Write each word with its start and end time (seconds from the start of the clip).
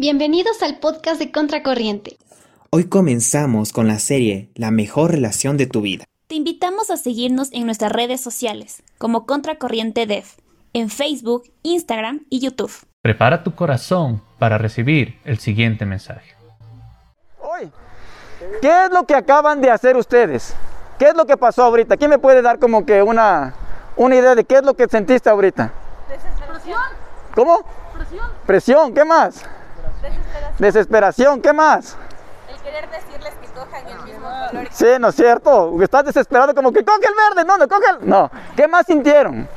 Bienvenidos 0.00 0.62
al 0.62 0.78
podcast 0.78 1.18
de 1.18 1.32
Contracorriente. 1.32 2.18
Hoy 2.70 2.84
comenzamos 2.84 3.72
con 3.72 3.88
la 3.88 3.98
serie 3.98 4.48
La 4.54 4.70
mejor 4.70 5.10
relación 5.10 5.56
de 5.56 5.66
tu 5.66 5.80
vida. 5.80 6.04
Te 6.28 6.36
invitamos 6.36 6.92
a 6.92 6.96
seguirnos 6.96 7.52
en 7.52 7.66
nuestras 7.66 7.90
redes 7.90 8.20
sociales 8.20 8.84
como 8.98 9.26
Contracorriente 9.26 10.06
Dev, 10.06 10.22
en 10.72 10.88
Facebook, 10.88 11.50
Instagram 11.64 12.26
y 12.30 12.38
YouTube. 12.38 12.70
Prepara 13.02 13.42
tu 13.42 13.56
corazón 13.56 14.22
para 14.38 14.56
recibir 14.56 15.18
el 15.24 15.40
siguiente 15.40 15.84
mensaje. 15.84 16.36
Hoy, 17.40 17.68
¿qué 18.62 18.84
es 18.84 18.92
lo 18.92 19.04
que 19.04 19.16
acaban 19.16 19.60
de 19.60 19.72
hacer 19.72 19.96
ustedes? 19.96 20.54
¿Qué 20.96 21.06
es 21.06 21.16
lo 21.16 21.26
que 21.26 21.36
pasó 21.36 21.64
ahorita? 21.64 21.96
¿Quién 21.96 22.10
me 22.10 22.20
puede 22.20 22.40
dar 22.40 22.60
como 22.60 22.86
que 22.86 23.02
una, 23.02 23.52
una 23.96 24.14
idea 24.14 24.36
de 24.36 24.44
qué 24.44 24.58
es 24.58 24.62
lo 24.62 24.74
que 24.74 24.86
sentiste 24.86 25.28
ahorita? 25.28 25.72
Desesperación. 26.08 26.82
¿Cómo? 27.34 27.64
Presión. 27.96 28.30
Presión, 28.46 28.94
¿qué 28.94 29.04
más? 29.04 29.44
Desesperación. 30.02 30.54
Desesperación, 30.58 31.42
¿qué 31.42 31.52
más? 31.52 31.96
El 32.48 32.56
querer 32.62 32.88
decirles 32.90 33.34
que 33.40 33.48
cojan 33.48 33.86
el 33.86 34.02
mismo 34.02 34.28
color. 34.50 34.68
Sí, 34.70 34.86
¿no 34.98 35.08
es 35.08 35.14
cierto? 35.14 35.82
Estás 35.82 36.04
desesperado 36.04 36.54
como 36.54 36.72
que 36.72 36.84
coge 36.84 37.06
el 37.06 37.14
verde, 37.14 37.44
no, 37.46 37.56
no, 37.58 37.68
coge 37.68 37.84
el... 37.90 38.08
No, 38.08 38.30
¿qué 38.56 38.68
más 38.68 38.86
sintieron? 38.86 39.48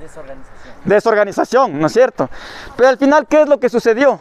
Desorganización. 0.00 0.74
Desorganización, 0.84 1.80
¿no 1.80 1.86
es 1.86 1.92
cierto? 1.92 2.28
Pero 2.76 2.88
al 2.88 2.98
final, 2.98 3.26
¿qué 3.26 3.42
es 3.42 3.48
lo 3.48 3.58
que 3.60 3.68
sucedió? 3.68 4.20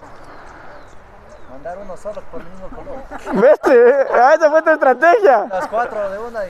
Mandar 1.50 1.78
uno 1.78 1.96
solo 1.98 2.22
por 2.32 2.42
el 2.42 2.48
mismo 2.48 2.70
color. 2.70 3.50
¿Viste? 3.50 4.08
Ah, 4.14 4.34
esa 4.36 4.50
fue 4.50 4.62
tu 4.62 4.70
estrategia. 4.70 5.46
Las 5.50 5.68
cuatro 5.68 6.10
de 6.10 6.20
una 6.20 6.46
y 6.48 6.50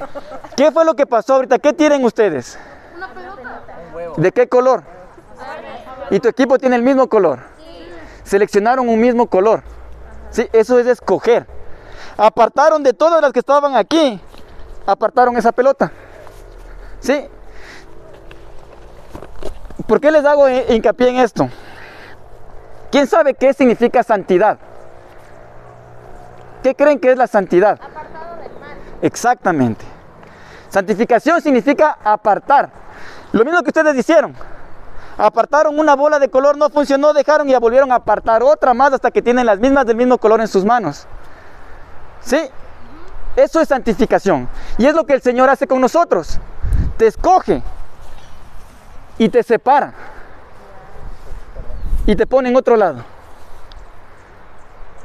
¿Qué 0.55 0.71
fue 0.71 0.85
lo 0.85 0.95
que 0.95 1.05
pasó 1.05 1.35
ahorita? 1.35 1.59
¿Qué 1.59 1.73
tienen 1.73 2.03
ustedes? 2.03 2.59
Una 2.95 3.07
pelota. 3.13 3.63
un 3.87 3.95
huevo. 3.95 4.15
¿De 4.17 4.31
qué 4.31 4.47
color? 4.47 4.83
¿Y 6.09 6.19
tu 6.19 6.27
equipo 6.27 6.57
tiene 6.57 6.75
el 6.75 6.83
mismo 6.83 7.07
color? 7.07 7.39
Seleccionaron 8.29 8.87
un 8.87 9.01
mismo 9.01 9.25
color. 9.25 9.63
Sí, 10.29 10.47
eso 10.53 10.77
es 10.77 10.85
escoger. 10.85 11.47
Apartaron 12.15 12.83
de 12.83 12.93
todas 12.93 13.19
las 13.23 13.33
que 13.33 13.39
estaban 13.39 13.75
aquí, 13.75 14.21
apartaron 14.85 15.35
esa 15.35 15.51
pelota. 15.51 15.91
¿Sí? 16.99 17.27
¿Por 19.87 19.99
qué 19.99 20.11
les 20.11 20.23
hago 20.25 20.47
hi- 20.47 20.65
hincapié 20.69 21.09
en 21.09 21.15
esto? 21.15 21.49
¿Quién 22.91 23.07
sabe 23.07 23.33
qué 23.33 23.51
significa 23.51 24.03
santidad? 24.03 24.59
¿Qué 26.61 26.75
creen 26.75 26.99
que 26.99 27.11
es 27.11 27.17
la 27.17 27.25
santidad? 27.25 27.79
Exactamente. 29.01 29.85
Santificación 30.69 31.41
significa 31.41 31.97
apartar. 32.03 32.69
Lo 33.31 33.43
mismo 33.43 33.63
que 33.63 33.69
ustedes 33.69 33.95
hicieron. 33.95 34.35
Apartaron 35.19 35.77
una 35.77 35.97
bola 35.97 36.17
de 36.17 36.29
color, 36.29 36.57
no 36.57 36.69
funcionó, 36.69 37.11
dejaron 37.11 37.49
y 37.49 37.55
volvieron 37.57 37.91
a 37.91 37.95
apartar 37.95 38.41
otra 38.41 38.73
más 38.73 38.93
hasta 38.93 39.11
que 39.11 39.21
tienen 39.21 39.45
las 39.45 39.59
mismas 39.59 39.85
del 39.85 39.97
mismo 39.97 40.17
color 40.17 40.39
en 40.39 40.47
sus 40.47 40.63
manos. 40.63 41.07
¿Sí? 42.21 42.39
Eso 43.35 43.59
es 43.59 43.67
santificación. 43.67 44.47
Y 44.77 44.85
es 44.85 44.93
lo 44.93 45.05
que 45.05 45.11
el 45.11 45.21
Señor 45.21 45.49
hace 45.49 45.67
con 45.67 45.81
nosotros. 45.81 46.39
Te 46.97 47.07
escoge 47.07 47.61
y 49.17 49.27
te 49.27 49.43
separa. 49.43 49.93
Y 52.05 52.15
te 52.15 52.25
pone 52.25 52.47
en 52.47 52.55
otro 52.55 52.77
lado. 52.77 53.03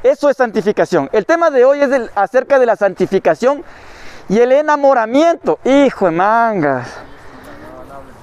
Eso 0.04 0.30
es 0.30 0.36
santificación. 0.36 1.10
El 1.12 1.26
tema 1.26 1.50
de 1.50 1.64
hoy 1.64 1.80
es 1.80 1.90
el- 1.90 2.10
acerca 2.14 2.60
de 2.60 2.66
la 2.66 2.76
santificación 2.76 3.64
y 4.28 4.38
el 4.38 4.52
enamoramiento. 4.52 5.58
Hijo 5.64 6.04
de 6.06 6.12
mangas. 6.12 6.86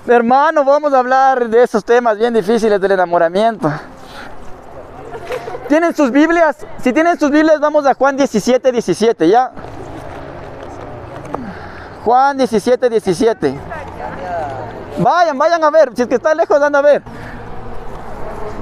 Hermano, 0.07 0.65
vamos 0.65 0.93
a 0.93 0.99
hablar 0.99 1.47
de 1.47 1.63
esos 1.63 1.85
temas 1.85 2.17
bien 2.17 2.33
difíciles 2.33 2.81
del 2.81 2.91
enamoramiento. 2.91 3.71
¿Tienen 5.67 5.95
sus 5.95 6.11
Biblias? 6.11 6.57
Si 6.81 6.91
tienen 6.91 7.19
sus 7.19 7.29
Biblias, 7.29 7.59
vamos 7.59 7.85
a 7.85 7.93
Juan 7.93 8.17
17, 8.17 8.71
17, 8.71 9.29
¿ya? 9.29 9.51
Juan 12.03 12.37
17, 12.37 12.89
17. 12.89 13.59
Vayan, 14.97 15.37
vayan 15.37 15.63
a 15.63 15.69
ver. 15.69 15.91
Si 15.95 16.01
es 16.01 16.07
que 16.07 16.15
está 16.15 16.33
lejos, 16.33 16.61
anda 16.61 16.79
a 16.79 16.81
ver. 16.81 17.03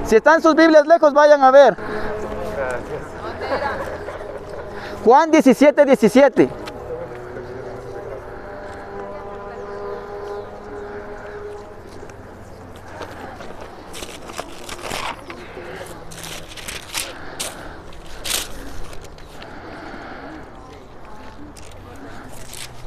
Si 0.04 0.16
están 0.16 0.42
sus 0.42 0.54
Biblias 0.54 0.86
lejos, 0.86 1.12
vayan 1.14 1.42
a 1.42 1.50
ver. 1.50 1.76
Juan 5.04 5.30
17, 5.30 5.84
17. 5.86 6.50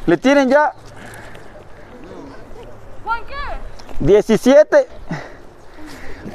¿Le 0.06 0.18
tienen 0.18 0.50
ya? 0.50 0.74
¿Juan 3.04 3.22
qué? 3.26 4.06
17. 4.06 4.88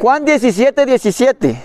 Juan 0.01 0.25
17, 0.25 0.87
17. 0.87 1.63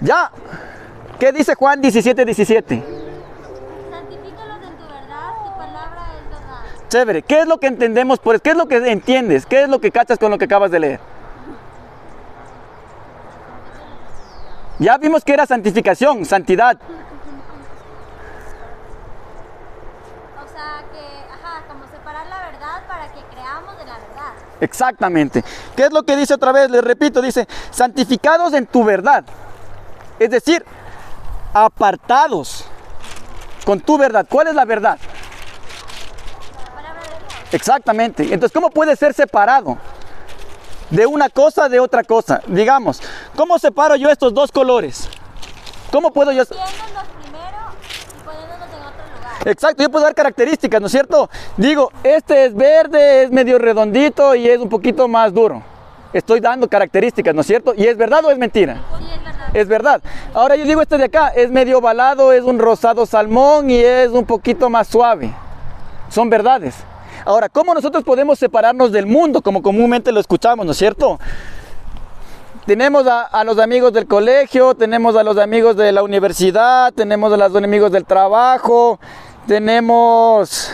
Ya. 0.00 0.30
¿Qué 1.18 1.32
dice 1.32 1.54
Juan 1.54 1.80
17, 1.80 2.24
17? 2.24 2.82
Santifícalos 3.90 4.56
en 4.62 4.76
tu 4.76 4.84
verdad, 4.84 5.30
tu 5.44 5.50
palabra 5.56 6.06
es 6.18 6.30
verdad. 6.30 6.88
Chévere. 6.88 7.22
¿Qué 7.22 7.40
es 7.40 7.46
lo 7.46 7.58
que 7.58 7.66
entendemos 7.68 8.18
por 8.18 8.40
¿Qué 8.40 8.50
es 8.50 8.56
lo 8.56 8.68
que 8.68 8.76
entiendes? 8.90 9.46
¿Qué 9.46 9.62
es 9.62 9.68
lo 9.68 9.80
que 9.80 9.90
cachas 9.90 10.18
con 10.18 10.30
lo 10.30 10.38
que 10.38 10.44
acabas 10.44 10.70
de 10.70 10.80
leer? 10.80 11.00
Ya 14.78 14.98
vimos 14.98 15.24
que 15.24 15.32
era 15.32 15.46
santificación, 15.46 16.24
santidad. 16.24 16.78
O 20.42 20.43
sea 20.54 20.84
que, 20.92 21.04
ajá, 21.32 21.64
como 21.68 21.84
separar 21.86 22.26
la 22.26 22.50
verdad 22.50 22.82
para 22.86 23.12
que 23.12 23.20
creamos 23.30 23.76
de 23.78 23.84
la 23.84 23.98
verdad. 23.98 24.32
Exactamente. 24.60 25.44
¿Qué 25.76 25.84
es 25.84 25.92
lo 25.92 26.04
que 26.04 26.16
dice 26.16 26.34
otra 26.34 26.52
vez? 26.52 26.70
Les 26.70 26.82
repito, 26.82 27.20
dice, 27.20 27.46
santificados 27.70 28.52
en 28.54 28.66
tu 28.66 28.84
verdad. 28.84 29.24
Es 30.18 30.30
decir, 30.30 30.64
apartados 31.52 32.66
con 33.64 33.80
tu 33.80 33.98
verdad. 33.98 34.26
¿Cuál 34.28 34.48
es 34.48 34.54
la 34.54 34.64
verdad? 34.64 34.98
Exactamente. 37.52 38.22
Entonces, 38.22 38.52
¿cómo 38.52 38.70
puede 38.70 38.96
ser 38.96 39.14
separado 39.14 39.78
de 40.90 41.06
una 41.06 41.28
cosa 41.28 41.68
de 41.68 41.80
otra 41.80 42.02
cosa? 42.02 42.40
Digamos, 42.46 43.00
¿cómo 43.36 43.58
separo 43.58 43.96
yo 43.96 44.10
estos 44.10 44.34
dos 44.34 44.50
colores? 44.50 45.08
¿Cómo 45.92 46.12
puedo 46.12 46.32
yo 46.32 46.42
y 46.42 48.22
poniéndonos 48.24 48.68
en 48.68 48.82
otro 48.82 49.04
lugar. 49.14 49.33
Exacto, 49.44 49.82
yo 49.82 49.90
puedo 49.90 50.04
dar 50.04 50.14
características, 50.14 50.80
¿no 50.80 50.86
es 50.86 50.92
cierto? 50.92 51.28
Digo, 51.56 51.90
este 52.02 52.46
es 52.46 52.54
verde, 52.54 53.24
es 53.24 53.30
medio 53.30 53.58
redondito 53.58 54.34
y 54.34 54.48
es 54.48 54.58
un 54.58 54.68
poquito 54.68 55.06
más 55.06 55.34
duro. 55.34 55.62
Estoy 56.14 56.40
dando 56.40 56.68
características, 56.68 57.34
¿no 57.34 57.42
es 57.42 57.46
cierto? 57.46 57.74
¿Y 57.76 57.86
es 57.86 57.96
verdad 57.96 58.24
o 58.24 58.30
es 58.30 58.38
mentira? 58.38 58.80
Sí, 58.98 59.04
es 59.12 59.24
verdad. 59.24 59.48
Es 59.52 59.68
verdad. 59.68 60.02
Ahora 60.32 60.56
yo 60.56 60.64
digo 60.64 60.80
este 60.80 60.96
de 60.96 61.04
acá, 61.04 61.28
es 61.28 61.50
medio 61.50 61.78
ovalado, 61.78 62.32
es 62.32 62.44
un 62.44 62.58
rosado 62.58 63.04
salmón 63.04 63.68
y 63.68 63.76
es 63.76 64.10
un 64.10 64.24
poquito 64.24 64.70
más 64.70 64.88
suave. 64.88 65.34
Son 66.08 66.30
verdades. 66.30 66.76
Ahora, 67.26 67.48
¿cómo 67.48 67.74
nosotros 67.74 68.04
podemos 68.04 68.38
separarnos 68.38 68.92
del 68.92 69.06
mundo 69.06 69.42
como 69.42 69.62
comúnmente 69.62 70.12
lo 70.12 70.20
escuchamos, 70.20 70.64
¿no 70.64 70.72
es 70.72 70.78
cierto? 70.78 71.18
Tenemos 72.66 73.06
a, 73.06 73.22
a 73.22 73.44
los 73.44 73.58
amigos 73.58 73.92
del 73.92 74.06
colegio, 74.06 74.74
tenemos 74.74 75.16
a 75.16 75.22
los 75.22 75.36
amigos 75.36 75.76
de 75.76 75.92
la 75.92 76.02
universidad, 76.02 76.92
tenemos 76.94 77.32
a 77.32 77.36
los 77.36 77.56
amigos 77.56 77.92
del 77.92 78.04
trabajo, 78.04 78.98
tenemos, 79.46 80.70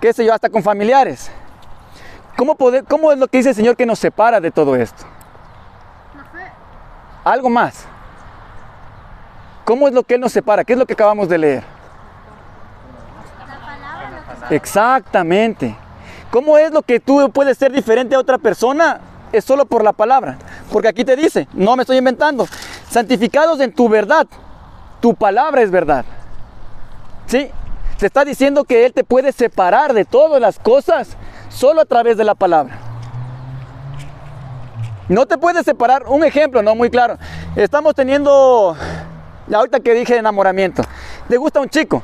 qué 0.00 0.12
sé 0.12 0.24
yo, 0.24 0.34
hasta 0.34 0.48
con 0.48 0.62
familiares. 0.62 1.30
¿Cómo, 2.36 2.54
poder- 2.54 2.84
¿Cómo 2.84 3.12
es 3.12 3.18
lo 3.18 3.28
que 3.28 3.38
dice 3.38 3.50
el 3.50 3.54
Señor 3.54 3.76
que 3.76 3.86
nos 3.86 3.98
separa 3.98 4.40
de 4.40 4.50
todo 4.50 4.74
esto? 4.76 5.04
Algo 7.24 7.50
más. 7.50 7.84
¿Cómo 9.64 9.86
es 9.88 9.94
lo 9.94 10.02
que 10.02 10.18
nos 10.18 10.32
separa? 10.32 10.64
¿Qué 10.64 10.72
es 10.72 10.78
lo 10.78 10.86
que 10.86 10.94
acabamos 10.94 11.28
de 11.28 11.38
leer? 11.38 11.64
Exactamente. 14.50 15.76
¿Cómo 16.30 16.56
es 16.58 16.72
lo 16.72 16.82
que 16.82 16.98
tú 17.00 17.30
puedes 17.32 17.58
ser 17.58 17.72
diferente 17.72 18.14
a 18.14 18.18
otra 18.18 18.38
persona? 18.38 19.00
Es 19.32 19.44
solo 19.44 19.64
por 19.66 19.84
la 19.84 19.92
palabra. 19.92 20.38
Porque 20.72 20.88
aquí 20.88 21.04
te 21.04 21.14
dice, 21.14 21.46
no 21.52 21.76
me 21.76 21.82
estoy 21.82 21.98
inventando, 21.98 22.46
santificados 22.88 23.60
en 23.60 23.72
tu 23.72 23.88
verdad. 23.88 24.26
Tu 25.00 25.14
palabra 25.14 25.60
es 25.62 25.70
verdad. 25.70 26.04
¿Sí? 27.30 27.48
Te 27.96 28.06
está 28.06 28.24
diciendo 28.24 28.64
que 28.64 28.84
Él 28.84 28.92
te 28.92 29.04
puede 29.04 29.30
separar 29.30 29.92
de 29.92 30.04
todas 30.04 30.40
las 30.40 30.58
cosas 30.58 31.16
solo 31.48 31.80
a 31.80 31.84
través 31.84 32.16
de 32.16 32.24
la 32.24 32.34
palabra. 32.34 32.76
No 35.08 35.26
te 35.26 35.38
puedes 35.38 35.64
separar. 35.64 36.08
Un 36.08 36.24
ejemplo, 36.24 36.60
no 36.60 36.74
muy 36.74 36.90
claro. 36.90 37.18
Estamos 37.54 37.94
teniendo, 37.94 38.76
ahorita 39.52 39.78
que 39.78 39.94
dije 39.94 40.16
enamoramiento, 40.16 40.82
¿te 41.28 41.36
gusta 41.36 41.60
un 41.60 41.68
chico? 41.68 42.02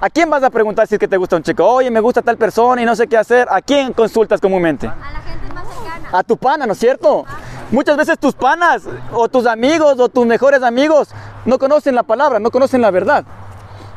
¿A 0.00 0.08
quién 0.08 0.30
vas 0.30 0.42
a 0.42 0.48
preguntar 0.48 0.86
si 0.86 0.94
es 0.94 0.98
que 0.98 1.08
te 1.08 1.18
gusta 1.18 1.36
un 1.36 1.42
chico? 1.42 1.62
Oye, 1.66 1.90
me 1.90 2.00
gusta 2.00 2.22
tal 2.22 2.38
persona 2.38 2.80
y 2.80 2.86
no 2.86 2.96
sé 2.96 3.06
qué 3.06 3.18
hacer. 3.18 3.46
¿A 3.50 3.60
quién 3.60 3.92
consultas 3.92 4.40
comúnmente? 4.40 4.86
A 4.86 4.96
la 5.12 5.20
gente 5.20 5.52
más 5.52 5.66
cercana. 5.68 6.18
A 6.18 6.22
tu 6.22 6.38
pana, 6.38 6.64
¿no 6.64 6.72
es 6.72 6.78
cierto? 6.78 7.26
Muchas 7.70 7.94
veces 7.98 8.18
tus 8.18 8.32
panas 8.32 8.84
o 9.12 9.28
tus 9.28 9.44
amigos 9.46 10.00
o 10.00 10.08
tus 10.08 10.24
mejores 10.24 10.62
amigos 10.62 11.10
no 11.44 11.58
conocen 11.58 11.94
la 11.94 12.04
palabra, 12.04 12.38
no 12.38 12.50
conocen 12.50 12.80
la 12.80 12.90
verdad. 12.90 13.26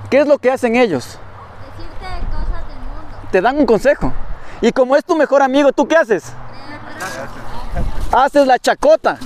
¿Qué 0.10 0.20
es 0.20 0.28
lo 0.28 0.38
que 0.38 0.52
hacen 0.52 0.76
ellos? 0.76 1.18
Decirte 1.78 2.26
cosas 2.28 2.68
del 2.68 2.78
mundo. 2.78 3.30
Te 3.32 3.42
dan 3.42 3.58
un 3.58 3.66
consejo. 3.66 4.14
Y 4.62 4.72
como 4.72 4.96
es 4.96 5.04
tu 5.04 5.16
mejor 5.16 5.42
amigo, 5.42 5.72
¿tú 5.72 5.88
qué 5.88 5.96
haces? 5.96 6.32
Haces 8.12 8.48
la 8.48 8.60
chacota. 8.60 9.18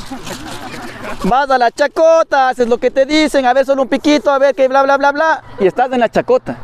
Vas 1.23 1.49
a 1.49 1.57
la 1.57 1.71
chacota, 1.71 2.49
haces 2.49 2.67
lo 2.67 2.77
que 2.77 2.91
te 2.91 3.05
dicen, 3.05 3.45
a 3.45 3.53
ver 3.53 3.65
solo 3.65 3.81
un 3.81 3.87
piquito, 3.87 4.31
a 4.31 4.37
ver 4.37 4.55
que 4.55 4.67
bla, 4.67 4.83
bla, 4.83 4.97
bla, 4.97 5.11
bla, 5.11 5.43
y 5.59 5.67
estás 5.67 5.91
en 5.91 5.99
la 5.99 6.09
chacota. 6.09 6.57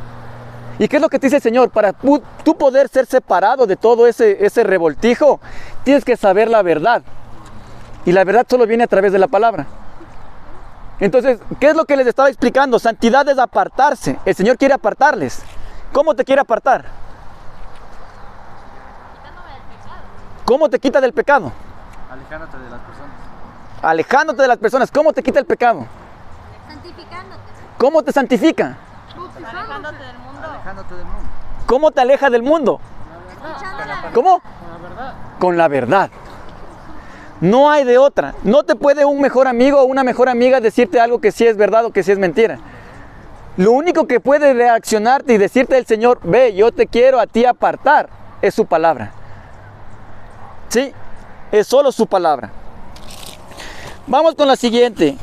¿Y 0.80 0.88
qué 0.88 0.98
es 0.98 1.02
lo 1.02 1.10
que 1.10 1.20
te 1.20 1.28
dice 1.28 1.38
el 1.38 1.42
Señor? 1.42 1.70
Para 1.70 1.94
tú 1.94 2.58
poder 2.58 2.88
ser 2.90 3.06
separado 3.06 3.66
de 3.66 3.76
todo 3.76 4.08
ese, 4.08 4.44
ese 4.46 4.64
revoltijo, 4.64 5.40
tienes 5.84 6.04
que 6.06 6.18
saber 6.18 6.50
la 6.50 6.62
verdad. 6.62 7.04
Y 8.06 8.12
la 8.12 8.24
verdad 8.24 8.46
solo 8.50 8.66
viene 8.68 8.84
a 8.84 8.88
través 8.88 9.12
de 9.12 9.20
la 9.20 9.28
palabra. 9.28 9.66
Entonces, 11.00 11.40
¿qué 11.60 11.70
es 11.70 11.76
lo 11.76 11.86
que 11.86 11.98
les 11.98 12.08
estaba 12.08 12.30
explicando? 12.30 12.80
Santidad 12.80 13.28
es 13.28 13.38
apartarse. 13.38 14.20
El 14.26 14.36
Señor 14.36 14.58
quiere 14.58 14.74
apartarles. 14.74 15.44
¿Cómo 15.92 16.16
te 16.16 16.24
quiere 16.24 16.42
apartar? 16.42 16.86
¿Cómo 20.46 20.70
te 20.70 20.80
quita 20.80 21.00
del 21.00 21.14
pecado? 21.14 21.52
Alejándote 22.12 22.58
de 22.58 22.70
las 22.70 22.80
personas. 22.82 23.16
Alejándote 23.82 24.42
de 24.42 24.48
las 24.48 24.58
personas. 24.58 24.92
¿Cómo 24.92 25.14
te 25.14 25.24
quita 25.24 25.40
el 25.40 25.46
pecado? 25.46 25.86
Santificándote. 26.68 27.42
¿Cómo 27.78 28.04
te 28.04 28.12
santifica? 28.12 28.78
Alejándote 29.16 29.98
del 29.98 30.18
mundo. 30.18 30.48
Alejándote 30.50 30.96
del 30.96 31.06
mundo. 31.06 31.30
¿Cómo 31.66 31.92
te 31.92 32.02
aleja 32.02 32.30
del 32.30 32.44
mundo? 32.44 32.80
Escuchando 33.32 33.86
la 33.86 33.96
verdad. 33.96 34.12
¿Cómo? 34.14 34.42
Con 35.40 35.58
la 35.58 35.68
verdad. 35.68 36.10
No 37.44 37.70
hay 37.70 37.84
de 37.84 37.98
otra. 37.98 38.36
No 38.44 38.64
te 38.64 38.74
puede 38.74 39.04
un 39.04 39.20
mejor 39.20 39.50
amigo 39.50 39.82
o 39.82 39.84
una 39.84 40.06
mejor 40.06 40.30
amiga 40.30 40.62
decirte 40.62 41.02
algo 41.02 41.20
que 41.20 41.34
sí 41.34 41.46
es 41.46 41.58
verdad 41.58 41.84
o 41.84 41.92
que 41.92 42.02
sí 42.02 42.10
es 42.10 42.18
mentira. 42.18 42.58
Lo 43.58 43.74
único 43.74 44.08
que 44.08 44.22
puede 44.22 44.54
reaccionarte 44.54 45.34
y 45.34 45.38
decirte 45.38 45.78
el 45.78 45.86
Señor, 45.86 46.22
ve, 46.24 46.56
yo 46.56 46.72
te 46.72 46.88
quiero 46.88 47.20
a 47.20 47.28
ti 47.28 47.44
apartar, 47.44 48.08
es 48.42 48.56
su 48.56 48.66
palabra. 48.66 49.12
Sí, 50.70 50.94
es 51.52 51.68
solo 51.68 51.92
su 51.92 52.08
palabra. 52.08 52.50
Vamos 54.08 54.36
con 54.36 54.48
la 54.48 54.56
siguiente. 54.56 55.18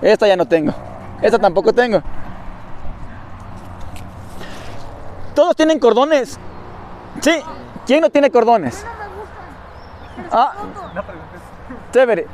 Esta 0.00 0.26
ya 0.26 0.36
no 0.36 0.48
tengo. 0.48 0.72
Esta 1.20 1.38
tampoco 1.38 1.70
tengo. 1.74 2.02
Todos 5.34 5.54
tienen 5.54 5.78
cordones. 5.78 6.38
Sí. 7.20 7.42
¿Quién 7.84 8.00
no 8.00 8.08
tiene 8.08 8.30
cordones? 8.30 8.86
Ah, 10.32 10.52
chévere. 11.92 12.26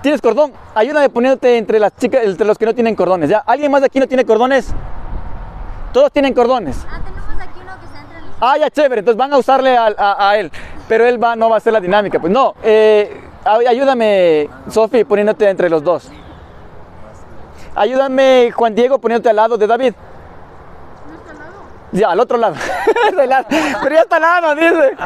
¿Tienes 0.00 0.20
cordón? 0.20 0.52
Ayúdame 0.74 1.08
poniéndote 1.10 1.58
entre 1.58 1.78
las 1.78 1.94
chicas, 1.96 2.22
entre 2.24 2.46
los 2.46 2.58
que 2.58 2.66
no 2.66 2.74
tienen 2.74 2.96
cordones. 2.96 3.30
¿Ya? 3.30 3.38
¿Alguien 3.46 3.70
más 3.70 3.80
de 3.82 3.86
aquí 3.86 4.00
no 4.00 4.08
tiene 4.08 4.24
cordones? 4.24 4.72
Todos 5.92 6.10
tienen 6.10 6.34
cordones. 6.34 6.84
Ah, 6.90 6.98
tenemos 7.04 7.28
aquí 7.40 7.60
uno 7.62 7.72
que 7.78 7.86
está 7.86 8.00
entre 8.00 8.20
los. 8.20 8.30
Ah, 8.40 8.56
ya 8.58 8.70
chévere, 8.70 8.98
entonces 9.00 9.18
van 9.18 9.32
a 9.32 9.38
usarle 9.38 9.76
al- 9.76 9.94
a, 9.98 10.30
a 10.30 10.36
él, 10.38 10.50
pero 10.88 11.04
él 11.06 11.22
va, 11.22 11.36
no 11.36 11.48
va 11.50 11.56
a 11.56 11.58
hacer 11.58 11.72
la 11.72 11.80
dinámica. 11.80 12.18
Pues 12.18 12.32
no, 12.32 12.54
eh, 12.62 13.20
ay- 13.44 13.66
ayúdame, 13.66 14.48
Sofi, 14.70 15.04
poniéndote 15.04 15.48
entre 15.48 15.68
los 15.70 15.84
dos. 15.84 16.10
Ayúdame, 17.74 18.50
Juan 18.52 18.74
Diego, 18.74 18.98
poniéndote 18.98 19.30
al 19.30 19.36
lado 19.36 19.56
de 19.56 19.66
David. 19.66 19.94
Ya, 21.92 22.10
al 22.10 22.20
otro 22.20 22.38
lado. 22.38 22.54
Del 23.16 23.28
lado. 23.28 23.44
pero 23.82 23.94
ya 23.94 24.00
está 24.00 24.16
al 24.16 24.22
lado, 24.22 24.54
dice. 24.54 24.96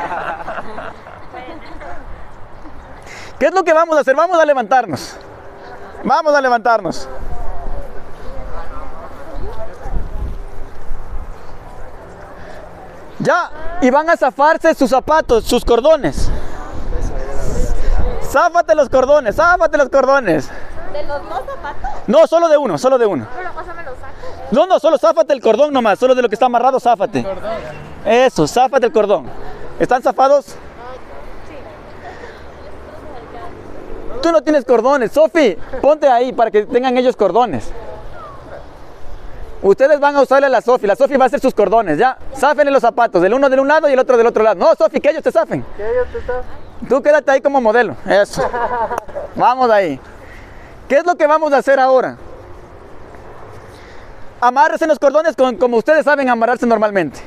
¿Qué 3.39 3.47
es 3.47 3.55
lo 3.55 3.65
que 3.65 3.73
vamos 3.73 3.97
a 3.97 4.01
hacer? 4.01 4.17
Vamos 4.17 4.39
a 4.39 4.45
levantarnos. 4.45 5.17
Vamos 6.05 6.35
a 6.35 6.41
levantarnos. 6.41 7.09
Ya, 13.19 13.51
y 13.81 13.91
van 13.91 14.09
a 14.11 14.17
zafarse 14.17 14.75
sus 14.75 14.91
zapatos, 14.91 15.45
sus 15.45 15.65
cordones. 15.65 16.31
Záfate 18.23 18.75
los 18.75 18.89
cordones, 18.89 19.37
záfate 19.37 19.79
los 19.79 19.89
cordones. 19.89 20.51
¿De 20.93 21.03
los 21.05 21.23
dos 21.29 21.41
zapatos? 21.47 21.91
No, 22.07 22.27
solo 22.27 22.49
de 22.49 22.57
uno, 22.57 22.79
solo 22.79 22.99
de 22.99 23.07
uno. 23.07 23.27
Pero 23.37 23.53
pásame 23.53 23.83
los 23.83 23.95
saco. 23.95 24.47
No, 24.51 24.67
no, 24.67 24.79
solo 24.79 24.99
záfate 24.99 25.33
el 25.33 25.41
cordón 25.41 25.73
nomás, 25.73 25.99
solo 25.99 26.15
de 26.15 26.23
lo 26.23 26.29
que 26.29 26.35
está 26.35 26.47
amarrado, 26.47 26.79
záfate. 26.79 27.27
Eso, 28.05 28.47
záfate 28.47 28.87
el 28.87 28.93
cordón. 28.93 29.27
¿Están 29.79 30.03
zafados? 30.03 30.55
Tú 34.23 34.33
no 34.33 34.43
tienes 34.43 34.65
cordones, 34.65 35.13
Sofi, 35.13 35.57
ponte 35.81 36.09
ahí 36.09 36.33
para 36.33 36.51
que 36.51 36.67
tengan 36.67 36.97
ellos 36.97 37.17
cordones. 37.17 37.71
Ustedes 39.63 39.99
van 39.99 40.15
a 40.17 40.23
usarle 40.23 40.47
a 40.47 40.51
la 40.51 40.61
Sofi, 40.61 40.87
la 40.87 40.95
Sofi 40.97 41.17
va 41.17 41.25
a 41.25 41.27
hacer 41.27 41.41
sus 41.41 41.55
cordones, 41.55 41.99
ya. 41.99 42.17
Záfenle 42.37 42.71
los 42.71 42.83
zapatos, 42.83 43.23
del 43.23 43.35
uno 43.35 43.49
de 43.49 43.59
un 43.59 43.67
lado 43.69 43.89
y 43.89 43.93
el 43.93 43.99
otro 43.99 44.17
del 44.17 44.27
otro 44.27 44.43
lado. 44.45 44.57
No, 44.57 44.75
Sofi, 44.75 45.01
que 45.01 45.11
ellos 45.11 45.23
te 45.23 45.33
zafen. 45.33 45.65
¿Qué 45.77 45.91
ellos 45.91 46.07
te 46.13 46.19
están? 46.19 46.43
Tú 46.89 47.03
quédate 47.03 47.31
ahí 47.31 47.41
como 47.41 47.61
modelo. 47.61 47.97
Eso. 48.07 48.43
Vamos 49.35 49.71
ahí. 49.71 49.99
¿Qué 50.89 50.99
es 50.99 51.07
lo 51.07 51.15
que 51.17 51.27
vamos 51.27 51.53
a 51.53 51.57
hacer 51.57 51.81
ahora? 51.81 52.17
Amárrese 54.41 54.87
los 54.87 54.99
cordones 54.99 55.35
con- 55.35 55.57
como 55.57 55.79
ustedes 55.79 56.05
saben 56.05 56.29
amarrarse 56.29 56.65
normalmente. 56.67 57.19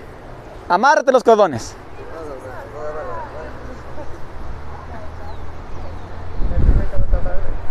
Amárrate 0.70 1.12
los 1.12 1.24
cordones. 1.24 1.74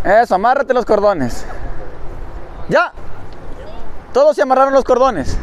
Eso, 0.04 0.34
amárrate 0.34 0.72
los 0.72 0.84
cordones. 0.84 1.44
Ya. 2.68 2.92
Todos 4.12 4.36
se 4.36 4.42
amarraron 4.42 4.72
los 4.72 4.84
cordones. 4.84 5.36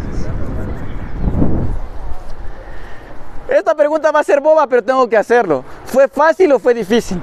Esta 3.47 3.75
pregunta 3.75 4.11
va 4.11 4.19
a 4.21 4.23
ser 4.23 4.41
boba, 4.41 4.65
pero 4.67 4.83
tengo 4.83 5.07
que 5.07 5.17
hacerlo. 5.17 5.63
¿Fue 5.85 6.07
fácil 6.07 6.51
o 6.51 6.59
fue 6.59 6.73
difícil? 6.73 7.21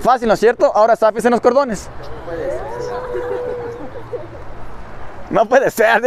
Fácil, 0.00 0.26
¿no 0.28 0.34
es 0.34 0.40
cierto? 0.40 0.72
Ahora 0.74 0.96
sáfese 0.96 1.28
en 1.28 1.32
los 1.32 1.40
cordones. 1.40 1.88
No 5.30 5.46
puede 5.46 5.70
ser. 5.70 6.02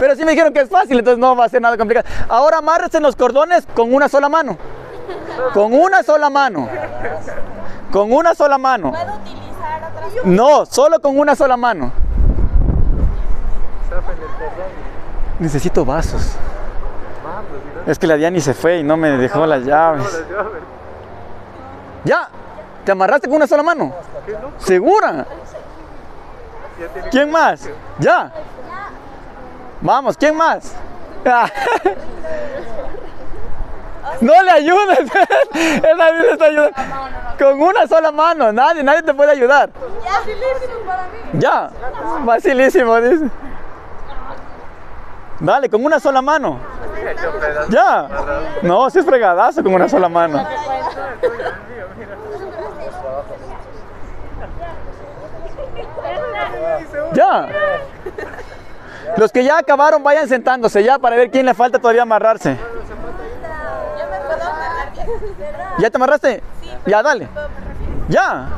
Pero 0.00 0.16
sí 0.16 0.24
me 0.24 0.32
dijeron 0.32 0.52
que 0.52 0.60
es 0.60 0.68
fácil, 0.68 0.98
entonces 0.98 1.18
no 1.18 1.36
va 1.36 1.44
a 1.44 1.48
ser 1.48 1.60
nada 1.60 1.76
complicado. 1.76 2.08
Ahora 2.28 2.58
amárrese 2.58 2.98
los 2.98 3.14
cordones 3.14 3.66
con 3.74 3.92
una 3.92 4.08
sola 4.08 4.28
mano. 4.28 4.56
Con 5.52 5.72
una 5.74 6.02
sola 6.02 6.30
mano. 6.30 6.68
Con 7.94 8.12
una 8.12 8.34
sola 8.34 8.58
mano. 8.58 8.90
¿Puedo 8.90 9.14
utilizar 9.18 9.84
otras 9.84 10.26
No, 10.26 10.66
solo 10.66 10.98
con 10.98 11.16
una 11.16 11.36
sola 11.36 11.56
mano. 11.56 11.92
Necesito 15.38 15.84
vasos. 15.84 16.34
Es 17.86 17.96
que 17.96 18.08
la 18.08 18.16
Diani 18.16 18.40
se 18.40 18.52
fue 18.52 18.78
y 18.78 18.82
no 18.82 18.96
me 18.96 19.10
dejó 19.10 19.46
las 19.46 19.64
llaves. 19.64 20.24
¿Ya? 22.02 22.28
¿Te 22.84 22.90
amarraste 22.90 23.28
con 23.28 23.36
una 23.36 23.46
sola 23.46 23.62
mano? 23.62 23.94
¿Segura? 24.58 25.24
¿Quién 27.12 27.30
más? 27.30 27.70
¿Ya? 28.00 28.32
Vamos, 29.80 30.16
¿quién 30.16 30.36
más? 30.36 30.74
No 34.20 34.42
le 34.42 34.50
ayudes. 34.50 35.10
Él 35.50 35.96
nadie 35.96 36.20
le 36.22 36.32
está 36.32 36.44
ayudando. 36.46 36.76
Con 37.38 37.60
una 37.60 37.86
sola 37.86 38.12
mano, 38.12 38.52
nadie, 38.52 38.82
nadie 38.82 39.02
te 39.02 39.14
puede 39.14 39.32
ayudar. 39.32 39.70
Ya, 41.34 41.70
facilísimo, 42.24 43.00
dice. 43.00 43.28
Dale, 45.40 45.68
con 45.68 45.84
una 45.84 45.98
sola 45.98 46.22
mano. 46.22 46.60
Ya. 47.68 48.08
No, 48.62 48.88
si 48.88 49.00
es 49.00 49.04
fregadazo 49.04 49.62
con 49.62 49.74
una 49.74 49.88
sola 49.88 50.08
mano. 50.08 50.46
Ya. 57.12 57.48
Los 59.16 59.30
que 59.32 59.44
ya 59.44 59.58
acabaron, 59.58 60.02
vayan 60.02 60.28
sentándose 60.28 60.82
ya 60.82 60.98
para 60.98 61.16
ver 61.16 61.30
quién 61.30 61.46
le 61.46 61.54
falta 61.54 61.78
todavía 61.78 62.02
amarrarse. 62.02 62.56
Yo 62.56 62.64
me 64.10 64.18
puedo 64.26 64.42
amarrar 64.42 64.92
bien. 64.92 64.93
¿Ya 65.78 65.90
te 65.90 65.96
amarraste? 65.96 66.42
Ya, 66.86 67.02
dale. 67.02 67.28
Ya. 68.08 68.48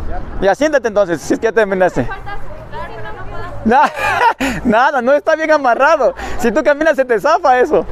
Ya, 0.40 0.54
siéntate 0.54 0.88
entonces, 0.88 1.20
si 1.20 1.34
es 1.34 1.40
que 1.40 1.44
ya 1.44 1.52
te 1.52 1.60
terminaste. 1.60 2.06
Na- 3.64 3.90
Nada, 4.64 5.02
no 5.02 5.12
está 5.12 5.34
bien 5.34 5.50
amarrado. 5.50 6.14
Si 6.38 6.52
tú 6.52 6.62
caminas 6.62 6.96
se 6.96 7.04
te 7.04 7.20
zafa 7.20 7.58
eso. 7.58 7.84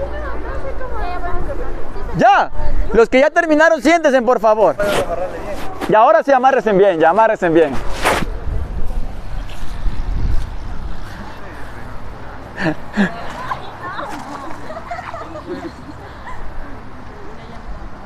Ya. 2.17 2.51
Los 2.93 3.09
que 3.09 3.21
ya 3.21 3.31
terminaron, 3.31 3.83
siéntense 3.83 4.23
por 4.23 4.41
favor. 4.41 4.77
Y 5.89 5.95
ahora 5.95 6.23
sí 6.23 6.33
amárresen 6.33 6.79
bien, 6.79 6.99
ya 7.01 7.11
amárresen 7.11 7.53
bien. 7.53 7.75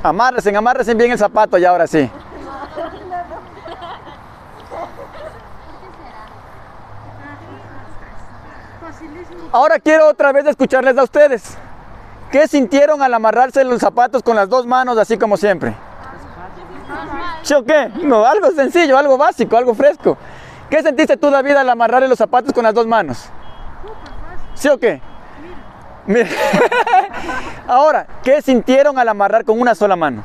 Amárresen, 0.02 0.56
amárresen 0.56 0.96
bien 0.96 1.12
el 1.12 1.18
zapato 1.18 1.58
ya 1.58 1.70
ahora 1.70 1.86
sí. 1.86 2.10
Ahora 9.50 9.78
quiero 9.78 10.08
otra 10.08 10.32
vez 10.32 10.46
escucharles 10.46 10.96
a 10.98 11.02
ustedes. 11.02 11.56
¿Qué 12.30 12.46
sintieron 12.46 13.02
al 13.02 13.14
amarrarse 13.14 13.64
los 13.64 13.80
zapatos 13.80 14.22
con 14.22 14.36
las 14.36 14.48
dos 14.48 14.66
manos 14.66 14.98
así 14.98 15.16
como 15.16 15.36
siempre? 15.36 15.74
¿Sí 17.42 17.54
o 17.54 17.64
qué? 17.64 17.90
No, 18.02 18.26
algo 18.26 18.50
sencillo, 18.50 18.98
algo 18.98 19.16
básico, 19.16 19.56
algo 19.56 19.74
fresco. 19.74 20.18
¿Qué 20.68 20.82
sentiste 20.82 21.16
tú, 21.16 21.30
David, 21.30 21.56
al 21.56 21.70
amarrarle 21.70 22.08
los 22.08 22.18
zapatos 22.18 22.52
con 22.52 22.64
las 22.64 22.74
dos 22.74 22.86
manos? 22.86 23.30
¿Sí 24.54 24.68
o 24.68 24.76
qué? 24.76 25.00
Mira. 26.08 26.26
Ahora, 27.68 28.06
¿qué 28.24 28.40
sintieron 28.42 28.98
al 28.98 29.08
amarrar 29.08 29.44
con 29.44 29.60
una 29.60 29.74
sola 29.74 29.94
mano? 29.94 30.22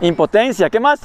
Impotencia. 0.00 0.68
¿Qué 0.68 0.80
más? 0.80 1.00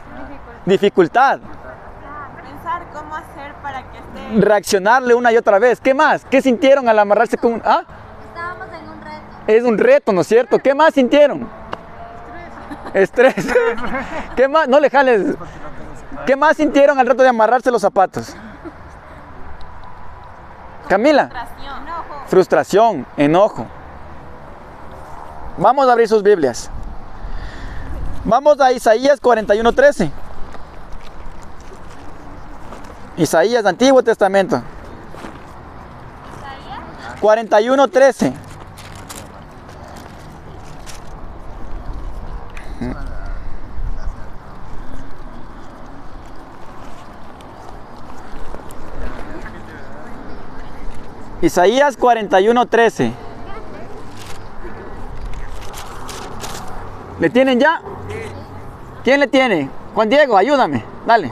Dificultad. 0.66 1.40
Pensar 1.40 2.82
cómo 2.92 3.16
hacer 3.16 3.54
para 3.62 3.84
que 3.84 4.00
esté. 4.00 4.42
Reaccionarle 4.42 5.14
una 5.14 5.32
y 5.32 5.38
otra 5.38 5.60
vez. 5.60 5.80
¿Qué 5.80 5.94
más? 5.94 6.26
¿Qué 6.26 6.42
sintieron 6.42 6.90
al 6.90 6.98
amarrarse 6.98 7.38
con... 7.38 7.62
Ah, 7.64 7.84
Estábamos 8.30 8.68
en 8.74 8.90
un 8.90 9.00
reto. 9.02 9.22
es 9.46 9.64
un 9.64 9.78
reto, 9.78 10.12
¿no 10.12 10.22
es 10.22 10.28
cierto? 10.28 10.58
¿Qué 10.58 10.74
más 10.74 10.96
sintieron? 10.96 11.48
Estrés. 12.96 13.46
¿Qué 14.36 14.48
más? 14.48 14.68
No 14.68 14.80
le 14.80 14.90
jales. 14.90 15.36
¿Qué 16.26 16.36
más 16.36 16.58
sintieron 16.58 16.98
al 16.98 17.06
reto 17.06 17.22
de 17.22 17.30
amarrarse 17.30 17.70
los 17.70 17.84
zapatos? 17.84 18.36
Camila. 20.88 21.28
Frustración. 21.28 21.86
Frustración, 22.28 23.06
enojo. 23.18 23.68
Vamos 25.58 25.88
a 25.88 25.92
abrir 25.92 26.08
sus 26.08 26.24
Biblias. 26.24 26.70
Vamos 28.24 28.60
a 28.60 28.72
Isaías 28.72 29.22
41:13. 29.22 30.12
Isaías, 33.18 33.66
Antiguo 33.66 34.04
Testamento. 34.04 34.62
41:13. 37.22 38.34
Isaías 51.42 51.98
41:13. 51.98 53.12
¿Le 57.20 57.30
tienen 57.30 57.60
ya? 57.60 57.82
¿Quién 59.04 59.20
le 59.20 59.28
tiene? 59.28 59.70
Juan 59.94 60.10
Diego, 60.10 60.38
ayúdame. 60.38 60.84
Dale. 61.06 61.32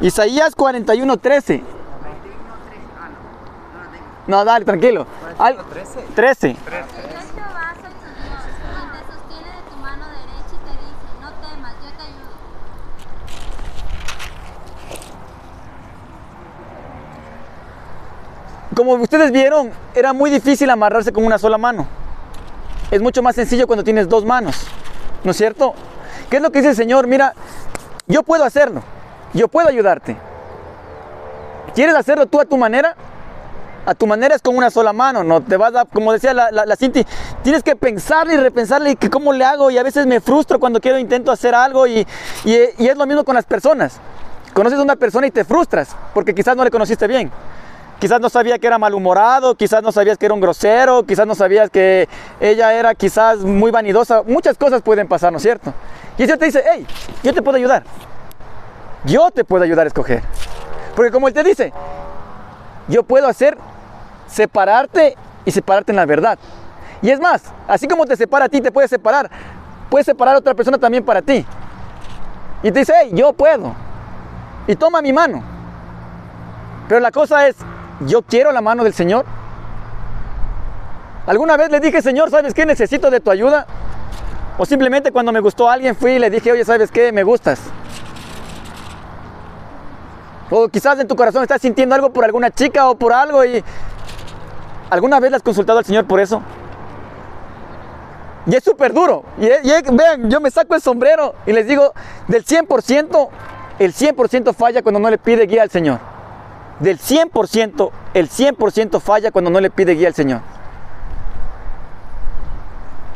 Isaías 0.00 0.56
41:13 0.56 1.62
te 10.58 10.70
dice, 10.70 11.08
no 11.20 11.30
temas, 11.32 11.74
yo 11.82 11.90
te 11.96 12.02
ayudo. 12.02 12.30
Como 18.76 18.94
ustedes 18.94 19.32
vieron, 19.32 19.70
era 19.94 20.12
muy 20.12 20.30
difícil 20.30 20.70
amarrarse 20.70 21.12
con 21.12 21.24
una 21.24 21.38
sola 21.38 21.58
mano. 21.58 21.86
Es 22.90 23.02
mucho 23.02 23.22
más 23.22 23.34
sencillo 23.34 23.66
cuando 23.66 23.82
tienes 23.82 24.08
dos 24.08 24.24
manos. 24.24 24.66
¿No 25.24 25.30
es 25.32 25.36
cierto? 25.36 25.74
¿Qué 26.30 26.36
es 26.36 26.42
lo 26.42 26.50
que 26.50 26.60
dice 26.60 26.70
el 26.70 26.76
Señor? 26.76 27.06
Mira, 27.06 27.34
yo 28.06 28.22
puedo 28.22 28.44
hacerlo. 28.44 28.82
Yo 29.34 29.48
puedo 29.48 29.68
ayudarte. 29.68 30.16
¿Quieres 31.74 31.94
hacerlo 31.94 32.26
tú 32.26 32.40
a 32.40 32.44
tu 32.44 32.56
manera? 32.56 32.94
A 33.84 33.94
tu 33.94 34.06
manera 34.06 34.36
es 34.36 34.42
con 34.42 34.56
una 34.56 34.70
sola 34.70 34.92
mano, 34.92 35.24
no 35.24 35.40
te 35.40 35.56
vas 35.56 35.74
a, 35.74 35.84
como 35.84 36.12
decía 36.12 36.32
la, 36.32 36.50
la, 36.52 36.76
Cinti, 36.76 37.04
tienes 37.42 37.64
que 37.64 37.74
pensarle 37.74 38.34
y 38.34 38.36
repensarle 38.36 38.94
que 38.94 39.10
cómo 39.10 39.32
le 39.32 39.44
hago 39.44 39.72
y 39.72 39.78
a 39.78 39.82
veces 39.82 40.06
me 40.06 40.20
frustro 40.20 40.60
cuando 40.60 40.80
quiero 40.80 40.98
intento 40.98 41.32
hacer 41.32 41.52
algo 41.52 41.88
y, 41.88 42.06
y, 42.44 42.54
es 42.54 42.96
lo 42.96 43.06
mismo 43.06 43.24
con 43.24 43.34
las 43.34 43.44
personas. 43.44 43.98
Conoces 44.54 44.78
a 44.78 44.82
una 44.82 44.94
persona 44.94 45.26
y 45.26 45.32
te 45.32 45.44
frustras 45.44 45.96
porque 46.14 46.32
quizás 46.32 46.56
no 46.56 46.62
le 46.62 46.70
conociste 46.70 47.08
bien. 47.08 47.30
Quizás 47.98 48.20
no 48.20 48.28
sabía 48.28 48.58
que 48.58 48.66
era 48.66 48.78
malhumorado, 48.78 49.54
quizás 49.56 49.82
no 49.82 49.90
sabías 49.90 50.18
que 50.18 50.26
era 50.26 50.34
un 50.34 50.40
grosero, 50.40 51.04
quizás 51.04 51.26
no 51.26 51.34
sabías 51.34 51.70
que 51.70 52.08
ella 52.40 52.74
era 52.74 52.94
quizás 52.94 53.38
muy 53.38 53.70
vanidosa. 53.70 54.22
Muchas 54.22 54.56
cosas 54.56 54.82
pueden 54.82 55.08
pasar, 55.08 55.32
¿no 55.32 55.38
es 55.38 55.42
cierto? 55.42 55.72
Y 56.18 56.22
el 56.22 56.28
Señor 56.28 56.38
te 56.38 56.46
dice, 56.46 56.64
hey, 56.72 56.86
yo 57.22 57.32
te 57.32 57.42
puedo 57.42 57.56
ayudar. 57.56 57.84
Yo 59.04 59.30
te 59.30 59.44
puedo 59.44 59.64
ayudar 59.64 59.86
a 59.86 59.88
escoger. 59.88 60.22
Porque 60.94 61.10
como 61.10 61.28
Él 61.28 61.34
te 61.34 61.42
dice, 61.42 61.72
yo 62.88 63.02
puedo 63.04 63.28
hacer 63.28 63.56
separarte 64.32 65.16
y 65.44 65.50
separarte 65.50 65.92
en 65.92 65.96
la 65.96 66.06
verdad. 66.06 66.38
Y 67.00 67.10
es 67.10 67.20
más, 67.20 67.42
así 67.68 67.86
como 67.86 68.06
te 68.06 68.16
separa 68.16 68.46
a 68.46 68.48
ti, 68.48 68.60
te 68.60 68.72
puede 68.72 68.88
separar. 68.88 69.30
Puedes 69.90 70.06
separar 70.06 70.36
a 70.36 70.38
otra 70.38 70.54
persona 70.54 70.78
también 70.78 71.04
para 71.04 71.20
ti. 71.20 71.44
Y 72.62 72.70
te 72.70 72.78
dice, 72.80 72.94
yo 73.12 73.32
puedo. 73.32 73.74
Y 74.66 74.76
toma 74.76 75.02
mi 75.02 75.12
mano. 75.12 75.42
Pero 76.88 77.00
la 77.00 77.10
cosa 77.10 77.46
es, 77.48 77.56
yo 78.06 78.22
quiero 78.22 78.52
la 78.52 78.60
mano 78.60 78.84
del 78.84 78.94
Señor. 78.94 79.24
¿Alguna 81.26 81.56
vez 81.56 81.70
le 81.70 81.80
dije, 81.80 82.02
Señor, 82.02 82.30
¿sabes 82.30 82.54
qué? 82.54 82.66
Necesito 82.66 83.10
de 83.10 83.20
tu 83.20 83.30
ayuda. 83.30 83.66
O 84.58 84.66
simplemente 84.66 85.12
cuando 85.12 85.32
me 85.32 85.40
gustó 85.40 85.68
alguien 85.68 85.96
fui 85.96 86.12
y 86.12 86.18
le 86.18 86.30
dije, 86.30 86.52
oye, 86.52 86.64
¿sabes 86.64 86.90
qué? 86.90 87.12
Me 87.12 87.22
gustas. 87.22 87.60
O 90.50 90.68
quizás 90.68 90.98
en 90.98 91.08
tu 91.08 91.16
corazón 91.16 91.42
estás 91.42 91.62
sintiendo 91.62 91.94
algo 91.94 92.12
por 92.12 92.24
alguna 92.24 92.50
chica 92.50 92.88
o 92.88 92.94
por 92.94 93.12
algo 93.12 93.44
y... 93.44 93.64
¿Alguna 94.92 95.20
vez 95.20 95.30
le 95.30 95.38
has 95.38 95.42
consultado 95.42 95.78
al 95.78 95.86
Señor 95.86 96.04
por 96.04 96.20
eso? 96.20 96.42
Y 98.44 98.54
es 98.54 98.62
súper 98.62 98.92
duro. 98.92 99.24
Y, 99.38 99.46
vean, 99.90 100.28
yo 100.28 100.38
me 100.38 100.50
saco 100.50 100.74
el 100.74 100.82
sombrero 100.82 101.34
y 101.46 101.52
les 101.54 101.66
digo, 101.66 101.94
del 102.28 102.44
100%, 102.44 103.28
el 103.78 103.94
100% 103.94 104.52
falla 104.52 104.82
cuando 104.82 105.00
no 105.00 105.08
le 105.08 105.16
pide 105.16 105.46
guía 105.46 105.62
al 105.62 105.70
Señor. 105.70 105.98
Del 106.78 106.98
100%, 106.98 107.90
el 108.12 108.28
100% 108.28 109.00
falla 109.00 109.30
cuando 109.30 109.50
no 109.50 109.60
le 109.60 109.70
pide 109.70 109.94
guía 109.94 110.08
al 110.08 110.14
Señor. 110.14 110.42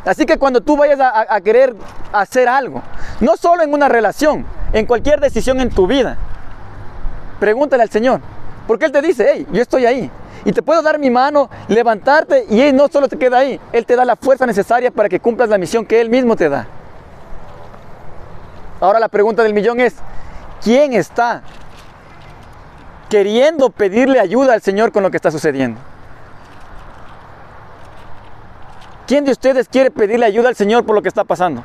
Así 0.03 0.25
que 0.25 0.39
cuando 0.39 0.61
tú 0.61 0.77
vayas 0.77 0.99
a 0.99 1.39
querer 1.41 1.75
hacer 2.11 2.49
algo, 2.49 2.81
no 3.19 3.37
solo 3.37 3.61
en 3.61 3.71
una 3.71 3.87
relación, 3.87 4.47
en 4.73 4.87
cualquier 4.87 5.19
decisión 5.19 5.59
en 5.59 5.69
tu 5.69 5.85
vida, 5.85 6.17
pregúntale 7.39 7.83
al 7.83 7.91
Señor. 7.91 8.21
Porque 8.67 8.85
Él 8.85 8.91
te 8.91 9.01
dice, 9.01 9.27
hey, 9.33 9.47
yo 9.51 9.61
estoy 9.61 9.85
ahí. 9.85 10.11
Y 10.45 10.51
te 10.51 10.61
puedo 10.61 10.81
dar 10.81 10.99
mi 10.99 11.09
mano, 11.09 11.49
levantarte 11.67 12.45
y 12.49 12.61
Él 12.61 12.75
no 12.75 12.87
solo 12.87 13.07
te 13.07 13.17
queda 13.17 13.39
ahí, 13.39 13.59
Él 13.71 13.85
te 13.85 13.95
da 13.95 14.05
la 14.05 14.15
fuerza 14.15 14.45
necesaria 14.45 14.91
para 14.91 15.09
que 15.09 15.19
cumplas 15.19 15.49
la 15.49 15.57
misión 15.57 15.85
que 15.85 15.99
Él 15.99 16.09
mismo 16.09 16.35
te 16.35 16.49
da. 16.49 16.67
Ahora 18.79 18.99
la 18.99 19.07
pregunta 19.07 19.41
del 19.43 19.53
millón 19.53 19.79
es, 19.79 19.95
¿quién 20.63 20.93
está 20.93 21.41
queriendo 23.09 23.69
pedirle 23.69 24.19
ayuda 24.19 24.53
al 24.53 24.61
Señor 24.61 24.91
con 24.91 25.01
lo 25.03 25.09
que 25.09 25.17
está 25.17 25.31
sucediendo? 25.31 25.79
¿Quién 29.07 29.23
de 29.23 29.31
ustedes 29.31 29.69
quiere 29.69 29.89
pedirle 29.89 30.25
ayuda 30.25 30.49
al 30.49 30.55
Señor 30.55 30.85
por 30.85 30.93
lo 30.93 31.01
que 31.01 31.07
está 31.07 31.23
pasando? 31.23 31.63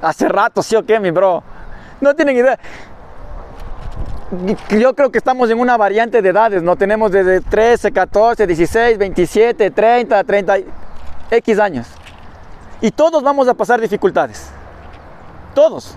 Hace 0.00 0.28
rato, 0.28 0.62
¿sí 0.62 0.74
o 0.74 0.84
qué, 0.84 0.98
mi 0.98 1.10
bro? 1.10 1.42
No 2.00 2.14
tienen 2.14 2.36
idea. 2.36 2.58
Yo 4.70 4.94
creo 4.94 5.10
que 5.10 5.16
estamos 5.16 5.48
en 5.48 5.58
una 5.58 5.78
variante 5.78 6.20
de 6.20 6.28
edades, 6.28 6.62
¿no? 6.62 6.76
Tenemos 6.76 7.10
desde 7.10 7.40
13, 7.40 7.92
14, 7.92 8.46
16, 8.46 8.98
27, 8.98 9.70
30, 9.70 10.24
30, 10.24 10.56
X 11.30 11.58
años. 11.58 11.86
Y 12.82 12.90
todos 12.90 13.22
vamos 13.22 13.48
a 13.48 13.54
pasar 13.54 13.80
dificultades. 13.80 14.50
Todos. 15.54 15.96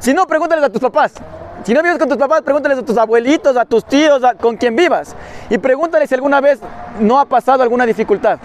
Si 0.00 0.12
no, 0.12 0.26
pregúntales 0.26 0.64
a 0.64 0.68
tus 0.68 0.80
papás. 0.80 1.14
Si 1.62 1.72
no 1.72 1.82
vives 1.82 1.98
con 1.98 2.08
tus 2.08 2.18
papás, 2.18 2.42
pregúntales 2.42 2.78
a 2.78 2.82
tus 2.82 2.96
abuelitos, 2.98 3.56
a 3.56 3.64
tus 3.64 3.84
tíos, 3.84 4.24
a, 4.24 4.34
con 4.34 4.56
quien 4.56 4.74
vivas. 4.74 5.14
Y 5.48 5.58
pregúntales 5.58 6.08
si 6.08 6.14
alguna 6.16 6.40
vez 6.40 6.58
no 6.98 7.20
ha 7.20 7.24
pasado 7.24 7.62
alguna 7.62 7.86
dificultad. 7.86 8.40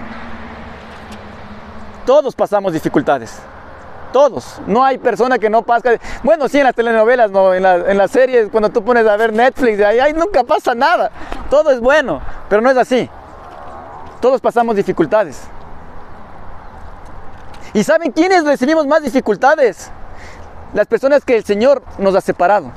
Todos 2.05 2.35
pasamos 2.35 2.73
dificultades. 2.73 3.39
Todos. 4.15 4.61
No 4.65 4.81
hay 4.81 4.97
persona 4.97 5.37
que 5.37 5.49
no 5.49 5.63
pase. 5.63 5.99
Bueno, 6.23 6.47
sí, 6.47 6.57
en 6.57 6.63
las 6.63 6.73
telenovelas, 6.73 7.29
no, 7.31 7.53
en, 7.53 7.61
la, 7.61 7.75
en 7.75 7.97
las 7.97 8.11
series, 8.11 8.47
cuando 8.49 8.69
tú 8.69 8.81
pones 8.81 9.05
a 9.05 9.17
ver 9.17 9.33
Netflix, 9.33 9.81
ahí, 9.81 9.99
ahí 9.99 10.13
nunca 10.13 10.41
pasa 10.45 10.73
nada. 10.73 11.11
Todo 11.49 11.69
es 11.69 11.81
bueno, 11.81 12.21
pero 12.47 12.61
no 12.61 12.71
es 12.71 12.77
así. 12.77 13.09
Todos 14.21 14.39
pasamos 14.39 14.77
dificultades. 14.77 15.41
¿Y 17.73 17.83
saben 17.83 18.13
quiénes 18.13 18.45
recibimos 18.45 18.87
más 18.87 19.03
dificultades? 19.03 19.91
Las 20.73 20.87
personas 20.87 21.25
que 21.25 21.35
el 21.35 21.43
Señor 21.43 21.83
nos 21.97 22.15
ha 22.15 22.21
separado. 22.21 22.71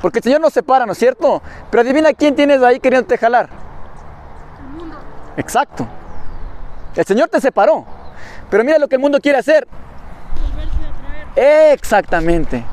Porque 0.00 0.20
el 0.20 0.22
Señor 0.22 0.40
nos 0.40 0.54
separa, 0.54 0.86
¿no 0.86 0.92
es 0.92 0.98
cierto? 0.98 1.42
Pero 1.70 1.82
adivina 1.82 2.14
quién 2.14 2.34
tienes 2.34 2.62
ahí 2.62 2.80
queriéndote 2.80 3.18
jalar. 3.18 3.50
Exacto. 5.36 5.86
El 6.96 7.04
Señor 7.04 7.28
te 7.28 7.38
separó. 7.38 7.84
Pero 8.50 8.64
mira 8.64 8.78
lo 8.78 8.88
que 8.88 8.96
el 8.96 9.00
mundo 9.00 9.20
quiere 9.20 9.38
hacer. 9.38 9.66
Exactamente. 11.36 12.64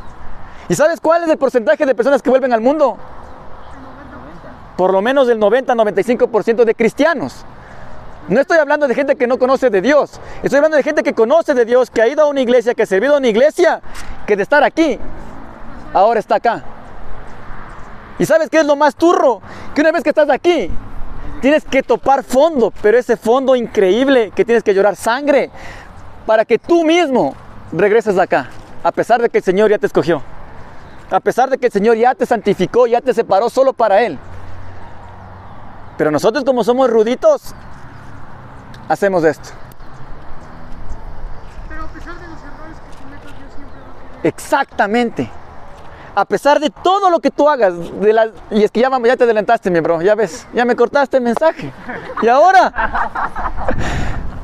¿Y 0.70 0.76
sabes 0.76 1.02
cuál 1.02 1.24
es 1.24 1.30
el 1.30 1.38
porcentaje 1.38 1.86
de 1.86 1.96
personas 1.96 2.22
que 2.22 2.30
vuelven 2.30 2.54
al 2.54 2.62
mundo? 2.62 2.98
Por 4.78 4.94
lo 4.94 5.02
menos 5.02 5.28
del 5.28 5.40
90-95% 5.40 6.64
de 6.64 6.76
cristianos. 6.76 7.46
No 8.28 8.40
estoy 8.40 8.58
hablando 8.60 8.88
de 8.88 8.96
gente 8.96 9.16
que 9.16 9.28
no 9.28 9.38
conoce 9.40 9.70
de 9.70 9.82
Dios. 9.82 10.20
Estoy 10.44 10.58
hablando 10.58 10.78
de 10.78 10.84
gente 10.84 11.04
que 11.04 11.14
conoce 11.14 11.54
de 11.54 11.66
Dios, 11.66 11.90
que 11.90 12.02
ha 12.02 12.08
ido 12.08 12.24
a 12.24 12.28
una 12.28 12.42
iglesia, 12.42 12.74
que 12.74 12.84
ha 12.84 12.86
servido 12.86 13.16
a 13.16 13.18
una 13.18 13.28
iglesia, 13.28 13.82
que 14.28 14.36
de 14.36 14.44
estar 14.44 14.64
aquí, 14.64 15.00
ahora 15.94 16.20
está 16.20 16.36
acá. 16.36 16.64
¿Y 18.20 18.26
sabes 18.26 18.50
qué 18.50 18.60
es 18.60 18.66
lo 18.66 18.76
más 18.76 18.96
turro? 18.96 19.42
Que 19.74 19.82
una 19.82 19.92
vez 19.92 20.04
que 20.04 20.10
estás 20.10 20.30
aquí, 20.30 20.70
tienes 21.42 21.66
que 21.66 21.84
topar 21.84 22.24
fondo, 22.24 22.72
pero 22.82 22.98
ese 22.98 23.18
fondo 23.18 23.56
increíble 23.56 24.32
que 24.34 24.46
tienes 24.46 24.64
que 24.64 24.74
llorar 24.74 24.96
sangre 24.96 25.50
para 26.26 26.46
que 26.46 26.60
tú 26.60 26.86
mismo 26.86 27.36
regreses 27.74 28.18
acá, 28.18 28.50
a 28.84 28.92
pesar 28.92 29.22
de 29.22 29.30
que 29.30 29.40
el 29.40 29.44
Señor 29.44 29.70
ya 29.72 29.80
te 29.80 29.88
escogió, 29.88 30.22
a 31.10 31.20
pesar 31.20 31.50
de 31.50 31.58
que 31.58 31.66
el 31.66 31.72
Señor 31.72 31.98
ya 31.98 32.16
te 32.16 32.26
santificó, 32.26 32.88
ya 32.88 33.02
te 33.02 33.14
separó 33.14 33.50
solo 33.50 33.74
para 33.74 34.04
Él. 34.04 34.18
Pero 35.98 36.12
nosotros 36.12 36.46
como 36.46 36.64
somos 36.64 36.90
ruditos, 36.90 37.54
hacemos 38.88 39.24
esto. 39.24 39.50
Pero 41.68 41.84
a 41.84 41.88
pesar 41.88 42.16
de 42.16 42.28
los 42.28 42.40
errores 42.40 42.78
que 42.78 43.04
cometas, 43.04 43.38
Dios 43.38 43.52
siempre. 43.56 44.30
Exactamente. 44.30 45.41
A 46.14 46.26
pesar 46.26 46.60
de 46.60 46.70
todo 46.70 47.10
lo 47.10 47.20
que 47.20 47.32
tú 47.32 47.48
hagas, 47.50 47.74
de 48.02 48.12
la- 48.12 48.30
y 48.50 48.64
es 48.64 48.72
que 48.72 48.82
ya, 48.82 48.90
te 49.18 49.24
adelantaste, 49.24 49.72
mi 49.72 49.80
bro, 49.80 50.02
ya 50.02 50.14
ves, 50.14 50.46
ya 50.54 50.66
me 50.66 50.76
cortaste 50.76 51.18
el 51.18 51.24
mensaje. 51.24 51.72
Y 52.22 52.28
ahora, 52.28 52.72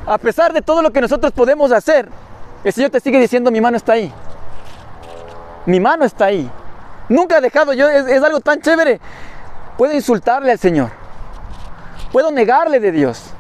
a 0.06 0.18
pesar 0.18 0.54
de 0.54 0.62
todo 0.62 0.82
lo 0.82 0.92
que 0.92 1.02
nosotros 1.02 1.34
podemos 1.34 1.72
hacer, 1.74 2.10
el 2.64 2.72
Señor 2.72 2.90
te 2.92 3.02
sigue 3.02 3.20
diciendo, 3.20 3.52
mi 3.52 3.60
mano 3.60 3.76
está 3.76 3.94
ahí. 3.94 4.14
Mi 5.66 5.80
mano 5.82 6.06
está 6.06 6.26
ahí. 6.26 6.50
Nunca 7.10 7.38
ha 7.38 7.42
dejado, 7.42 7.74
yo, 7.74 7.90
es, 7.90 8.08
es 8.08 8.24
algo 8.24 8.40
tan 8.40 8.62
chévere. 8.62 9.02
Puedo 9.78 9.94
insultarle 9.94 10.52
al 10.54 10.60
Señor. 10.60 10.90
Puedo 12.14 12.32
negarle 12.32 12.80
de 12.80 12.94
Dios. 12.94 13.32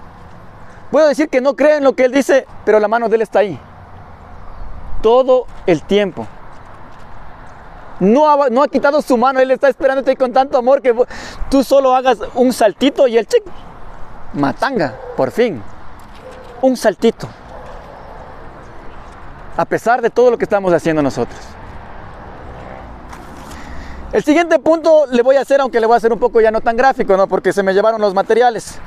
Puedo 0.91 1.07
decir 1.07 1.29
que 1.29 1.39
no 1.39 1.55
creo 1.55 1.77
en 1.77 1.83
lo 1.85 1.93
que 1.93 2.03
Él 2.05 2.11
dice, 2.11 2.45
pero 2.65 2.79
la 2.81 2.89
mano 2.89 3.07
de 3.07 3.15
Él 3.15 3.21
está 3.21 3.39
ahí. 3.39 3.57
Todo 5.01 5.45
el 5.65 5.81
tiempo. 5.83 6.27
No 7.99 8.29
ha, 8.29 8.67
quitado 8.67 9.01
su 9.01 9.17
mano, 9.17 9.39
Él 9.39 9.51
está 9.51 9.69
esperándote 9.69 10.15
con 10.15 10.31
tanto 10.31 10.57
amor 10.57 10.81
que 10.81 10.93
tú 11.49 11.63
solo 11.63 11.95
hagas 11.95 12.19
un 12.35 12.53
saltito 12.53 13.07
y 13.07 13.17
el 13.17 13.27
chic, 13.27 13.43
matanga, 14.33 14.95
por 15.15 15.31
fin. 15.31 15.61
Un 16.61 16.77
saltito. 16.77 17.27
A 19.55 19.65
pesar 19.65 20.01
de 20.01 20.11
todo 20.11 20.31
lo 20.31 20.37
que 20.37 20.45
estamos 20.45 20.71
haciendo 20.73 21.01
nosotros. 21.01 21.39
El 24.11 24.23
siguiente 24.23 24.59
punto 24.59 25.05
le 25.07 25.21
voy 25.21 25.35
a 25.35 25.41
hacer, 25.41 25.59
aunque 25.59 25.79
le 25.79 25.87
voy 25.87 25.95
a 25.95 25.97
hacer 25.97 26.13
un 26.13 26.19
poco 26.19 26.39
ya 26.39 26.51
no 26.51 26.61
tan 26.61 26.77
gráfico, 26.77 27.17
¿no? 27.17 27.27
Porque 27.27 27.51
se 27.51 27.63
me 27.63 27.73
llevaron 27.73 27.99
los 27.99 28.13
materiales. 28.13 28.79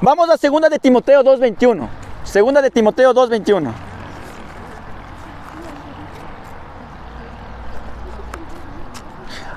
Vamos 0.00 0.28
a 0.28 0.36
segunda 0.36 0.68
de 0.68 0.78
Timoteo 0.78 1.22
2.21. 1.22 2.05
Segunda 2.26 2.60
de 2.60 2.70
Timoteo 2.70 3.14
2.21. 3.14 3.72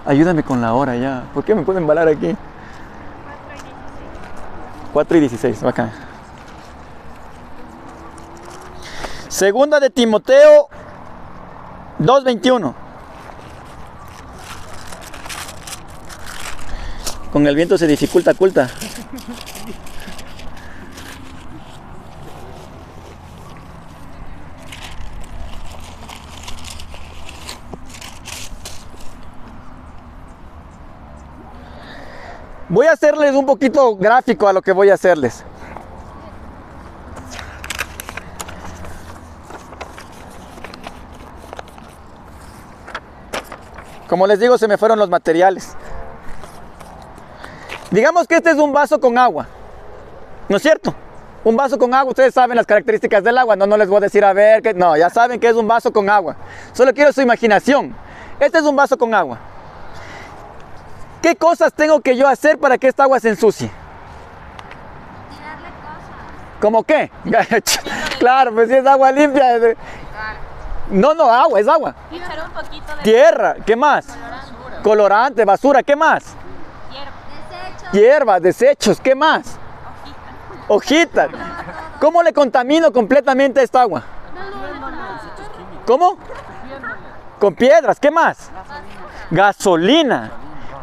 Ayúdame 0.06 0.44
con 0.44 0.62
la 0.62 0.74
hora 0.74 0.96
ya. 0.96 1.24
¿Por 1.34 1.44
qué 1.44 1.54
me 1.54 1.64
pueden 1.64 1.84
embalar 1.84 2.08
aquí? 2.08 2.36
4 4.94 5.18
y 5.18 5.20
16, 5.20 5.62
bacán. 5.62 5.92
Segunda 9.28 9.80
de 9.80 9.90
Timoteo 9.90 10.70
2.21. 12.00 12.74
Con 17.34 17.46
el 17.46 17.56
viento 17.56 17.78
se 17.78 17.88
dificulta, 17.88 18.34
culta. 18.34 18.70
Voy 32.80 32.88
a 32.88 32.94
hacerles 32.94 33.36
un 33.36 33.46
poquito 33.46 33.98
gráfico 33.98 34.48
a 34.48 34.54
lo 34.54 34.62
que 34.62 34.72
voy 34.72 34.90
a 34.90 34.94
hacerles. 34.94 35.44
Como 44.08 44.26
les 44.28 44.40
digo, 44.40 44.58
se 44.58 44.70
me 44.70 44.78
fueron 44.78 44.98
los 44.98 45.10
materiales. 45.10 45.76
Digamos 47.92 48.26
que 48.28 48.38
este 48.38 48.52
es 48.52 48.58
un 48.58 48.72
vaso 48.72 48.98
con 48.98 49.18
agua. 49.18 49.46
¿No 50.48 50.56
es 50.56 50.62
cierto? 50.62 50.96
Un 51.44 51.58
vaso 51.58 51.78
con 51.78 51.94
agua, 51.94 52.12
ustedes 52.12 52.34
saben 52.34 52.56
las 52.56 52.66
características 52.66 53.22
del 53.26 53.40
agua, 53.40 53.58
no, 53.58 53.68
no 53.68 53.76
les 53.76 53.90
voy 53.90 53.98
a 53.98 54.00
decir 54.00 54.24
a 54.24 54.32
ver, 54.32 54.62
que, 54.62 54.74
no, 54.74 54.96
ya 54.96 55.10
saben 55.10 55.38
que 55.42 55.50
es 55.50 55.56
un 55.56 55.68
vaso 55.68 55.92
con 55.92 56.10
agua. 56.10 56.38
Solo 56.72 56.94
quiero 56.94 57.12
su 57.12 57.20
imaginación. 57.20 57.94
Este 58.40 58.60
es 58.60 58.64
un 58.64 58.78
vaso 58.78 58.98
con 58.98 59.14
agua. 59.14 59.38
¿Qué 61.22 61.36
cosas 61.36 61.74
tengo 61.74 62.00
que 62.02 62.16
yo 62.16 62.28
hacer 62.28 62.58
para 62.58 62.78
que 62.78 62.88
esta 62.88 63.04
agua 63.04 63.20
se 63.20 63.30
ensucie? 63.30 63.70
Tirarle 65.30 65.68
cosas. 65.82 66.62
¿Cómo 66.62 66.84
qué? 66.84 67.12
claro, 68.20 68.54
pues 68.54 68.70
si 68.70 68.76
es 68.76 68.86
agua 68.86 69.12
limpia. 69.12 69.56
es 69.56 69.62
de- 69.62 69.78
No, 70.92 71.14
no, 71.14 71.30
agua, 71.30 71.60
es 71.60 71.68
agua. 71.68 71.94
Echar 72.12 72.46
un 72.46 72.52
poquito 72.52 72.96
de 72.96 73.02
Tierra, 73.04 73.56
¿qué 73.66 73.76
más? 73.76 74.08
Colorante, 74.82 75.44
basura, 75.44 75.84
¿qué 75.84 75.96
más? 75.96 76.24
Desechos. 76.24 77.92
Hierbas, 77.92 78.42
desechos, 78.42 79.00
¿qué 79.02 79.14
más? 79.16 79.58
Hojitas. 80.70 81.28
¿Cómo 82.00 82.24
le 82.24 82.32
contamino 82.32 82.94
completamente 82.94 83.62
esta 83.62 83.82
agua? 83.82 84.04
¿Cómo? 85.86 86.18
Con 87.40 87.56
piedras, 87.56 88.00
¿qué 88.00 88.10
más? 88.12 88.50
Gasolina. 89.32 90.32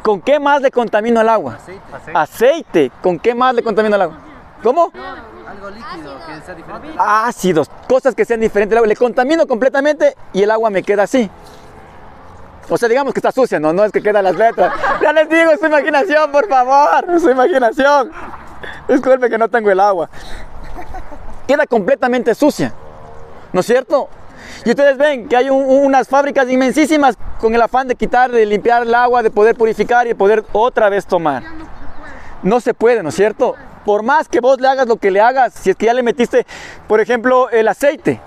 ¿Con 0.06 0.20
qué 0.20 0.38
más 0.38 0.62
le 0.62 0.70
contamino 0.70 1.20
el 1.20 1.28
agua? 1.28 1.58
Aceite. 2.14 2.92
¿Con 3.02 3.18
qué 3.18 3.34
más 3.34 3.52
le 3.56 3.64
contamino 3.64 3.96
el 3.96 4.02
agua? 4.02 4.18
¿Cómo? 4.62 4.92
Algo 4.94 5.68
líquido 5.68 6.16
que 6.24 6.46
sea 6.46 6.54
diferente. 6.54 6.96
ácidos, 6.96 7.68
cosas 7.88 8.14
que 8.14 8.24
sean 8.24 8.38
diferentes 8.38 8.72
al 8.74 8.78
agua. 8.78 8.86
Le 8.86 8.94
contamino 8.94 9.48
completamente 9.48 10.14
y 10.32 10.44
el 10.44 10.50
agua 10.52 10.70
me 10.70 10.84
queda 10.84 11.02
así. 11.02 11.28
O 12.68 12.78
sea, 12.78 12.88
digamos 12.88 13.14
que 13.14 13.18
está 13.18 13.32
sucia, 13.32 13.58
no, 13.58 13.72
no 13.72 13.84
es 13.84 13.90
que 13.90 14.00
quedan 14.00 14.22
las 14.22 14.36
letras. 14.36 14.72
Ya 15.02 15.12
les 15.12 15.28
digo, 15.28 15.50
es 15.50 15.58
su 15.58 15.66
imaginación, 15.66 16.30
por 16.30 16.48
favor, 16.48 17.20
su 17.20 17.28
imaginación. 17.28 18.12
Disculpe 18.86 19.28
que 19.28 19.38
no 19.38 19.48
tengo 19.48 19.72
el 19.72 19.80
agua. 19.80 20.08
Queda 21.48 21.66
completamente 21.66 22.32
sucia, 22.36 22.72
¿no 23.52 23.58
es 23.58 23.66
cierto? 23.66 24.08
Y 24.64 24.70
ustedes 24.70 24.96
ven 24.96 25.28
que 25.28 25.36
hay 25.36 25.50
un- 25.50 25.64
unas 25.64 26.08
fábricas 26.08 26.48
inmensísimas 26.48 27.16
con 27.40 27.54
el 27.54 27.62
afán 27.62 27.88
de 27.88 27.94
quitar, 27.94 28.30
de 28.30 28.44
limpiar 28.46 28.82
el 28.82 28.94
agua, 28.94 29.22
de 29.22 29.30
poder 29.30 29.54
purificar 29.56 30.06
y 30.06 30.10
de 30.10 30.14
poder 30.14 30.44
otra 30.52 30.88
vez 30.88 31.06
tomar. 31.06 31.42
No 32.42 32.60
se 32.60 32.74
puede, 32.74 33.02
¿no 33.02 33.08
es 33.10 33.14
cierto? 33.14 33.54
Por 33.84 34.02
más 34.02 34.28
que 34.28 34.40
vos 34.40 34.60
le 34.60 34.68
hagas 34.68 34.86
lo 34.86 34.96
que 34.96 35.10
le 35.10 35.20
hagas, 35.20 35.54
si 35.54 35.70
es 35.70 35.76
que 35.76 35.86
ya 35.86 35.94
le 35.94 36.02
metiste, 36.02 36.46
por 36.88 37.00
ejemplo, 37.00 37.48
el 37.50 37.68
aceite, 37.68 38.20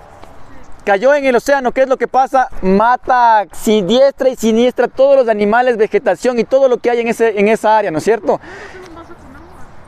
cayó 0.84 1.12
en 1.14 1.24
el 1.26 1.36
océano, 1.36 1.72
¿qué 1.72 1.82
es 1.82 1.88
lo 1.88 1.98
que 1.98 2.08
pasa? 2.08 2.48
Mata 2.62 3.44
sin 3.52 3.86
diestra 3.86 4.30
y 4.30 4.36
siniestra 4.36 4.88
todos 4.88 5.16
los 5.16 5.28
animales, 5.28 5.76
vegetación 5.76 6.38
y 6.38 6.44
todo 6.44 6.68
lo 6.68 6.78
que 6.78 6.90
hay 6.90 7.00
en, 7.00 7.08
ese, 7.08 7.38
en 7.38 7.48
esa 7.48 7.76
área, 7.76 7.90
¿no 7.90 7.98
es 7.98 8.04
cierto? 8.04 8.40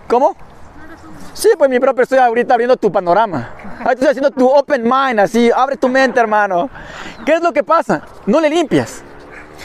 ¿Cómo? 0.09 0.37
Sí, 1.35 1.49
pues 1.57 1.71
mi 1.71 1.81
propio 1.81 2.03
estoy 2.03 2.19
ahorita 2.19 2.55
abriendo 2.55 2.77
tu 2.77 2.93
panorama. 2.93 3.51
Ahorita 3.79 3.93
estoy 3.93 4.09
haciendo 4.09 4.31
tu 4.31 4.49
open 4.49 4.83
mind, 4.83 5.21
así, 5.21 5.51
abre 5.51 5.77
tu 5.77 5.89
mente, 5.89 6.21
hermano. 6.21 6.69
¿Qué 7.25 7.35
es 7.35 7.43
lo 7.43 7.53
que 7.53 7.63
pasa? 7.63 8.03
No 8.27 8.41
le 8.41 8.51
limpias. 8.51 9.03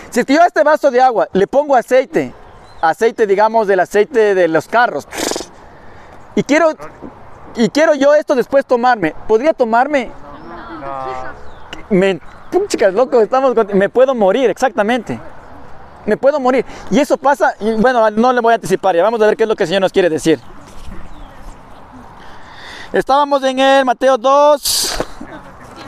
Si 0.10 0.24
yo 0.26 0.42
a 0.42 0.48
este 0.48 0.64
vaso 0.64 0.90
de 0.90 1.02
agua 1.02 1.28
le 1.34 1.46
pongo 1.46 1.76
aceite, 1.76 2.34
aceite, 2.82 3.28
digamos, 3.28 3.68
del 3.68 3.82
aceite 3.82 4.34
de 4.34 4.48
los 4.48 4.68
carros, 4.68 5.08
y 6.36 6.44
quiero, 6.44 6.72
y 7.56 7.70
quiero 7.70 7.94
yo 7.96 8.16
esto 8.16 8.34
después 8.34 8.66
tomarme, 8.66 9.14
¿podría 9.28 9.54
tomarme? 9.54 10.10
Me, 11.90 12.20
chicas, 12.68 12.94
loco, 12.94 13.20
estamos, 13.22 13.54
me 13.74 13.90
puedo 13.90 14.16
morir, 14.16 14.50
exactamente. 14.50 15.20
me 16.06 16.18
puedo 16.18 16.40
morir. 16.40 16.66
Y 16.90 17.00
eso 17.00 17.18
pasa, 17.18 17.54
y 17.60 17.74
bueno, 17.74 18.10
no 18.12 18.34
le 18.34 18.40
voy 18.42 18.54
a 18.54 18.56
anticipar, 18.56 18.96
ya 18.96 19.04
vamos 19.04 19.22
a 19.22 19.26
ver 19.26 19.36
qué 19.38 19.44
es 19.44 19.50
lo 19.50 19.56
que 19.56 19.64
el 19.64 19.68
Señor 19.68 19.82
nos 19.82 19.92
quiere 19.92 20.10
decir. 20.10 20.40
Estábamos 22.94 23.44
en 23.44 23.60
el 23.60 23.86
Mateo 23.86 24.18
2. 24.18 24.98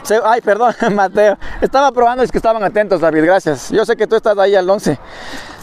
Se- 0.03 0.19
Ay, 0.23 0.41
perdón, 0.41 0.73
Mateo. 0.93 1.37
Estaba 1.61 1.91
probando, 1.91 2.23
es 2.23 2.31
que 2.31 2.37
estaban 2.37 2.63
atentos, 2.63 3.01
David, 3.01 3.25
gracias. 3.25 3.69
Yo 3.69 3.85
sé 3.85 3.95
que 3.95 4.07
tú 4.07 4.15
estás 4.15 4.37
ahí 4.37 4.55
al 4.55 4.69
11. 4.69 4.97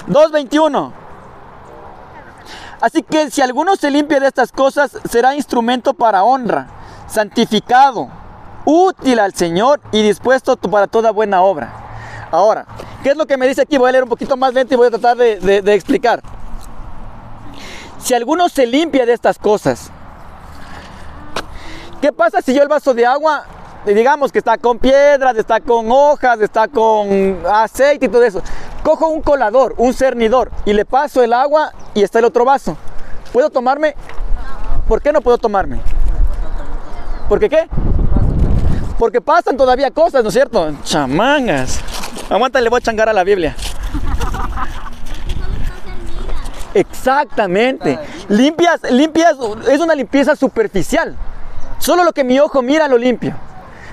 2.21. 0.09 0.92
Así 2.81 3.03
que 3.03 3.31
si 3.31 3.40
alguno 3.40 3.75
se 3.77 3.90
limpia 3.90 4.20
de 4.20 4.29
estas 4.29 4.53
cosas, 4.53 4.96
será 5.11 5.35
instrumento 5.35 5.94
para 5.94 6.22
honra, 6.25 6.68
santificado, 7.07 8.09
útil 8.66 9.18
al 9.18 9.35
Señor 9.35 9.81
y 9.92 10.03
dispuesto 10.03 10.57
para 10.57 10.87
toda 10.87 11.11
buena 11.11 11.40
obra. 11.42 11.72
Ahora, 12.31 12.66
¿qué 13.03 13.11
es 13.11 13.16
lo 13.16 13.27
que 13.27 13.37
me 13.38 13.49
dice 13.49 13.62
aquí? 13.62 13.79
Voy 13.79 13.88
a 13.88 13.92
leer 13.92 14.05
un 14.05 14.11
poquito 14.11 14.37
más 14.37 14.53
lento 14.53 14.75
y 14.75 14.77
voy 14.77 14.88
a 14.88 14.90
tratar 14.90 15.16
de 15.16 15.75
explicar. 15.75 16.20
Si 17.99 18.12
alguno 18.14 18.49
se 18.49 18.66
limpia 18.66 19.07
de 19.07 19.14
estas 19.14 19.38
cosas, 19.38 19.90
¿qué 22.01 22.13
pasa 22.13 22.43
si 22.43 22.55
yo 22.55 22.63
el 22.63 22.69
vaso 22.69 22.95
de 22.95 23.07
agua, 23.07 23.45
eh, 23.87 23.95
digamos 23.95 24.33
que 24.33 24.39
está 24.39 24.59
con 24.59 24.79
piedras, 24.79 25.37
está 25.37 25.61
con 25.61 25.91
hojas, 25.91 26.41
está 26.41 26.69
con 26.69 27.39
aceite 27.51 28.07
y 28.07 28.09
todo 28.09 28.23
eso? 28.23 28.43
Cojo 28.83 29.09
un 29.09 29.23
colador, 29.23 29.75
un 29.79 29.93
cernidor 29.93 30.51
y 30.65 30.73
le 30.73 30.85
paso 30.85 31.23
el 31.23 31.33
agua 31.33 31.73
y 31.95 32.03
está 32.03 32.19
el 32.19 32.25
otro 32.25 32.45
vaso. 32.45 32.77
¿Puedo 33.33 33.51
tomarme? 33.51 33.95
¿Por 34.89 35.03
qué 35.03 35.13
no 35.13 35.21
puedo 35.21 35.39
tomarme? 35.39 35.81
¿Por 37.29 37.41
qué 37.41 37.49
qué? 37.49 37.69
Porque 38.99 39.21
pasan 39.21 39.57
todavía 39.57 39.91
cosas, 39.91 40.23
¿no 40.23 40.29
es 40.29 40.35
cierto? 40.35 40.73
Chamangas. 40.85 41.81
Aguanta, 42.31 42.61
le 42.61 42.71
voy 42.71 42.79
a 42.79 42.81
changar 42.81 43.09
a 43.09 43.13
la 43.13 43.25
Biblia. 43.25 43.55
Exactamente. 46.73 47.99
Limpias, 48.29 48.81
limpias, 48.91 49.37
es 49.69 49.81
una 49.81 49.95
limpieza 49.95 50.37
superficial. 50.37 51.17
Solo 51.79 52.05
lo 52.05 52.12
que 52.12 52.25
mi 52.25 52.39
ojo 52.39 52.62
mira 52.62 52.89
lo 52.89 52.99
limpio. 52.99 53.35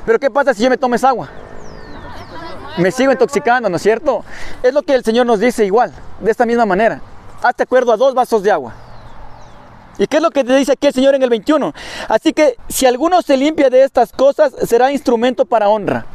Pero 0.06 0.20
¿qué 0.20 0.30
pasa 0.30 0.54
si 0.54 0.64
yo 0.64 0.70
me 0.70 0.78
tomo 0.78 0.96
esa 0.96 1.10
agua? 1.10 1.30
Me 2.78 2.92
sigo 2.92 3.12
intoxicando, 3.12 3.70
¿no 3.70 3.76
es 3.76 3.82
cierto? 3.82 4.24
Es 4.64 4.74
lo 4.74 4.82
que 4.82 4.96
el 4.96 5.04
Señor 5.04 5.26
nos 5.26 5.40
dice 5.40 5.66
igual, 5.66 5.94
de 6.20 6.32
esta 6.32 6.46
misma 6.46 6.66
manera. 6.66 7.02
Hazte 7.42 7.64
acuerdo 7.64 7.94
a 7.94 7.98
dos 7.98 8.14
vasos 8.14 8.42
de 8.42 8.52
agua. 8.52 8.74
¿Y 9.98 10.08
qué 10.08 10.18
es 10.18 10.24
lo 10.24 10.32
que 10.32 10.44
te 10.44 10.56
dice 10.56 10.72
aquí 10.72 10.88
el 10.88 10.94
Señor 10.94 11.14
en 11.14 11.22
el 11.22 11.30
21? 11.30 11.74
Así 12.10 12.34
que 12.34 12.58
si 12.68 12.86
alguno 12.86 13.22
se 13.22 13.38
limpia 13.38 13.70
de 13.70 13.84
estas 13.84 14.12
cosas, 14.12 14.54
será 14.66 14.92
instrumento 14.92 15.46
para 15.46 15.70
honra. 15.70 16.06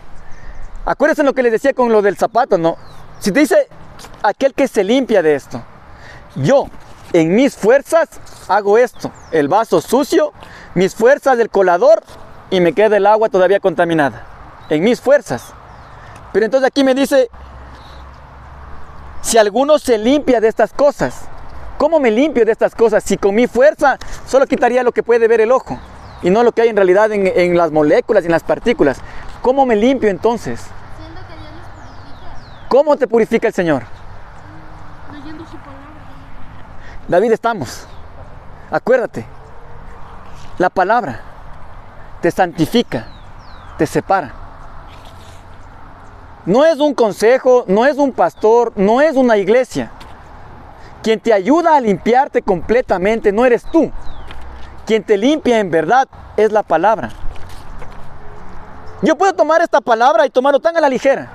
Acuérdense 0.84 1.22
lo 1.22 1.32
que 1.32 1.42
les 1.42 1.52
decía 1.52 1.72
con 1.74 1.92
lo 1.92 2.02
del 2.02 2.16
zapato, 2.16 2.58
¿no? 2.58 2.76
Si 3.20 3.30
te 3.30 3.40
dice 3.40 3.68
aquel 4.22 4.54
que 4.54 4.66
se 4.66 4.82
limpia 4.82 5.22
de 5.22 5.34
esto, 5.34 5.62
yo 6.34 6.66
en 7.12 7.34
mis 7.34 7.56
fuerzas 7.56 8.08
hago 8.48 8.78
esto, 8.78 9.10
el 9.30 9.48
vaso 9.48 9.80
sucio, 9.80 10.32
mis 10.74 10.94
fuerzas 10.94 11.38
del 11.38 11.50
colador 11.50 12.02
y 12.50 12.60
me 12.60 12.72
queda 12.72 12.96
el 12.96 13.06
agua 13.06 13.28
todavía 13.28 13.60
contaminada. 13.60 14.24
En 14.70 14.82
mis 14.82 15.00
fuerzas. 15.00 15.52
Pero 16.32 16.44
entonces 16.44 16.66
aquí 16.66 16.84
me 16.84 16.94
dice, 16.94 17.30
si 19.22 19.38
alguno 19.38 19.78
se 19.78 19.98
limpia 19.98 20.40
de 20.40 20.48
estas 20.48 20.72
cosas, 20.72 21.22
¿cómo 21.78 22.00
me 22.00 22.10
limpio 22.10 22.44
de 22.44 22.52
estas 22.52 22.74
cosas? 22.74 23.02
Si 23.04 23.16
con 23.16 23.34
mi 23.34 23.46
fuerza 23.46 23.98
solo 24.26 24.46
quitaría 24.46 24.82
lo 24.82 24.92
que 24.92 25.02
puede 25.02 25.28
ver 25.28 25.40
el 25.40 25.52
ojo 25.52 25.78
y 26.22 26.30
no 26.30 26.42
lo 26.42 26.52
que 26.52 26.62
hay 26.62 26.68
en 26.68 26.76
realidad 26.76 27.12
en, 27.12 27.26
en 27.26 27.56
las 27.56 27.72
moléculas 27.72 28.24
y 28.24 28.26
en 28.26 28.32
las 28.32 28.42
partículas. 28.42 29.00
¿Cómo 29.40 29.64
me 29.64 29.76
limpio 29.76 30.10
entonces? 30.10 30.60
Siendo 30.98 31.20
que 31.20 31.34
Dios 31.34 31.52
nos 31.52 31.68
purifica. 31.68 32.68
¿Cómo 32.68 32.96
te 32.96 33.06
purifica 33.06 33.48
el 33.48 33.54
Señor? 33.54 33.84
leyendo 35.12 35.44
su 35.44 35.56
palabra. 35.58 35.78
David, 37.08 37.32
estamos. 37.32 37.86
Acuérdate, 38.70 39.24
la 40.58 40.68
palabra 40.68 41.22
te 42.20 42.30
santifica, 42.30 43.06
te 43.78 43.86
separa. 43.86 44.34
No 46.44 46.66
es 46.66 46.78
un 46.78 46.92
consejo, 46.92 47.64
no 47.66 47.86
es 47.86 47.96
un 47.96 48.12
pastor, 48.12 48.74
no 48.76 49.00
es 49.00 49.16
una 49.16 49.38
iglesia. 49.38 49.90
Quien 51.02 51.18
te 51.18 51.32
ayuda 51.32 51.76
a 51.76 51.80
limpiarte 51.80 52.42
completamente 52.42 53.32
no 53.32 53.46
eres 53.46 53.64
tú. 53.64 53.90
Quien 54.84 55.02
te 55.02 55.16
limpia 55.16 55.60
en 55.60 55.70
verdad 55.70 56.08
es 56.36 56.52
la 56.52 56.62
palabra. 56.62 57.08
Yo 59.00 59.16
puedo 59.16 59.32
tomar 59.32 59.62
esta 59.62 59.80
palabra 59.80 60.26
y 60.26 60.30
tomarlo 60.30 60.60
tan 60.60 60.76
a 60.76 60.80
la 60.80 60.90
ligera. 60.90 61.30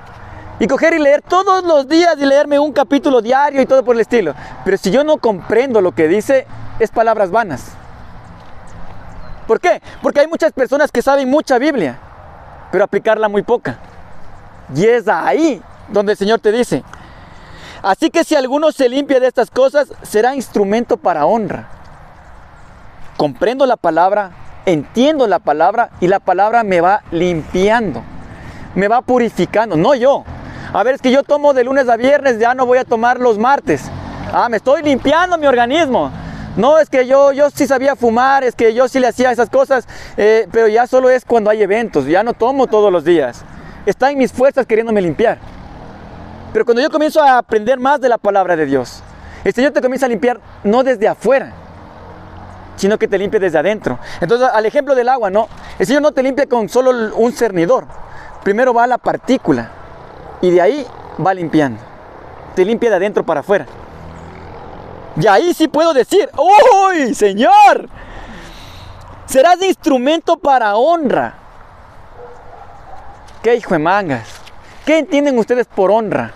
Y 0.60 0.66
coger 0.68 0.94
y 0.94 0.98
leer 0.98 1.22
todos 1.22 1.64
los 1.64 1.88
días 1.88 2.16
y 2.18 2.24
leerme 2.24 2.58
un 2.58 2.72
capítulo 2.72 3.20
diario 3.20 3.60
y 3.60 3.66
todo 3.66 3.84
por 3.84 3.96
el 3.96 4.00
estilo. 4.00 4.34
Pero 4.64 4.76
si 4.76 4.90
yo 4.90 5.02
no 5.02 5.16
comprendo 5.18 5.80
lo 5.80 5.92
que 5.92 6.06
dice, 6.06 6.46
es 6.78 6.90
palabras 6.90 7.30
vanas. 7.30 7.72
¿Por 9.46 9.60
qué? 9.60 9.82
Porque 10.02 10.20
hay 10.20 10.26
muchas 10.26 10.52
personas 10.52 10.90
que 10.90 11.02
saben 11.02 11.28
mucha 11.28 11.58
Biblia, 11.58 11.98
pero 12.70 12.84
aplicarla 12.84 13.28
muy 13.28 13.42
poca. 13.42 13.78
Y 14.74 14.86
es 14.86 15.06
ahí 15.08 15.60
donde 15.88 16.12
el 16.12 16.18
Señor 16.18 16.40
te 16.40 16.50
dice, 16.50 16.82
así 17.82 18.10
que 18.10 18.24
si 18.24 18.34
alguno 18.34 18.72
se 18.72 18.88
limpia 18.88 19.20
de 19.20 19.26
estas 19.26 19.50
cosas, 19.50 19.92
será 20.02 20.34
instrumento 20.34 20.96
para 20.96 21.26
honra. 21.26 21.68
Comprendo 23.16 23.66
la 23.66 23.76
palabra, 23.76 24.30
entiendo 24.64 25.26
la 25.26 25.40
palabra 25.40 25.90
y 26.00 26.08
la 26.08 26.20
palabra 26.20 26.64
me 26.64 26.80
va 26.80 27.02
limpiando, 27.10 28.02
me 28.74 28.88
va 28.88 29.02
purificando, 29.02 29.76
no 29.76 29.94
yo. 29.94 30.24
A 30.74 30.82
ver, 30.82 30.96
es 30.96 31.00
que 31.00 31.12
yo 31.12 31.22
tomo 31.22 31.54
de 31.54 31.62
lunes 31.62 31.88
a 31.88 31.96
viernes, 31.96 32.40
ya 32.40 32.52
no 32.52 32.66
voy 32.66 32.78
a 32.78 32.84
tomar 32.84 33.20
los 33.20 33.38
martes. 33.38 33.84
Ah, 34.32 34.48
me 34.48 34.56
estoy 34.56 34.82
limpiando 34.82 35.38
mi 35.38 35.46
organismo. 35.46 36.10
No, 36.56 36.78
es 36.78 36.90
que 36.90 37.06
yo, 37.06 37.30
yo 37.30 37.48
sí 37.48 37.68
sabía 37.68 37.94
fumar, 37.94 38.42
es 38.42 38.56
que 38.56 38.74
yo 38.74 38.88
sí 38.88 38.98
le 38.98 39.06
hacía 39.06 39.30
esas 39.30 39.48
cosas, 39.50 39.86
eh, 40.16 40.48
pero 40.50 40.66
ya 40.66 40.88
solo 40.88 41.10
es 41.10 41.24
cuando 41.24 41.48
hay 41.48 41.62
eventos, 41.62 42.06
ya 42.06 42.24
no 42.24 42.32
tomo 42.32 42.66
todos 42.66 42.90
los 42.90 43.04
días. 43.04 43.44
Está 43.86 44.10
en 44.10 44.18
mis 44.18 44.32
fuerzas 44.32 44.66
queriéndome 44.66 45.00
limpiar. 45.00 45.38
Pero 46.52 46.64
cuando 46.64 46.82
yo 46.82 46.90
comienzo 46.90 47.22
a 47.22 47.38
aprender 47.38 47.78
más 47.78 48.00
de 48.00 48.08
la 48.08 48.18
palabra 48.18 48.56
de 48.56 48.66
Dios, 48.66 49.00
el 49.44 49.54
Señor 49.54 49.70
te 49.70 49.80
comienza 49.80 50.06
a 50.06 50.08
limpiar 50.08 50.40
no 50.64 50.82
desde 50.82 51.06
afuera, 51.06 51.52
sino 52.74 52.98
que 52.98 53.06
te 53.06 53.16
limpia 53.16 53.38
desde 53.38 53.58
adentro. 53.58 54.00
Entonces, 54.20 54.48
al 54.52 54.66
ejemplo 54.66 54.96
del 54.96 55.08
agua, 55.08 55.30
¿no? 55.30 55.46
El 55.78 55.86
Señor 55.86 56.02
no 56.02 56.10
te 56.10 56.24
limpia 56.24 56.46
con 56.46 56.68
solo 56.68 57.14
un 57.14 57.30
cernidor. 57.30 57.86
Primero 58.42 58.74
va 58.74 58.88
la 58.88 58.98
partícula 58.98 59.83
y 60.44 60.50
de 60.50 60.60
ahí 60.60 60.86
va 61.24 61.32
limpiando. 61.32 61.80
Te 62.54 62.66
limpia 62.66 62.90
de 62.90 62.96
adentro 62.96 63.24
para 63.24 63.40
afuera. 63.40 63.64
Y 65.16 65.26
ahí 65.26 65.54
sí 65.54 65.68
puedo 65.68 65.94
decir, 65.94 66.28
¡Uy, 66.36 67.14
Señor! 67.14 67.88
Serás 69.24 69.62
instrumento 69.62 70.36
para 70.36 70.76
honra. 70.76 71.34
¿Qué 73.42 73.54
hijo 73.54 73.72
de 73.72 73.78
mangas? 73.78 74.28
¿Qué 74.84 74.98
entienden 74.98 75.38
ustedes 75.38 75.66
por 75.66 75.90
honra? 75.90 76.32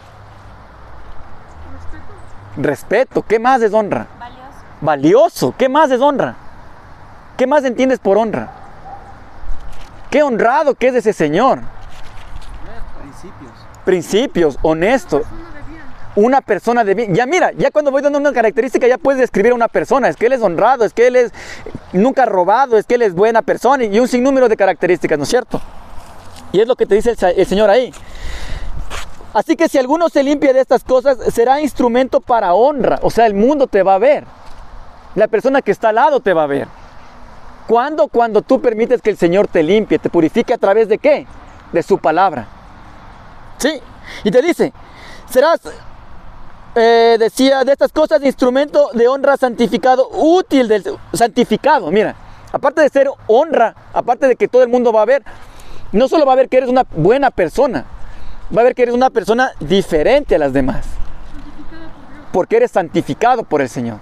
Respeto. 2.56 3.22
¿Qué 3.22 3.38
más 3.38 3.60
es 3.60 3.74
honra? 3.74 4.06
Valioso. 4.18 4.40
Valioso. 4.80 5.54
¿Qué 5.58 5.68
más 5.68 5.90
es 5.90 6.00
honra? 6.00 6.34
¿Qué 7.36 7.46
más 7.46 7.62
entiendes 7.64 7.98
por 7.98 8.16
honra? 8.16 8.52
Qué 10.10 10.22
honrado 10.22 10.74
que 10.74 10.88
es 10.88 10.94
ese 10.94 11.12
Señor. 11.12 11.60
Principios. 13.88 14.58
Honesto. 14.60 15.22
Una 16.14 16.42
persona 16.42 16.84
de 16.84 16.92
bien. 16.92 17.14
Ya 17.14 17.24
mira, 17.24 17.52
ya 17.52 17.70
cuando 17.70 17.90
voy 17.90 18.02
dando 18.02 18.18
una 18.18 18.34
característica 18.34 18.86
ya 18.86 18.98
puedes 18.98 19.18
describir 19.18 19.52
a 19.52 19.54
una 19.54 19.68
persona. 19.68 20.10
Es 20.10 20.16
que 20.16 20.26
él 20.26 20.34
es 20.34 20.42
honrado, 20.42 20.84
es 20.84 20.92
que 20.92 21.06
él 21.06 21.16
es 21.16 21.32
nunca 21.94 22.26
robado, 22.26 22.76
es 22.76 22.84
que 22.84 22.96
él 22.96 23.02
es 23.02 23.14
buena 23.14 23.40
persona 23.40 23.84
y 23.84 23.98
un 23.98 24.06
sinnúmero 24.06 24.46
de 24.50 24.58
características, 24.58 25.16
¿no 25.16 25.24
es 25.24 25.30
cierto? 25.30 25.58
Y 26.52 26.60
es 26.60 26.68
lo 26.68 26.76
que 26.76 26.84
te 26.84 26.96
dice 26.96 27.16
el 27.34 27.46
Señor 27.46 27.70
ahí. 27.70 27.94
Así 29.32 29.56
que 29.56 29.70
si 29.70 29.78
alguno 29.78 30.10
se 30.10 30.22
limpia 30.22 30.52
de 30.52 30.60
estas 30.60 30.84
cosas, 30.84 31.16
será 31.32 31.62
instrumento 31.62 32.20
para 32.20 32.52
honra. 32.52 32.98
O 33.00 33.08
sea, 33.08 33.24
el 33.24 33.32
mundo 33.32 33.68
te 33.68 33.82
va 33.82 33.94
a 33.94 33.98
ver. 33.98 34.26
La 35.14 35.28
persona 35.28 35.62
que 35.62 35.70
está 35.70 35.88
al 35.88 35.94
lado 35.94 36.20
te 36.20 36.34
va 36.34 36.42
a 36.42 36.46
ver. 36.46 36.68
¿Cuándo? 37.66 38.08
Cuando 38.08 38.42
tú 38.42 38.60
permites 38.60 39.00
que 39.00 39.08
el 39.08 39.16
Señor 39.16 39.48
te 39.48 39.62
limpie, 39.62 39.98
te 39.98 40.10
purifique 40.10 40.52
a 40.52 40.58
través 40.58 40.88
de 40.88 40.98
qué? 40.98 41.26
De 41.72 41.82
su 41.82 41.96
palabra. 41.96 42.57
¿Sí? 43.58 43.80
Y 44.24 44.30
te 44.30 44.40
dice, 44.42 44.72
serás, 45.28 45.60
eh, 46.74 47.16
decía, 47.18 47.64
de 47.64 47.72
estas 47.72 47.92
cosas 47.92 48.22
instrumento 48.22 48.90
de 48.94 49.08
honra 49.08 49.36
santificado, 49.36 50.08
útil 50.10 50.68
del 50.68 50.84
santificado. 51.12 51.90
Mira, 51.90 52.14
aparte 52.52 52.80
de 52.80 52.88
ser 52.88 53.10
honra, 53.26 53.74
aparte 53.92 54.28
de 54.28 54.36
que 54.36 54.48
todo 54.48 54.62
el 54.62 54.68
mundo 54.68 54.92
va 54.92 55.02
a 55.02 55.06
ver, 55.06 55.22
no 55.92 56.08
solo 56.08 56.24
va 56.24 56.34
a 56.34 56.36
ver 56.36 56.48
que 56.48 56.58
eres 56.58 56.68
una 56.68 56.84
buena 56.90 57.30
persona, 57.30 57.84
va 58.56 58.60
a 58.60 58.64
ver 58.64 58.74
que 58.74 58.82
eres 58.82 58.94
una 58.94 59.10
persona 59.10 59.52
diferente 59.60 60.34
a 60.34 60.38
las 60.38 60.52
demás. 60.52 60.86
Porque 62.32 62.56
eres 62.56 62.70
santificado 62.70 63.42
por 63.42 63.60
el 63.60 63.68
Señor. 63.68 63.98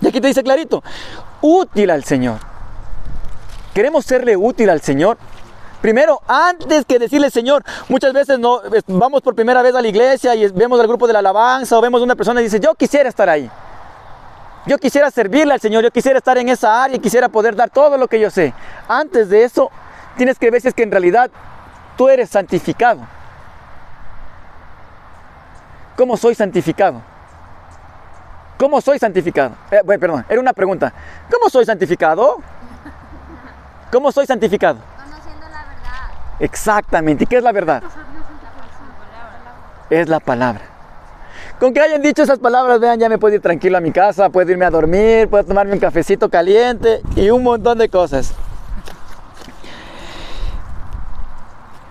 Y 0.00 0.08
aquí 0.08 0.20
te 0.20 0.28
dice 0.28 0.42
clarito, 0.42 0.82
útil 1.40 1.90
al 1.90 2.04
Señor. 2.04 2.38
Queremos 3.74 4.06
serle 4.06 4.36
útil 4.36 4.70
al 4.70 4.80
Señor. 4.80 5.18
Primero, 5.86 6.20
antes 6.26 6.84
que 6.84 6.98
decirle 6.98 7.30
Señor, 7.30 7.62
muchas 7.88 8.12
veces 8.12 8.40
no 8.40 8.60
vamos 8.88 9.22
por 9.22 9.36
primera 9.36 9.62
vez 9.62 9.72
a 9.72 9.80
la 9.80 9.86
iglesia 9.86 10.34
y 10.34 10.48
vemos 10.48 10.80
al 10.80 10.88
grupo 10.88 11.06
de 11.06 11.12
la 11.12 11.20
alabanza 11.20 11.78
o 11.78 11.80
vemos 11.80 12.02
una 12.02 12.16
persona 12.16 12.40
y 12.40 12.42
dice, 12.42 12.58
yo 12.58 12.74
quisiera 12.74 13.08
estar 13.08 13.28
ahí. 13.28 13.48
Yo 14.66 14.78
quisiera 14.78 15.12
servirle 15.12 15.54
al 15.54 15.60
Señor, 15.60 15.84
yo 15.84 15.92
quisiera 15.92 16.18
estar 16.18 16.36
en 16.38 16.48
esa 16.48 16.82
área 16.82 16.96
y 16.96 16.98
quisiera 16.98 17.28
poder 17.28 17.54
dar 17.54 17.70
todo 17.70 17.96
lo 17.98 18.08
que 18.08 18.18
yo 18.18 18.30
sé. 18.30 18.52
Antes 18.88 19.28
de 19.28 19.44
eso, 19.44 19.70
tienes 20.16 20.40
que 20.40 20.50
ver 20.50 20.60
si 20.60 20.66
es 20.66 20.74
que 20.74 20.82
en 20.82 20.90
realidad 20.90 21.30
tú 21.96 22.08
eres 22.08 22.30
santificado. 22.30 23.02
¿Cómo 25.96 26.16
soy 26.16 26.34
santificado? 26.34 27.00
¿Cómo 28.58 28.80
soy 28.80 28.98
santificado? 28.98 29.54
Eh, 29.70 29.82
bueno, 29.84 30.00
perdón, 30.00 30.26
era 30.28 30.40
una 30.40 30.52
pregunta. 30.52 30.92
¿Cómo 31.30 31.48
soy 31.48 31.64
santificado? 31.64 32.38
¿Cómo 33.92 34.10
soy 34.10 34.26
santificado? 34.26 34.95
Exactamente. 36.40 37.24
¿Y 37.24 37.26
qué 37.26 37.38
es 37.38 37.42
la 37.42 37.52
verdad? 37.52 37.82
Es 39.90 40.08
la 40.08 40.20
palabra. 40.20 40.62
Con 41.58 41.72
que 41.72 41.80
hayan 41.80 42.02
dicho 42.02 42.22
esas 42.22 42.38
palabras, 42.38 42.80
vean, 42.80 42.98
ya 42.98 43.08
me 43.08 43.18
puedo 43.18 43.34
ir 43.34 43.40
tranquilo 43.40 43.78
a 43.78 43.80
mi 43.80 43.90
casa, 43.90 44.28
puedo 44.28 44.50
irme 44.50 44.66
a 44.66 44.70
dormir, 44.70 45.28
puedo 45.28 45.44
tomarme 45.44 45.72
un 45.72 45.78
cafecito 45.78 46.28
caliente 46.28 47.00
y 47.14 47.30
un 47.30 47.42
montón 47.42 47.78
de 47.78 47.88
cosas. 47.88 48.34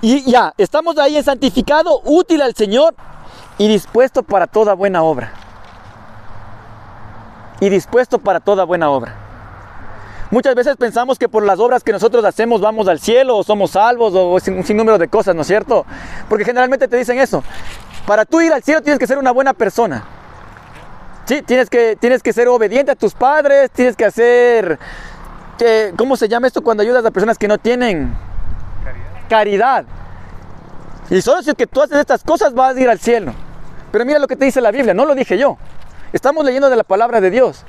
Y 0.02 0.30
ya, 0.30 0.54
estamos 0.58 1.00
ahí 1.00 1.18
en 1.18 1.24
santificado, 1.24 2.00
útil 2.04 2.44
al 2.44 2.54
Señor 2.54 2.94
y 3.58 3.68
dispuesto 3.68 4.22
para 4.22 4.46
toda 4.46 4.76
buena 4.76 5.02
obra. 5.02 5.32
Y 7.60 7.70
dispuesto 7.70 8.20
para 8.20 8.40
toda 8.40 8.66
buena 8.66 8.92
obra. 8.92 9.25
Muchas 10.32 10.56
veces 10.56 10.76
pensamos 10.76 11.20
que 11.20 11.30
por 11.30 11.44
las 11.44 11.60
obras 11.60 11.84
que 11.84 11.92
nosotros 11.92 12.26
hacemos 12.26 12.60
vamos 12.60 12.88
al 12.88 13.00
cielo 13.00 13.38
o 13.38 13.44
somos 13.44 13.72
salvos 13.72 14.14
o 14.16 14.32
un 14.34 14.64
sinnúmero 14.64 14.98
de 14.98 15.08
cosas, 15.08 15.36
¿no 15.36 15.42
es 15.42 15.48
cierto? 15.48 15.86
Porque 16.28 16.44
generalmente 16.46 16.88
te 16.88 16.98
dicen 16.98 17.20
eso. 17.20 17.44
Para 18.08 18.26
tú 18.26 18.42
ir 18.42 18.52
al 18.52 18.64
cielo 18.64 18.82
tienes 18.82 19.00
que 19.00 19.08
ser 19.08 19.18
una 19.18 19.32
buena 19.32 19.54
persona. 19.54 20.04
Sí, 21.26 21.42
tienes 21.42 21.70
que, 21.70 21.96
tienes 21.96 22.22
que 22.24 22.34
ser 22.34 22.48
obediente 22.48 22.92
a 22.92 22.96
tus 22.96 23.14
padres, 23.14 23.72
tienes 23.72 23.96
que 23.96 24.06
hacer... 24.06 24.78
que- 25.58 25.94
¿Cómo 25.98 26.18
se 26.18 26.28
llama 26.28 26.48
esto 26.48 26.62
cuando 26.64 26.84
ayudas 26.84 27.06
a 27.06 27.12
personas 27.12 27.38
que 27.38 27.48
no 27.48 27.58
tienen 27.58 28.14
caridad? 29.30 29.86
Y 31.10 31.22
solo 31.22 31.42
si 31.44 31.50
es 31.52 31.56
que 31.56 31.68
tú 31.68 31.82
haces 31.82 31.98
estas 32.00 32.24
cosas 32.24 32.54
vas 32.54 32.76
a 32.76 32.80
ir 32.80 32.90
al 32.90 33.00
cielo. 33.00 33.34
Pero 33.92 34.06
mira 34.06 34.20
lo 34.20 34.28
que 34.28 34.36
te 34.36 34.46
dice 34.46 34.60
la 34.60 34.72
Biblia, 34.72 34.94
no 34.94 35.06
lo 35.06 35.16
dije 35.16 35.38
yo. 35.38 35.58
Estamos 36.14 36.44
leyendo 36.46 36.70
de 36.70 36.76
la 36.76 36.84
palabra 36.84 37.22
de 37.22 37.30
Dios 37.30 37.64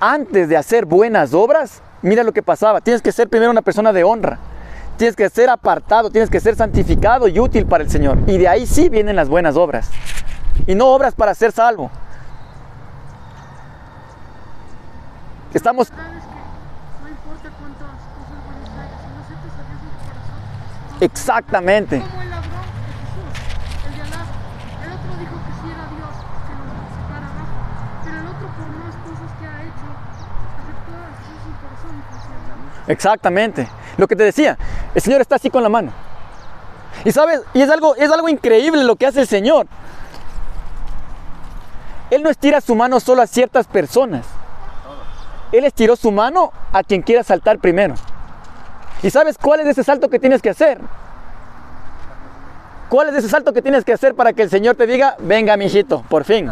antes 0.00 0.48
de 0.48 0.56
hacer 0.56 0.86
buenas 0.86 1.34
obras, 1.34 1.82
mira 2.02 2.24
lo 2.24 2.32
que 2.32 2.42
pasaba. 2.42 2.80
Tienes 2.80 3.02
que 3.02 3.12
ser 3.12 3.28
primero 3.28 3.50
una 3.50 3.62
persona 3.62 3.92
de 3.92 4.02
honra. 4.02 4.38
Tienes 4.96 5.16
que 5.16 5.28
ser 5.30 5.48
apartado, 5.48 6.10
tienes 6.10 6.28
que 6.28 6.40
ser 6.40 6.56
santificado 6.56 7.28
y 7.28 7.38
útil 7.38 7.66
para 7.66 7.84
el 7.84 7.90
Señor. 7.90 8.18
Y 8.26 8.38
de 8.38 8.48
ahí 8.48 8.66
sí 8.66 8.88
vienen 8.88 9.16
las 9.16 9.28
buenas 9.28 9.56
obras. 9.56 9.90
Y 10.66 10.74
no 10.74 10.88
obras 10.88 11.14
para 11.14 11.34
ser 11.34 11.52
salvo. 11.52 11.90
Estamos... 15.54 15.90
Que 15.90 15.96
no 15.96 17.08
importa 17.08 17.50
cuántas 17.58 17.90
cosas 17.90 18.38
buenas 18.46 18.70
hagas, 18.70 19.00
si 19.02 19.08
no 19.10 19.18
aceptas 19.18 19.50
a 19.50 19.62
Dios 19.66 19.80
en 19.82 19.90
tu 19.90 19.98
corazón, 20.06 21.00
Exactamente. 21.00 22.00
como 22.00 22.22
el 22.22 22.30
ladrón 22.30 22.70
de 22.70 22.92
Jesús, 23.00 23.34
el 23.86 23.92
de 23.96 24.02
al 24.02 24.10
lado. 24.10 24.30
El 24.84 24.90
otro 24.94 25.10
dijo 25.18 25.36
que 25.42 25.52
si 25.58 25.66
era 25.74 25.84
Dios, 25.90 26.14
que 26.46 26.54
lo 26.54 26.70
sacara 26.94 27.26
abajo. 27.34 27.50
Pero 28.04 28.16
el 28.20 28.26
otro, 28.30 28.46
por 28.46 28.68
más 28.78 28.94
cosas 29.02 29.30
que 29.40 29.46
ha 29.48 29.58
hecho, 29.66 29.88
aceptó 30.60 30.92
a 30.94 31.10
Jesús 31.18 31.34
en 31.34 31.50
su 31.50 31.52
corazón 31.58 31.92
y 31.98 31.99
funcionó. 31.99 31.99
Exactamente. 32.86 33.68
Lo 33.96 34.08
que 34.08 34.16
te 34.16 34.24
decía, 34.24 34.56
el 34.94 35.02
Señor 35.02 35.20
está 35.20 35.36
así 35.36 35.50
con 35.50 35.62
la 35.62 35.68
mano. 35.68 35.92
Y 37.04 37.12
sabes, 37.12 37.42
y 37.54 37.62
es 37.62 37.70
algo, 37.70 37.94
es 37.96 38.10
algo 38.10 38.28
increíble 38.28 38.84
lo 38.84 38.96
que 38.96 39.06
hace 39.06 39.20
el 39.20 39.26
Señor. 39.26 39.66
Él 42.10 42.22
no 42.22 42.30
estira 42.30 42.60
su 42.60 42.74
mano 42.74 42.98
solo 42.98 43.22
a 43.22 43.26
ciertas 43.26 43.66
personas. 43.66 44.26
Él 45.52 45.64
estiró 45.64 45.96
su 45.96 46.10
mano 46.10 46.52
a 46.72 46.82
quien 46.82 47.02
quiera 47.02 47.22
saltar 47.22 47.58
primero. 47.58 47.94
¿Y 49.02 49.10
sabes 49.10 49.38
cuál 49.38 49.60
es 49.60 49.66
ese 49.68 49.84
salto 49.84 50.08
que 50.08 50.18
tienes 50.18 50.42
que 50.42 50.50
hacer? 50.50 50.80
¿Cuál 52.88 53.08
es 53.08 53.14
ese 53.14 53.28
salto 53.28 53.52
que 53.52 53.62
tienes 53.62 53.84
que 53.84 53.92
hacer 53.92 54.14
para 54.14 54.32
que 54.32 54.42
el 54.42 54.50
Señor 54.50 54.74
te 54.74 54.86
diga, 54.86 55.16
venga, 55.20 55.56
mijito, 55.56 56.02
por 56.08 56.24
fin? 56.24 56.50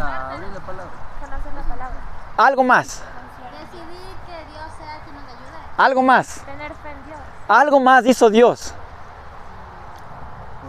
Algo 2.37 2.63
más, 2.63 3.03
Decidir 3.51 4.15
que 4.25 4.37
Dios 4.49 4.71
sea 4.79 5.03
quien 5.03 5.15
nos 5.15 5.25
ayude. 5.25 5.59
Algo 5.79 6.01
más, 6.03 6.41
Tener 6.45 6.71
fe 6.73 6.89
en 6.89 7.05
Dios. 7.07 7.19
algo 7.47 7.79
más 7.79 8.05
hizo 8.05 8.29
Dios. 8.29 8.73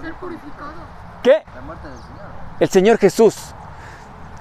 Ser 0.00 0.14
purificado. 0.14 0.72
¿Qué? 1.22 1.42
La 1.54 1.60
muerte 1.62 1.88
del 1.88 1.98
Señor. 1.98 2.26
el 2.60 2.68
Señor 2.70 2.98
Jesús. 2.98 3.36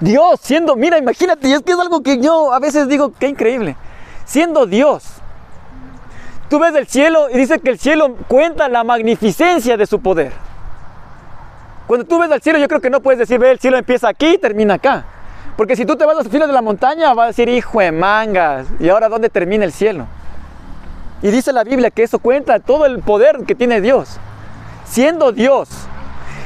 Dios 0.00 0.40
siendo, 0.40 0.76
mira, 0.76 0.96
imagínate, 0.96 1.48
y 1.48 1.52
es 1.52 1.60
que 1.60 1.72
es 1.72 1.78
algo 1.78 2.02
que 2.02 2.18
yo 2.18 2.52
a 2.54 2.58
veces 2.60 2.88
digo, 2.88 3.12
qué 3.18 3.28
increíble. 3.28 3.76
Siendo 4.24 4.64
Dios. 4.64 5.04
Tú 6.48 6.58
ves 6.58 6.74
el 6.74 6.86
cielo 6.86 7.28
y 7.30 7.36
dice 7.36 7.58
que 7.58 7.70
el 7.70 7.78
cielo 7.78 8.16
cuenta 8.28 8.68
la 8.68 8.82
magnificencia 8.84 9.76
de 9.76 9.86
su 9.86 10.00
poder. 10.00 10.32
Cuando 11.86 12.06
tú 12.06 12.18
ves 12.20 12.30
al 12.30 12.40
cielo, 12.40 12.58
yo 12.58 12.68
creo 12.68 12.80
que 12.80 12.90
no 12.90 13.00
puedes 13.00 13.18
decir, 13.18 13.38
ve, 13.38 13.50
el 13.50 13.58
cielo 13.58 13.76
empieza 13.76 14.08
aquí 14.08 14.34
y 14.34 14.38
termina 14.38 14.74
acá. 14.74 15.04
Porque 15.56 15.76
si 15.76 15.84
tú 15.84 15.96
te 15.96 16.06
vas 16.06 16.14
a 16.14 16.18
los 16.22 16.28
filo 16.28 16.46
de 16.46 16.52
la 16.52 16.62
montaña, 16.62 17.12
vas 17.12 17.24
a 17.24 17.26
decir, 17.28 17.48
hijo 17.48 17.80
de 17.80 17.92
mangas, 17.92 18.68
¿y 18.78 18.88
ahora 18.88 19.08
dónde 19.08 19.28
termina 19.28 19.64
el 19.64 19.72
cielo? 19.72 20.06
Y 21.22 21.30
dice 21.30 21.52
la 21.52 21.64
Biblia 21.64 21.90
que 21.90 22.02
eso 22.02 22.18
cuenta 22.18 22.58
todo 22.60 22.86
el 22.86 23.00
poder 23.00 23.44
que 23.46 23.54
tiene 23.54 23.80
Dios. 23.80 24.18
Siendo 24.86 25.32
Dios, 25.32 25.68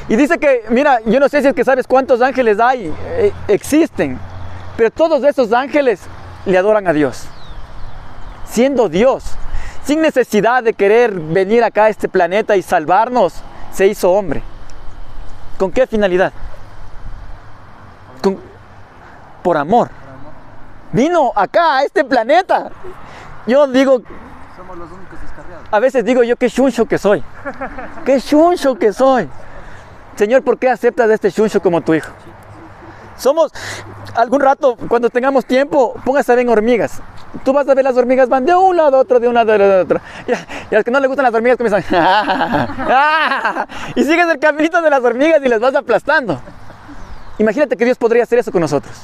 y 0.07 0.15
dice 0.15 0.37
que, 0.37 0.65
mira, 0.69 0.99
yo 1.05 1.19
no 1.19 1.27
sé 1.29 1.41
si 1.41 1.47
es 1.47 1.53
que 1.53 1.63
sabes 1.63 1.87
cuántos 1.87 2.21
ángeles 2.21 2.59
hay, 2.59 2.93
eh, 3.03 3.33
existen, 3.47 4.19
pero 4.77 4.91
todos 4.91 5.23
esos 5.23 5.51
ángeles 5.51 6.01
le 6.45 6.57
adoran 6.57 6.87
a 6.87 6.93
Dios. 6.93 7.25
Siendo 8.45 8.87
Dios, 8.87 9.23
sin 9.83 10.01
necesidad 10.01 10.61
de 10.61 10.73
querer 10.73 11.11
venir 11.11 11.63
acá 11.63 11.85
a 11.85 11.89
este 11.89 12.07
planeta 12.07 12.55
y 12.55 12.61
salvarnos, 12.61 13.33
se 13.71 13.87
hizo 13.87 14.11
hombre. 14.11 14.43
¿Con 15.57 15.71
qué 15.71 15.87
finalidad? 15.87 16.31
Por 19.41 19.57
amor. 19.57 19.89
Vino 20.91 21.31
acá 21.35 21.77
a 21.77 21.83
este 21.83 22.03
planeta. 22.03 22.71
Yo 23.47 23.67
digo, 23.67 24.01
Somos 24.55 24.77
los 24.77 24.91
únicos 24.91 25.21
descarriados. 25.21 25.67
a 25.69 25.79
veces 25.79 26.05
digo 26.05 26.23
yo 26.23 26.35
qué 26.37 26.49
chuncho 26.49 26.85
que 26.85 26.97
soy. 26.97 27.23
Qué 28.05 28.21
chuncho 28.21 28.75
que 28.75 28.93
soy. 28.93 29.29
Señor, 30.15 30.43
¿por 30.43 30.57
qué 30.57 30.69
aceptas 30.69 31.09
a 31.09 31.13
este 31.13 31.31
chuncho 31.31 31.61
como 31.61 31.81
tu 31.81 31.93
hijo? 31.93 32.11
Somos, 33.17 33.51
algún 34.15 34.39
rato, 34.39 34.77
cuando 34.87 35.09
tengamos 35.09 35.45
tiempo, 35.45 35.93
póngase 36.05 36.31
a 36.31 36.35
ver 36.35 36.47
hormigas. 36.47 37.01
Tú 37.43 37.51
vas 37.51 37.67
a 37.67 37.73
ver 37.73 37.83
las 37.83 37.97
hormigas 37.97 38.29
van 38.29 38.45
de 38.45 38.55
un 38.55 38.77
lado 38.77 38.95
a 38.95 38.99
otro, 39.01 39.19
de 39.19 39.27
un 39.27 39.33
lado 39.33 39.51
a 39.51 39.81
otro. 39.81 39.99
Y 40.25 40.31
a, 40.31 40.47
y 40.71 40.75
a 40.75 40.77
los 40.77 40.85
que 40.85 40.91
no 40.91 40.99
les 40.99 41.07
gustan 41.09 41.23
las 41.23 41.33
hormigas 41.33 41.57
comienzan. 41.57 41.83
y 43.95 44.03
sigues 44.03 44.27
el 44.29 44.39
caminito 44.39 44.81
de 44.81 44.89
las 44.89 45.03
hormigas 45.03 45.41
y 45.43 45.49
les 45.49 45.59
vas 45.59 45.75
aplastando. 45.75 46.39
Imagínate 47.37 47.75
que 47.75 47.83
Dios 47.83 47.97
podría 47.97 48.23
hacer 48.23 48.39
eso 48.39 48.51
con 48.51 48.61
nosotros. 48.61 48.95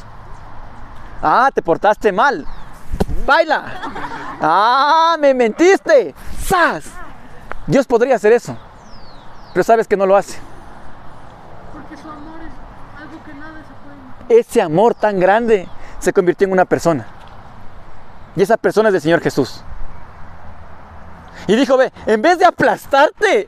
Ah, 1.21 1.49
te 1.53 1.61
portaste 1.61 2.11
mal. 2.13 2.45
Baila. 3.25 3.63
Ah, 4.41 5.17
me 5.19 5.33
mentiste. 5.33 6.13
¡Sas! 6.43 6.85
Dios 7.67 7.85
podría 7.85 8.15
hacer 8.15 8.33
eso. 8.33 8.57
Pero 9.53 9.63
sabes 9.63 9.87
que 9.87 9.97
no 9.97 10.05
lo 10.05 10.15
hace. 10.15 10.39
Porque 11.73 11.97
su 12.01 12.09
amor 12.09 12.39
es 12.41 13.01
algo 13.01 13.23
que 13.23 13.33
nada 13.33 13.59
se 13.59 14.25
puede. 14.27 14.39
Ese 14.39 14.61
amor 14.61 14.95
tan 14.95 15.19
grande 15.19 15.67
se 15.99 16.13
convirtió 16.13 16.47
en 16.47 16.53
una 16.53 16.65
persona. 16.65 17.05
Y 18.35 18.41
esa 18.41 18.57
persona 18.57 18.89
es 18.89 18.95
el 18.95 19.01
Señor 19.01 19.21
Jesús. 19.21 19.63
Y 21.47 21.55
dijo, 21.55 21.77
ve, 21.77 21.91
en 22.05 22.21
vez 22.21 22.39
de 22.39 22.45
aplastarte, 22.45 23.47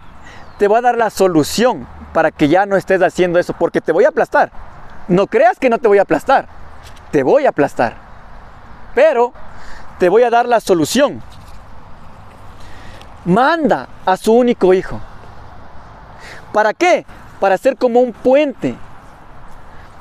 te 0.57 0.67
voy 0.67 0.79
a 0.79 0.81
dar 0.81 0.97
la 0.97 1.09
solución 1.09 1.87
para 2.13 2.31
que 2.31 2.47
ya 2.47 2.65
no 2.65 2.75
estés 2.75 3.01
haciendo 3.01 3.39
eso, 3.39 3.53
porque 3.53 3.81
te 3.81 3.91
voy 3.91 4.05
a 4.05 4.09
aplastar. 4.09 4.51
No 5.07 5.27
creas 5.27 5.57
que 5.59 5.69
no 5.69 5.79
te 5.79 5.87
voy 5.87 5.99
a 5.99 6.03
aplastar. 6.03 6.47
Te 7.11 7.23
voy 7.23 7.45
a 7.45 7.49
aplastar. 7.49 7.95
Pero 8.95 9.33
te 9.99 10.09
voy 10.09 10.23
a 10.23 10.29
dar 10.29 10.47
la 10.47 10.59
solución. 10.59 11.21
Manda 13.25 13.87
a 14.05 14.17
su 14.17 14.33
único 14.33 14.73
hijo. 14.73 14.99
¿Para 16.51 16.73
qué? 16.73 17.05
Para 17.39 17.57
ser 17.57 17.77
como 17.77 17.99
un 18.01 18.13
puente 18.13 18.75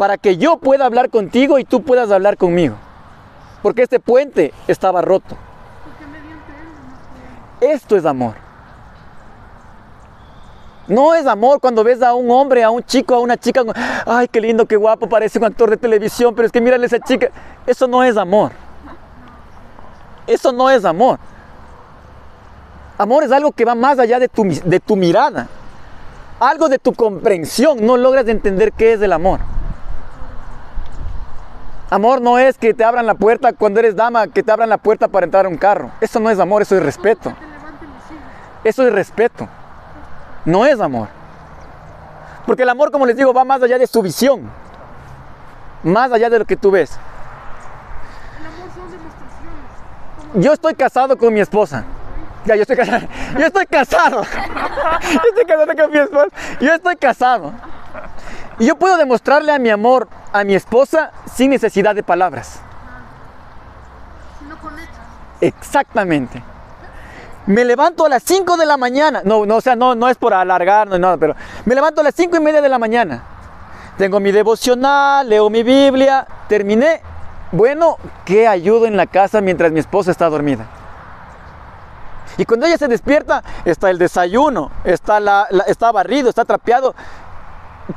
para 0.02 0.18
que 0.18 0.36
yo 0.36 0.56
pueda 0.56 0.84
hablar 0.84 1.10
contigo 1.10 1.60
y 1.60 1.64
tú 1.64 1.84
puedas 1.84 2.10
hablar 2.10 2.36
conmigo. 2.36 2.74
Porque 3.62 3.82
este 3.82 4.00
puente 4.00 4.52
estaba 4.66 5.00
roto. 5.00 5.36
Esto 7.60 7.96
es 7.96 8.04
amor. 8.04 8.34
No 10.88 11.14
es 11.14 11.24
amor 11.24 11.60
cuando 11.60 11.84
ves 11.84 12.02
a 12.02 12.14
un 12.14 12.28
hombre, 12.32 12.64
a 12.64 12.70
un 12.70 12.82
chico, 12.82 13.14
a 13.14 13.20
una 13.20 13.36
chica. 13.36 13.62
Ay, 14.04 14.26
qué 14.26 14.40
lindo, 14.40 14.66
qué 14.66 14.74
guapo, 14.74 15.08
parece 15.08 15.38
un 15.38 15.44
actor 15.44 15.70
de 15.70 15.76
televisión, 15.76 16.34
pero 16.34 16.46
es 16.46 16.52
que 16.52 16.60
mírale 16.60 16.82
a 16.82 16.86
esa 16.86 16.98
chica. 16.98 17.28
Eso 17.64 17.86
no 17.86 18.02
es 18.02 18.16
amor. 18.16 18.50
Eso 20.32 20.52
no 20.52 20.70
es 20.70 20.84
amor. 20.84 21.18
Amor 22.98 23.24
es 23.24 23.32
algo 23.32 23.52
que 23.52 23.64
va 23.64 23.74
más 23.74 23.98
allá 23.98 24.18
de 24.18 24.28
tu, 24.28 24.44
de 24.44 24.80
tu 24.80 24.96
mirada. 24.96 25.48
Algo 26.40 26.68
de 26.68 26.78
tu 26.78 26.92
comprensión. 26.92 27.84
No 27.84 27.96
logras 27.96 28.26
entender 28.28 28.72
qué 28.72 28.92
es 28.92 29.02
el 29.02 29.12
amor. 29.12 29.40
Amor 31.92 32.22
no 32.22 32.38
es 32.38 32.56
que 32.56 32.72
te 32.72 32.84
abran 32.84 33.04
la 33.04 33.14
puerta 33.14 33.52
cuando 33.52 33.78
eres 33.78 33.94
dama, 33.94 34.26
que 34.26 34.42
te 34.42 34.50
abran 34.50 34.70
la 34.70 34.78
puerta 34.78 35.08
para 35.08 35.26
entrar 35.26 35.44
a 35.44 35.48
un 35.50 35.58
carro. 35.58 35.90
Eso 36.00 36.20
no 36.20 36.30
es 36.30 36.38
amor, 36.38 36.62
eso 36.62 36.74
es 36.74 36.82
respeto. 36.82 37.34
Eso 38.64 38.86
es 38.86 38.92
respeto. 38.94 39.46
No 40.46 40.64
es 40.64 40.80
amor. 40.80 41.08
Porque 42.46 42.62
el 42.62 42.68
amor, 42.70 42.90
como 42.90 43.04
les 43.04 43.14
digo, 43.16 43.34
va 43.34 43.44
más 43.44 43.62
allá 43.62 43.76
de 43.76 43.86
su 43.86 44.00
visión. 44.00 44.50
Más 45.82 46.10
allá 46.12 46.30
de 46.30 46.38
lo 46.38 46.44
que 46.44 46.56
tú 46.56 46.70
ves. 46.70 46.98
El 48.40 48.46
amor 48.46 48.70
son 48.74 48.90
demostraciones. 48.90 49.70
Como 50.16 50.21
Yo 50.34 50.52
estoy 50.52 50.74
casado 50.74 51.16
con 51.16 51.32
mi 51.32 51.40
esposa. 51.40 51.84
Ya, 52.44 52.56
yo 52.56 52.62
estoy 52.62 52.76
casado. 52.76 53.06
Yo 53.38 53.46
estoy 53.46 53.66
casado. 53.66 54.22
Yo 55.02 55.20
estoy 55.28 55.44
casado 55.46 55.76
con 55.76 55.90
mi 55.92 55.98
esposa. 55.98 56.28
Yo 56.60 56.72
estoy 56.74 56.96
casado. 56.96 57.52
Y 58.58 58.66
yo 58.66 58.76
puedo 58.76 58.96
demostrarle 58.96 59.52
a 59.52 59.58
mi 59.58 59.70
amor 59.70 60.08
a 60.32 60.44
mi 60.44 60.54
esposa 60.54 61.10
sin 61.32 61.50
necesidad 61.50 61.94
de 61.94 62.02
palabras. 62.02 62.60
no 64.48 64.58
conectas. 64.58 65.00
Exactamente. 65.40 66.42
Me 67.46 67.64
levanto 67.64 68.06
a 68.06 68.08
las 68.08 68.22
5 68.22 68.56
de 68.56 68.66
la 68.66 68.76
mañana. 68.76 69.22
No, 69.24 69.46
no, 69.46 69.56
o 69.56 69.60
sea, 69.60 69.74
no, 69.74 69.94
no 69.94 70.08
es 70.08 70.16
por 70.16 70.32
alargar, 70.32 70.88
no, 70.88 70.98
no, 70.98 71.18
pero 71.18 71.34
me 71.64 71.74
levanto 71.74 72.00
a 72.00 72.04
las 72.04 72.14
5 72.14 72.36
y 72.36 72.40
media 72.40 72.60
de 72.60 72.68
la 72.68 72.78
mañana. 72.78 73.22
Tengo 73.98 74.20
mi 74.20 74.32
devocional, 74.32 75.28
leo 75.28 75.50
mi 75.50 75.62
Biblia, 75.62 76.26
terminé. 76.48 77.02
Bueno, 77.52 77.98
¿qué 78.24 78.48
ayudo 78.48 78.86
en 78.86 78.96
la 78.96 79.06
casa 79.06 79.40
mientras 79.40 79.70
mi 79.72 79.80
esposa 79.80 80.10
está 80.10 80.28
dormida? 80.28 80.66
Y 82.38 82.46
cuando 82.46 82.64
ella 82.66 82.78
se 82.78 82.88
despierta, 82.88 83.42
está 83.66 83.90
el 83.90 83.98
desayuno, 83.98 84.70
está, 84.84 85.20
la, 85.20 85.46
la- 85.50 85.64
está 85.64 85.92
barrido, 85.92 86.30
está 86.30 86.46
trapeado. 86.46 86.94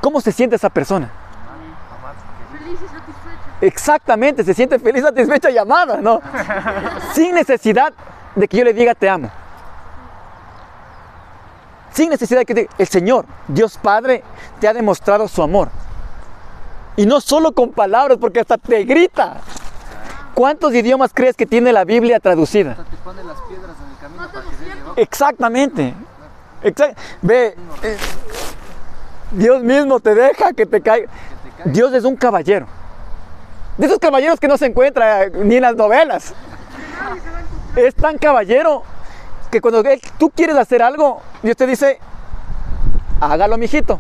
¿Cómo 0.01 0.19
se 0.19 0.33
siente 0.33 0.57
esa 0.57 0.69
persona? 0.69 1.09
Feliz 2.51 2.73
y 2.81 2.85
satisfecha. 2.85 3.39
Exactamente, 3.61 4.43
se 4.43 4.53
siente 4.53 4.77
feliz, 4.77 5.03
satisfecha 5.03 5.49
y 5.49 5.57
amada, 5.57 5.99
¿no? 6.01 6.19
Sin 7.13 7.33
necesidad 7.33 7.93
de 8.35 8.47
que 8.49 8.57
yo 8.57 8.65
le 8.65 8.73
diga 8.73 8.93
te 8.93 9.09
amo. 9.09 9.29
Sin 11.93 12.09
necesidad 12.09 12.41
de 12.41 12.45
que 12.45 12.55
te- 12.55 12.69
el 12.77 12.87
Señor, 12.87 13.25
Dios 13.47 13.77
Padre, 13.77 14.21
te 14.59 14.67
ha 14.67 14.73
demostrado 14.73 15.29
su 15.29 15.41
amor. 15.41 15.69
Y 16.97 17.05
no 17.05 17.19
solo 17.21 17.51
con 17.53 17.71
palabras, 17.71 18.17
porque 18.19 18.39
hasta 18.39 18.57
te 18.57 18.83
grita. 18.83 19.37
¿Cuántos 20.33 20.73
idiomas 20.73 21.11
crees 21.13 21.35
que 21.35 21.45
tiene 21.45 21.71
la 21.71 21.83
Biblia 21.85 22.19
traducida? 22.19 22.75
Te 22.75 22.97
pone 22.97 23.23
las 23.23 23.37
piedras 23.41 23.75
en 23.83 23.91
el 23.91 23.97
camino 23.99 24.21
No 24.21 24.27
te 24.27 24.33
para 24.33 24.45
lo 24.45 24.51
que 24.51 24.57
veas 24.57 24.73
siento. 24.75 24.93
Exactamente. 24.97 25.93
Exact- 26.63 26.95
Ve, 27.21 27.55
eh, 27.83 27.97
Dios 29.31 29.63
mismo 29.63 29.99
te 29.99 30.13
deja 30.15 30.53
que 30.53 30.65
te 30.65 30.81
caiga. 30.81 31.09
Dios 31.65 31.93
es 31.93 32.03
un 32.03 32.15
caballero. 32.15 32.67
De 33.77 33.87
esos 33.87 33.99
caballeros 33.99 34.39
que 34.39 34.47
no 34.47 34.57
se 34.57 34.65
encuentra 34.67 35.23
eh, 35.23 35.31
ni 35.43 35.55
en 35.55 35.61
las 35.63 35.75
novelas. 35.75 36.33
Es 37.75 37.93
tan 37.95 38.17
caballero 38.17 38.83
que 39.51 39.59
cuando 39.61 39.81
él- 39.81 40.01
tú 40.17 40.29
quieres 40.29 40.55
hacer 40.57 40.81
algo, 40.81 41.21
Dios 41.43 41.55
te 41.57 41.65
dice, 41.67 41.99
hágalo, 43.19 43.57
mijito. 43.57 43.99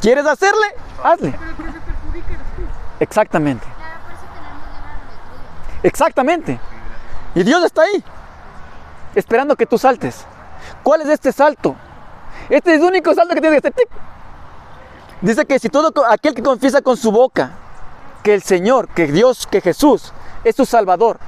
¿Quieres 0.00 0.26
hacerle? 0.26 0.66
Hazle. 1.02 1.32
Pero 1.38 1.50
el 1.50 1.56
que 1.56 1.62
se 1.72 1.80
perjudica 1.80 2.28
eres 2.28 2.46
tú. 2.56 2.62
Exactamente. 3.00 3.66
Claro, 3.76 4.00
por 4.02 4.12
eso 4.12 4.22
tenemos 4.34 4.62
libre 4.62 4.90
albedrío. 4.90 5.80
Exactamente. 5.82 6.60
Y 7.34 7.42
Dios 7.42 7.64
está 7.64 7.82
ahí, 7.82 8.04
esperando 9.14 9.56
que 9.56 9.66
tú 9.66 9.78
saltes. 9.78 10.24
¿Cuál 10.82 11.02
es 11.02 11.08
este 11.08 11.32
salto? 11.32 11.74
Este 12.48 12.74
es 12.74 12.80
el 12.80 12.86
único 12.86 13.14
salto 13.14 13.34
que 13.34 13.40
tienes 13.40 13.60
que 13.60 13.68
hacer. 13.68 13.74
tic. 13.74 13.88
Dice 15.20 15.46
que 15.46 15.58
si 15.58 15.68
todo 15.68 15.92
aquel 16.08 16.34
que 16.34 16.42
confiesa 16.42 16.82
con 16.82 16.96
su 16.96 17.10
boca 17.10 17.52
que 18.22 18.34
el 18.34 18.42
Señor, 18.42 18.88
que 18.88 19.06
Dios, 19.06 19.46
que 19.46 19.60
Jesús 19.60 20.12
es 20.44 20.54
su 20.54 20.64
Salvador, 20.66 21.18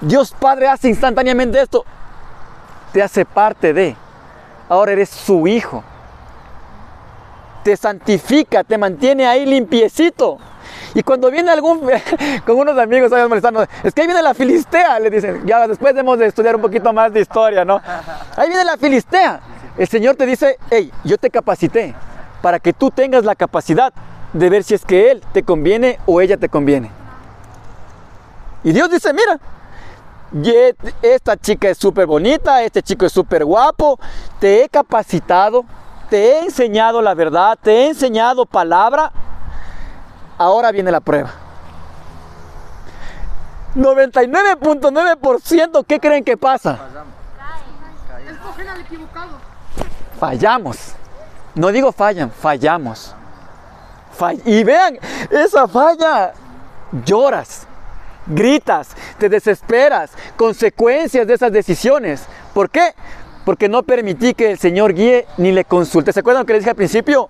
Dios 0.00 0.34
Padre 0.38 0.68
hace 0.68 0.88
instantáneamente 0.88 1.60
esto, 1.60 1.84
te 2.92 3.02
hace 3.02 3.24
parte 3.24 3.72
de. 3.72 3.96
Ahora 4.68 4.92
eres 4.92 5.10
su 5.10 5.46
hijo. 5.46 5.84
Te 7.62 7.76
santifica, 7.76 8.64
te 8.64 8.78
mantiene 8.78 9.26
ahí 9.26 9.46
limpiecito. 9.46 10.38
Y 10.94 11.02
cuando 11.02 11.30
viene 11.30 11.50
algún, 11.50 11.80
con 12.46 12.56
unos 12.56 12.78
amigos, 12.78 13.10
¿sabes? 13.10 13.28
molestando, 13.28 13.66
es 13.82 13.94
que 13.94 14.02
ahí 14.02 14.06
viene 14.06 14.22
la 14.22 14.34
filistea, 14.34 14.98
le 14.98 15.10
dicen, 15.10 15.42
ya 15.46 15.66
después 15.66 15.94
debemos 15.94 16.18
de 16.18 16.26
estudiar 16.26 16.56
un 16.56 16.62
poquito 16.62 16.92
más 16.92 17.12
de 17.12 17.20
historia, 17.20 17.64
¿no? 17.64 17.80
Ahí 18.36 18.48
viene 18.48 18.64
la 18.64 18.76
filistea. 18.76 19.40
El 19.78 19.88
Señor 19.88 20.16
te 20.16 20.26
dice, 20.26 20.58
hey, 20.70 20.92
yo 21.04 21.16
te 21.16 21.30
capacité 21.30 21.94
para 22.42 22.58
que 22.58 22.72
tú 22.72 22.90
tengas 22.90 23.24
la 23.24 23.34
capacidad 23.34 23.92
de 24.32 24.50
ver 24.50 24.64
si 24.64 24.74
es 24.74 24.84
que 24.84 25.10
Él 25.10 25.22
te 25.32 25.42
conviene 25.42 25.98
o 26.06 26.20
ella 26.20 26.36
te 26.36 26.48
conviene. 26.48 26.90
Y 28.64 28.72
Dios 28.72 28.90
dice, 28.90 29.12
mira, 29.12 29.40
esta 31.02 31.36
chica 31.36 31.68
es 31.68 31.78
súper 31.78 32.06
bonita, 32.06 32.62
este 32.62 32.82
chico 32.82 33.06
es 33.06 33.12
súper 33.12 33.44
guapo, 33.44 33.98
te 34.38 34.64
he 34.64 34.68
capacitado, 34.68 35.64
te 36.12 36.32
he 36.32 36.44
enseñado 36.44 37.00
la 37.00 37.14
verdad, 37.14 37.58
te 37.62 37.72
he 37.72 37.88
enseñado 37.88 38.44
palabra, 38.44 39.10
ahora 40.36 40.70
viene 40.70 40.90
la 40.90 41.00
prueba. 41.00 41.30
99.9% 43.74 45.86
¿qué 45.86 45.98
creen 45.98 46.22
que 46.22 46.36
pasa? 46.36 46.78
Fallamos. 50.20 50.92
No 51.54 51.68
digo 51.68 51.92
fallan, 51.92 52.30
fallamos. 52.30 53.14
Fall- 54.14 54.42
y 54.44 54.64
vean, 54.64 54.98
esa 55.30 55.66
falla, 55.66 56.34
lloras, 57.06 57.66
gritas, 58.26 58.90
te 59.16 59.30
desesperas, 59.30 60.10
consecuencias 60.36 61.26
de 61.26 61.32
esas 61.32 61.50
decisiones. 61.50 62.26
¿Por 62.52 62.68
qué? 62.68 62.94
Porque 63.44 63.68
no 63.68 63.82
permití 63.82 64.34
que 64.34 64.52
el 64.52 64.58
Señor 64.58 64.94
guíe 64.94 65.26
ni 65.36 65.52
le 65.52 65.64
consulté. 65.64 66.12
¿Se 66.12 66.20
acuerdan 66.20 66.42
lo 66.42 66.46
que 66.46 66.52
les 66.52 66.62
dije 66.62 66.70
al 66.70 66.76
principio? 66.76 67.28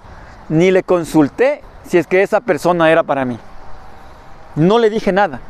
Ni 0.48 0.70
le 0.70 0.82
consulté 0.82 1.62
si 1.84 1.98
es 1.98 2.06
que 2.06 2.22
esa 2.22 2.40
persona 2.40 2.90
era 2.90 3.02
para 3.02 3.24
mí. 3.24 3.38
No 4.54 4.78
le 4.78 4.90
dije 4.90 5.12
nada. 5.12 5.40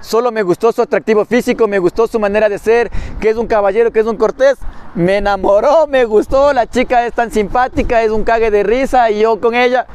Solo 0.00 0.30
me 0.30 0.42
gustó 0.42 0.72
su 0.72 0.82
atractivo 0.82 1.24
físico, 1.24 1.66
me 1.66 1.78
gustó 1.78 2.06
su 2.06 2.20
manera 2.20 2.48
de 2.48 2.58
ser, 2.58 2.90
que 3.20 3.30
es 3.30 3.36
un 3.36 3.46
caballero, 3.46 3.90
que 3.90 4.00
es 4.00 4.06
un 4.06 4.16
cortés. 4.16 4.56
Me 4.94 5.16
enamoró, 5.16 5.86
me 5.86 6.04
gustó, 6.04 6.52
la 6.52 6.66
chica 6.66 7.04
es 7.06 7.12
tan 7.12 7.30
simpática, 7.30 8.02
es 8.02 8.10
un 8.10 8.24
cague 8.24 8.50
de 8.50 8.62
risa 8.62 9.10
y 9.10 9.20
yo 9.20 9.40
con 9.40 9.54
ella. 9.54 9.86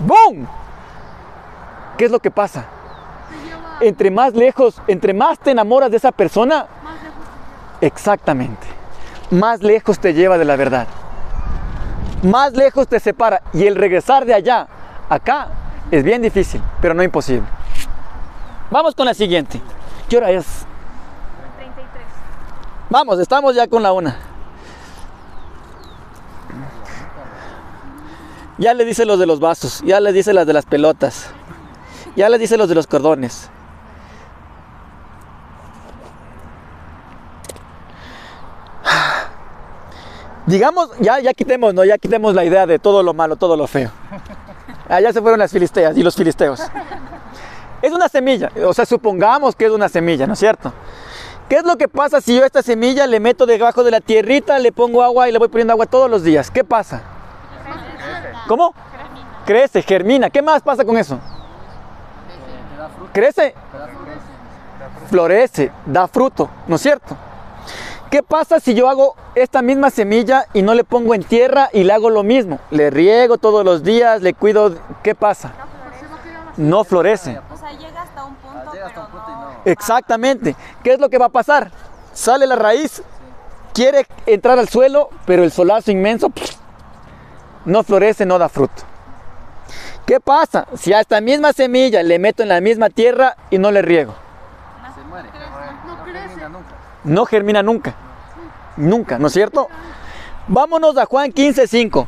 ¡Boom! 0.00 0.48
¿Qué 1.96 2.06
es 2.06 2.10
lo 2.10 2.18
que 2.18 2.30
pasa? 2.30 2.66
Entre 3.80 4.10
más 4.10 4.34
lejos, 4.34 4.80
entre 4.86 5.14
más 5.14 5.38
te 5.38 5.52
enamoras 5.52 5.90
de 5.90 5.96
esa 5.96 6.12
persona, 6.12 6.66
exactamente, 7.80 8.66
más 9.30 9.62
lejos 9.62 9.98
te 9.98 10.14
lleva 10.14 10.38
de 10.38 10.44
la 10.44 10.56
verdad. 10.56 10.86
Más 12.22 12.52
lejos 12.52 12.86
te 12.88 13.00
separa. 13.00 13.42
Y 13.52 13.66
el 13.66 13.76
regresar 13.76 14.24
de 14.24 14.34
allá, 14.34 14.66
acá, 15.08 15.48
es 15.90 16.04
bien 16.04 16.22
difícil, 16.22 16.62
pero 16.80 16.94
no 16.94 17.02
imposible. 17.02 17.46
Vamos 18.70 18.94
con 18.94 19.06
la 19.06 19.14
siguiente. 19.14 19.60
¿Qué 20.08 20.16
hora 20.16 20.30
es? 20.30 20.46
33. 21.56 22.04
Vamos, 22.90 23.18
estamos 23.18 23.54
ya 23.54 23.66
con 23.66 23.82
la 23.82 23.92
una. 23.92 24.16
Ya 28.58 28.74
le 28.74 28.84
dice 28.84 29.04
los 29.04 29.18
de 29.18 29.26
los 29.26 29.40
vasos, 29.40 29.82
ya 29.84 29.98
le 29.98 30.12
dice 30.12 30.32
las 30.32 30.46
de 30.46 30.52
las 30.52 30.66
pelotas, 30.66 31.30
ya 32.14 32.28
le 32.28 32.38
dice 32.38 32.56
los 32.56 32.68
de 32.68 32.74
los 32.74 32.86
cordones. 32.86 33.50
Digamos, 40.52 40.90
ya, 41.00 41.18
ya 41.18 41.32
quitemos, 41.32 41.72
¿no? 41.72 41.82
Ya 41.82 41.96
quitemos 41.96 42.34
la 42.34 42.44
idea 42.44 42.66
de 42.66 42.78
todo 42.78 43.02
lo 43.02 43.14
malo, 43.14 43.36
todo 43.36 43.56
lo 43.56 43.66
feo. 43.66 43.90
Allá 44.86 45.10
se 45.10 45.22
fueron 45.22 45.38
las 45.38 45.50
filisteas 45.50 45.96
y 45.96 46.02
los 46.02 46.14
filisteos. 46.14 46.60
Es 47.80 47.90
una 47.90 48.06
semilla, 48.06 48.52
o 48.66 48.74
sea, 48.74 48.84
supongamos 48.84 49.56
que 49.56 49.64
es 49.64 49.70
una 49.70 49.88
semilla, 49.88 50.26
¿no 50.26 50.34
es 50.34 50.38
cierto? 50.38 50.70
¿Qué 51.48 51.56
es 51.56 51.64
lo 51.64 51.78
que 51.78 51.88
pasa 51.88 52.20
si 52.20 52.36
yo 52.36 52.44
esta 52.44 52.62
semilla 52.62 53.06
le 53.06 53.18
meto 53.18 53.46
debajo 53.46 53.82
de 53.82 53.92
la 53.92 54.02
tierrita, 54.02 54.58
le 54.58 54.72
pongo 54.72 55.02
agua 55.02 55.26
y 55.26 55.32
le 55.32 55.38
voy 55.38 55.48
poniendo 55.48 55.72
agua 55.72 55.86
todos 55.86 56.10
los 56.10 56.22
días? 56.22 56.50
¿Qué 56.50 56.64
pasa? 56.64 57.00
¿Cómo? 58.46 58.74
Crece, 59.46 59.80
germina. 59.80 60.28
¿Qué 60.28 60.42
más 60.42 60.60
pasa 60.60 60.84
con 60.84 60.98
eso? 60.98 61.18
Crece, 63.14 63.54
florece, 65.08 65.72
da 65.86 66.06
fruto, 66.08 66.50
¿no 66.68 66.76
es 66.76 66.82
cierto? 66.82 67.16
¿Qué 68.12 68.22
pasa 68.22 68.60
si 68.60 68.74
yo 68.74 68.90
hago 68.90 69.14
esta 69.34 69.62
misma 69.62 69.88
semilla 69.88 70.44
y 70.52 70.60
no 70.60 70.74
le 70.74 70.84
pongo 70.84 71.14
en 71.14 71.24
tierra 71.24 71.70
y 71.72 71.82
le 71.82 71.94
hago 71.94 72.10
lo 72.10 72.22
mismo? 72.22 72.60
Le 72.70 72.90
riego 72.90 73.38
todos 73.38 73.64
los 73.64 73.82
días, 73.82 74.20
le 74.20 74.34
cuido. 74.34 74.74
¿Qué 75.02 75.14
pasa? 75.14 75.54
No 76.58 76.84
florece. 76.84 77.40
O 77.50 77.56
sea, 77.56 77.72
llega 77.72 78.02
hasta 78.02 78.24
un 78.24 78.34
punto, 78.34 78.70
pero 78.70 78.86
no... 78.94 79.54
Exactamente. 79.64 80.54
¿Qué 80.84 80.92
es 80.92 81.00
lo 81.00 81.08
que 81.08 81.16
va 81.16 81.24
a 81.26 81.30
pasar? 81.30 81.70
sale 82.12 82.46
la 82.46 82.56
raíz, 82.56 83.02
quiere 83.72 84.06
entrar 84.26 84.58
al 84.58 84.68
suelo, 84.68 85.08
pero 85.24 85.42
el 85.42 85.50
solazo 85.50 85.90
inmenso 85.90 86.28
pff, 86.28 86.56
no 87.64 87.82
florece, 87.82 88.26
no 88.26 88.38
da 88.38 88.50
fruto. 88.50 88.82
¿Qué 90.04 90.20
pasa? 90.20 90.66
Si 90.74 90.92
a 90.92 91.00
esta 91.00 91.22
misma 91.22 91.54
semilla 91.54 92.02
le 92.02 92.18
meto 92.18 92.42
en 92.42 92.50
la 92.50 92.60
misma 92.60 92.90
tierra 92.90 93.38
y 93.48 93.56
no 93.56 93.70
le 93.70 93.80
riego, 93.80 94.14
Se 94.94 95.00
muere. 95.08 95.30
No 95.86 95.96
No 95.96 96.04
crece. 96.04 96.28
termina 96.28 96.48
nunca. 96.50 96.74
No 97.04 97.24
germina 97.26 97.62
nunca. 97.62 97.94
Nunca, 98.76 99.18
¿no 99.18 99.26
es 99.26 99.32
cierto? 99.32 99.68
Vámonos 100.48 100.96
a 100.96 101.06
Juan 101.06 101.30
15:5. 101.32 102.06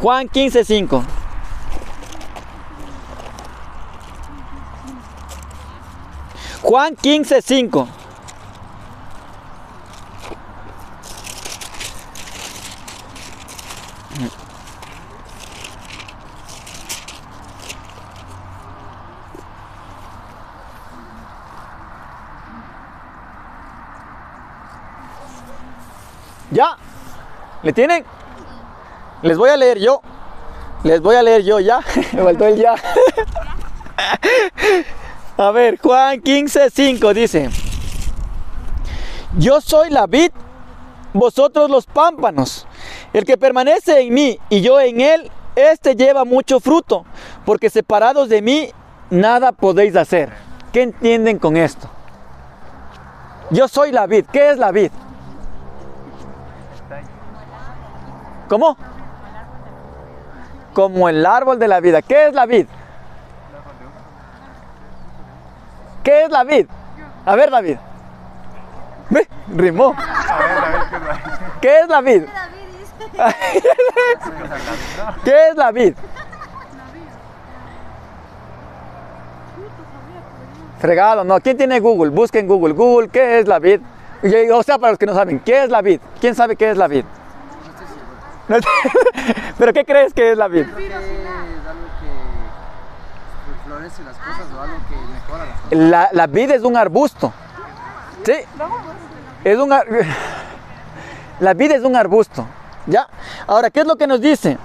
Juan 0.00 0.28
15:5. 0.28 1.02
Juan 6.62 6.96
15:5. 6.96 7.88
¿Ya? 26.52 26.76
¿Le 27.62 27.72
tienen? 27.72 28.04
Les 29.22 29.38
voy 29.38 29.48
a 29.48 29.56
leer 29.56 29.78
yo. 29.78 30.02
Les 30.84 31.00
voy 31.00 31.16
a 31.16 31.22
leer 31.22 31.42
yo 31.42 31.60
ya. 31.60 31.80
Me 32.12 32.22
faltó 32.22 32.46
el 32.46 32.56
ya. 32.56 32.74
A 35.38 35.50
ver, 35.50 35.78
Juan 35.80 36.20
15, 36.20 36.68
5 36.70 37.14
dice: 37.14 37.48
Yo 39.38 39.62
soy 39.62 39.88
la 39.90 40.06
vid, 40.06 40.30
vosotros 41.14 41.70
los 41.70 41.86
pámpanos. 41.86 42.66
El 43.12 43.24
que 43.24 43.38
permanece 43.38 44.02
en 44.02 44.12
mí 44.12 44.38
y 44.50 44.60
yo 44.60 44.78
en 44.78 45.00
él, 45.00 45.30
este 45.56 45.96
lleva 45.96 46.24
mucho 46.24 46.60
fruto, 46.60 47.06
porque 47.46 47.70
separados 47.70 48.28
de 48.28 48.42
mí, 48.42 48.70
nada 49.08 49.52
podéis 49.52 49.96
hacer. 49.96 50.30
¿Qué 50.72 50.82
entienden 50.82 51.38
con 51.38 51.56
esto? 51.56 51.88
Yo 53.50 53.68
soy 53.68 53.90
la 53.90 54.06
vid. 54.06 54.26
¿Qué 54.32 54.50
es 54.50 54.58
la 54.58 54.70
vid? 54.70 54.90
¿Cómo? 58.52 58.76
Como 60.74 61.08
el 61.08 61.24
árbol 61.24 61.58
de 61.58 61.68
la 61.68 61.80
vida. 61.80 62.02
¿Qué 62.02 62.26
es 62.26 62.34
la 62.34 62.44
vid? 62.44 62.66
¿Qué 66.04 66.24
es 66.24 66.30
la 66.30 66.44
vid? 66.44 66.66
A 67.24 67.34
ver, 67.34 67.50
David. 67.50 67.78
Ve, 69.08 69.26
rimó. 69.56 69.96
¿Qué 71.62 71.78
es 71.80 71.88
la 71.88 72.02
vid? 72.02 72.24
¿Qué 75.24 75.48
es 75.48 75.56
la 75.56 75.72
vid? 75.72 75.94
Fregado, 80.78 81.24
no. 81.24 81.40
¿Quién 81.40 81.56
tiene 81.56 81.80
Google? 81.80 82.10
Busquen 82.10 82.46
Google. 82.46 82.74
Google, 82.74 83.08
¿qué 83.08 83.38
es 83.38 83.48
la 83.48 83.58
vid? 83.58 83.80
O 84.52 84.62
sea, 84.62 84.76
para 84.76 84.90
los 84.90 84.98
que 84.98 85.06
no 85.06 85.14
saben, 85.14 85.40
¿qué 85.40 85.64
es 85.64 85.70
la 85.70 85.80
vid? 85.80 86.02
¿Quién 86.20 86.34
sabe 86.34 86.54
qué 86.54 86.70
es 86.70 86.76
la 86.76 86.86
vid? 86.86 87.06
No. 88.48 88.56
¿Pero 89.58 89.72
qué 89.72 89.84
crees 89.84 90.12
que 90.12 90.32
es 90.32 90.38
la 90.38 90.48
vid? 90.48 90.64
Creo 90.64 90.76
que 90.76 90.86
es 90.86 90.92
algo 90.94 91.86
que 92.00 93.64
florece 93.66 94.02
las 94.04 94.16
cosas 94.16 94.46
o 94.56 94.60
algo 94.62 94.76
que 94.88 94.96
mejora 94.96 95.44
las 95.46 95.60
cosas. 95.60 95.78
La, 95.78 96.08
la 96.12 96.26
vid 96.26 96.50
es 96.50 96.62
un 96.62 96.76
arbusto. 96.76 97.32
Sí. 98.24 98.34
Es 99.44 99.58
un 99.58 99.72
ar- 99.72 99.86
La 101.40 101.54
vid 101.54 101.72
es 101.72 101.82
un 101.82 101.96
arbusto. 101.96 102.46
¿Ya? 102.86 103.06
Ahora, 103.46 103.70
¿qué 103.70 103.80
es 103.80 103.86
lo 103.86 103.96
que 103.96 104.06
nos 104.06 104.20
dice? 104.20 104.58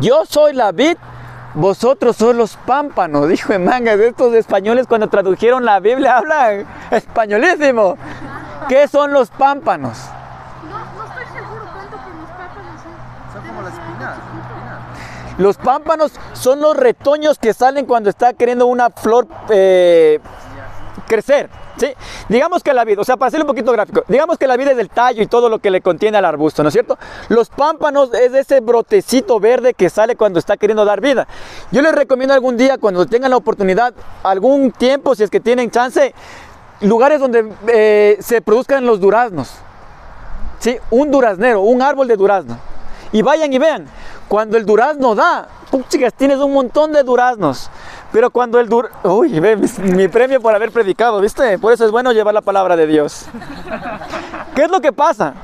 Yo 0.00 0.24
soy 0.26 0.52
la 0.52 0.70
vid, 0.72 0.96
vosotros 1.54 2.16
sois 2.16 2.36
los 2.36 2.56
pámpanos. 2.58 3.28
Dijo 3.28 3.52
en 3.52 3.64
mangas, 3.64 3.98
estos 3.98 4.34
españoles 4.34 4.86
cuando 4.86 5.08
tradujeron 5.08 5.64
la 5.64 5.80
Biblia 5.80 6.18
hablan 6.18 6.66
españolísimo. 6.90 7.96
¿Qué 8.68 8.86
son 8.88 9.12
los 9.12 9.30
pámpanos? 9.30 9.98
Los 15.38 15.56
pámpanos 15.56 16.12
son 16.32 16.60
los 16.60 16.76
retoños 16.76 17.38
que 17.38 17.52
salen 17.52 17.86
cuando 17.86 18.10
está 18.10 18.32
queriendo 18.32 18.66
una 18.66 18.90
flor 18.90 19.26
eh, 19.50 20.18
crecer. 21.06 21.50
¿sí? 21.76 21.88
Digamos 22.28 22.62
que 22.62 22.72
la 22.72 22.84
vid, 22.84 23.00
o 23.00 23.04
sea, 23.04 23.16
para 23.16 23.28
hacerlo 23.28 23.44
un 23.44 23.48
poquito 23.48 23.72
gráfico, 23.72 24.02
digamos 24.08 24.38
que 24.38 24.46
la 24.46 24.56
vid 24.56 24.68
es 24.68 24.78
el 24.78 24.88
tallo 24.88 25.22
y 25.22 25.26
todo 25.26 25.48
lo 25.48 25.58
que 25.58 25.70
le 25.70 25.80
contiene 25.80 26.18
al 26.18 26.24
arbusto, 26.24 26.62
¿no 26.62 26.68
es 26.68 26.72
cierto? 26.72 26.98
Los 27.28 27.48
pámpanos 27.48 28.12
es 28.14 28.34
ese 28.34 28.60
brotecito 28.60 29.38
verde 29.40 29.74
que 29.74 29.90
sale 29.90 30.16
cuando 30.16 30.38
está 30.38 30.56
queriendo 30.56 30.84
dar 30.84 31.00
vida. 31.00 31.26
Yo 31.70 31.82
les 31.82 31.92
recomiendo 31.92 32.34
algún 32.34 32.56
día, 32.56 32.78
cuando 32.78 33.06
tengan 33.06 33.30
la 33.30 33.36
oportunidad, 33.36 33.94
algún 34.22 34.72
tiempo, 34.72 35.14
si 35.14 35.22
es 35.22 35.30
que 35.30 35.40
tienen 35.40 35.70
chance, 35.70 36.14
lugares 36.80 37.20
donde 37.20 37.50
eh, 37.68 38.16
se 38.20 38.40
produzcan 38.40 38.86
los 38.86 39.00
duraznos. 39.00 39.52
¿sí? 40.58 40.78
Un 40.90 41.10
duraznero, 41.10 41.60
un 41.60 41.82
árbol 41.82 42.08
de 42.08 42.16
durazno. 42.16 42.58
Y 43.12 43.22
vayan 43.22 43.52
y 43.52 43.58
vean, 43.58 43.86
cuando 44.28 44.56
el 44.56 44.66
durazno 44.66 45.14
da, 45.14 45.48
chicas, 45.88 46.12
tienes 46.14 46.38
un 46.38 46.52
montón 46.52 46.92
de 46.92 47.02
duraznos. 47.02 47.70
Pero 48.12 48.30
cuando 48.30 48.58
el 48.58 48.68
dur... 48.68 48.90
Uy, 49.04 49.38
ve, 49.40 49.56
mi, 49.56 49.68
mi 49.92 50.08
premio 50.08 50.40
por 50.40 50.54
haber 50.54 50.72
predicado, 50.72 51.20
¿viste? 51.20 51.58
Por 51.58 51.72
eso 51.72 51.84
es 51.84 51.90
bueno 51.90 52.12
llevar 52.12 52.34
la 52.34 52.40
palabra 52.40 52.76
de 52.76 52.86
Dios. 52.86 53.26
¿Qué 54.54 54.64
es 54.64 54.70
lo 54.70 54.80
que 54.80 54.92
pasa? 54.92 55.34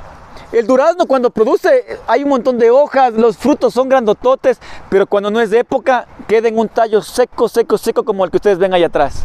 El 0.53 0.67
durazno 0.67 1.07
cuando 1.07 1.31
produce 1.31 1.99
hay 2.07 2.25
un 2.25 2.29
montón 2.29 2.59
de 2.59 2.71
hojas, 2.71 3.15
los 3.15 3.39
frutos 3.39 3.73
son 3.73 3.89
grandototes, 3.89 4.61
pero 4.91 5.07
cuando 5.07 5.31
no 5.31 5.41
es 5.41 5.49
de 5.49 5.61
época 5.61 6.07
queda 6.29 6.49
en 6.49 6.59
un 6.59 6.69
tallo 6.69 7.01
seco, 7.01 7.49
seco, 7.49 7.79
seco 7.79 8.05
como 8.05 8.25
el 8.25 8.31
que 8.31 8.37
ustedes 8.37 8.59
ven 8.59 8.75
ahí 8.75 8.85
atrás. 8.85 9.25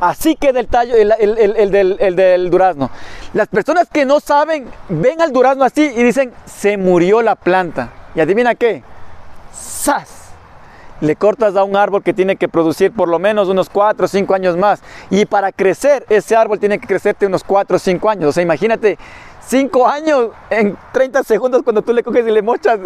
Así 0.00 0.34
queda 0.36 0.60
el 0.60 0.66
tallo, 0.66 0.94
el, 0.96 1.12
el- 1.18 1.38
el- 1.38 1.56
el 1.56 1.70
del, 1.70 1.96
el 2.00 2.16
del 2.16 2.50
durazno. 2.50 2.90
Las 3.34 3.48
personas 3.48 3.88
que 3.92 4.04
no 4.04 4.18
saben 4.20 4.66
ven 4.88 5.20
al 5.20 5.32
durazno 5.32 5.64
así 5.64 5.82
y 5.94 6.02
dicen, 6.02 6.32
se 6.46 6.76
murió 6.76 7.20
la 7.22 7.34
planta. 7.34 7.90
¿Y 8.14 8.20
adivina 8.20 8.54
qué? 8.54 8.82
¡Sas! 9.52 10.16
Le 11.02 11.16
cortas 11.16 11.56
a 11.56 11.64
un 11.64 11.76
árbol 11.76 12.02
que 12.02 12.12
tiene 12.12 12.36
que 12.36 12.48
producir 12.48 12.92
por 12.92 13.08
lo 13.08 13.18
menos 13.18 13.48
unos 13.48 13.70
4 13.70 14.04
o 14.04 14.08
5 14.08 14.34
años 14.34 14.56
más. 14.56 14.82
Y 15.08 15.24
para 15.26 15.50
crecer, 15.52 16.04
ese 16.10 16.36
árbol 16.36 16.58
tiene 16.58 16.78
que 16.78 16.86
crecerte 16.86 17.24
unos 17.26 17.42
4 17.44 17.76
o 17.76 17.78
5 17.78 18.10
años. 18.10 18.28
O 18.28 18.32
sea, 18.32 18.42
imagínate, 18.42 18.98
5 19.46 19.86
años 19.88 20.28
en 20.50 20.76
30 20.92 21.22
segundos 21.24 21.62
cuando 21.62 21.80
tú 21.82 21.92
le 21.94 22.02
coges 22.02 22.26
y 22.26 22.30
le 22.30 22.42
mochas. 22.42 22.78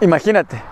Imagínate. 0.00 0.62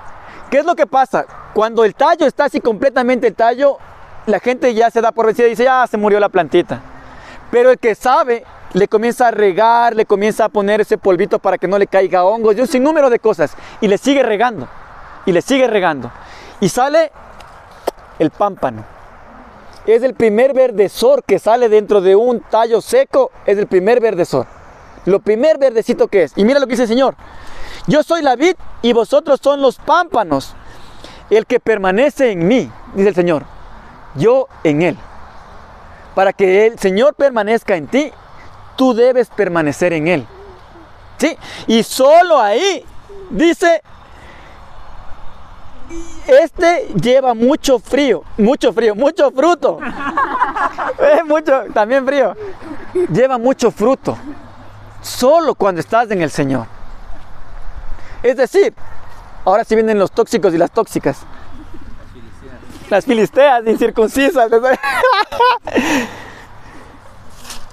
¿Qué 0.50 0.58
es 0.58 0.64
lo 0.64 0.74
que 0.76 0.86
pasa? 0.86 1.24
Cuando 1.52 1.84
el 1.84 1.94
tallo 1.94 2.26
está 2.26 2.44
así 2.44 2.60
completamente 2.60 3.26
el 3.26 3.34
tallo, 3.34 3.78
la 4.26 4.40
gente 4.40 4.72
ya 4.74 4.90
se 4.90 5.00
da 5.00 5.12
por 5.12 5.26
vencida 5.26 5.46
y 5.46 5.50
dice, 5.50 5.64
ya 5.64 5.86
se 5.86 5.96
murió 5.96 6.18
la 6.20 6.28
plantita. 6.28 6.80
Pero 7.50 7.70
el 7.70 7.78
que 7.78 7.94
sabe 7.94 8.44
le 8.72 8.88
comienza 8.88 9.28
a 9.28 9.30
regar, 9.30 9.94
le 9.94 10.06
comienza 10.06 10.46
a 10.46 10.48
poner 10.48 10.80
ese 10.80 10.98
polvito 10.98 11.38
para 11.38 11.58
que 11.58 11.68
no 11.68 11.78
le 11.78 11.86
caiga 11.86 12.24
hongos 12.24 12.56
y 12.56 12.60
un 12.60 12.66
sinnúmero 12.66 13.10
de 13.10 13.18
cosas. 13.18 13.56
Y 13.80 13.88
le 13.88 13.98
sigue 13.98 14.22
regando. 14.22 14.68
Y 15.26 15.32
le 15.32 15.42
sigue 15.42 15.66
regando. 15.66 16.10
Y 16.60 16.68
sale 16.68 17.12
el 18.18 18.30
pámpano. 18.30 18.84
Es 19.86 20.02
el 20.02 20.14
primer 20.14 20.54
verdezor 20.54 21.22
que 21.22 21.38
sale 21.38 21.68
dentro 21.68 22.00
de 22.00 22.16
un 22.16 22.40
tallo 22.40 22.80
seco. 22.80 23.30
Es 23.46 23.58
el 23.58 23.66
primer 23.66 24.00
verdezor. 24.00 24.46
Lo 25.04 25.20
primer 25.20 25.58
verdecito 25.58 26.08
que 26.08 26.24
es. 26.24 26.32
Y 26.36 26.44
mira 26.44 26.58
lo 26.58 26.66
que 26.66 26.72
dice 26.72 26.84
el 26.84 26.88
Señor. 26.88 27.14
Yo 27.86 28.02
soy 28.02 28.22
la 28.22 28.34
vid 28.34 28.56
y 28.80 28.92
vosotros 28.94 29.40
son 29.42 29.60
los 29.60 29.76
pámpanos. 29.76 30.54
El 31.30 31.46
que 31.46 31.60
permanece 31.60 32.32
en 32.32 32.48
mí, 32.48 32.70
dice 32.94 33.10
el 33.10 33.14
Señor, 33.14 33.44
yo 34.14 34.48
en 34.62 34.82
él. 34.82 34.98
Para 36.14 36.32
que 36.32 36.66
el 36.66 36.78
Señor 36.78 37.14
permanezca 37.14 37.76
en 37.76 37.86
ti, 37.86 38.12
tú 38.76 38.94
debes 38.94 39.28
permanecer 39.28 39.92
en 39.92 40.08
él. 40.08 40.26
¿Sí? 41.18 41.36
Y 41.66 41.82
solo 41.82 42.40
ahí 42.40 42.84
dice, 43.30 43.82
este 46.26 46.88
lleva 47.00 47.34
mucho 47.34 47.78
frío, 47.78 48.22
mucho 48.38 48.72
frío, 48.72 48.94
mucho 48.94 49.30
fruto. 49.30 49.78
Eh, 50.98 51.24
mucho, 51.24 51.64
también 51.72 52.06
frío. 52.06 52.36
Lleva 53.12 53.36
mucho 53.36 53.70
fruto. 53.70 54.16
Solo 55.02 55.54
cuando 55.54 55.80
estás 55.80 56.10
en 56.10 56.22
el 56.22 56.30
Señor. 56.30 56.66
Es 58.22 58.36
decir, 58.36 58.72
ahora 59.44 59.64
sí 59.64 59.74
vienen 59.74 59.98
los 59.98 60.12
tóxicos 60.12 60.54
y 60.54 60.58
las 60.58 60.70
tóxicas. 60.70 61.18
Las 62.94 63.06
filisteas 63.06 63.66
incircuncisas. 63.66 64.48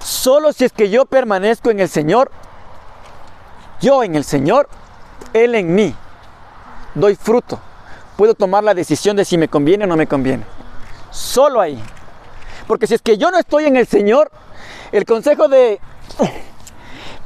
Solo 0.02 0.52
si 0.52 0.64
es 0.64 0.72
que 0.72 0.90
yo 0.90 1.06
permanezco 1.06 1.70
en 1.70 1.78
el 1.78 1.88
Señor, 1.88 2.32
yo 3.80 4.02
en 4.02 4.16
el 4.16 4.24
Señor, 4.24 4.68
Él 5.32 5.54
en 5.54 5.76
mí, 5.76 5.94
doy 6.96 7.14
fruto. 7.14 7.60
Puedo 8.16 8.34
tomar 8.34 8.64
la 8.64 8.74
decisión 8.74 9.14
de 9.14 9.24
si 9.24 9.38
me 9.38 9.46
conviene 9.46 9.84
o 9.84 9.86
no 9.86 9.96
me 9.96 10.08
conviene. 10.08 10.42
Solo 11.12 11.60
ahí. 11.60 11.80
Porque 12.66 12.88
si 12.88 12.94
es 12.94 13.00
que 13.00 13.16
yo 13.16 13.30
no 13.30 13.38
estoy 13.38 13.66
en 13.66 13.76
el 13.76 13.86
Señor, 13.86 14.28
el 14.90 15.04
consejo 15.04 15.46
de... 15.46 15.78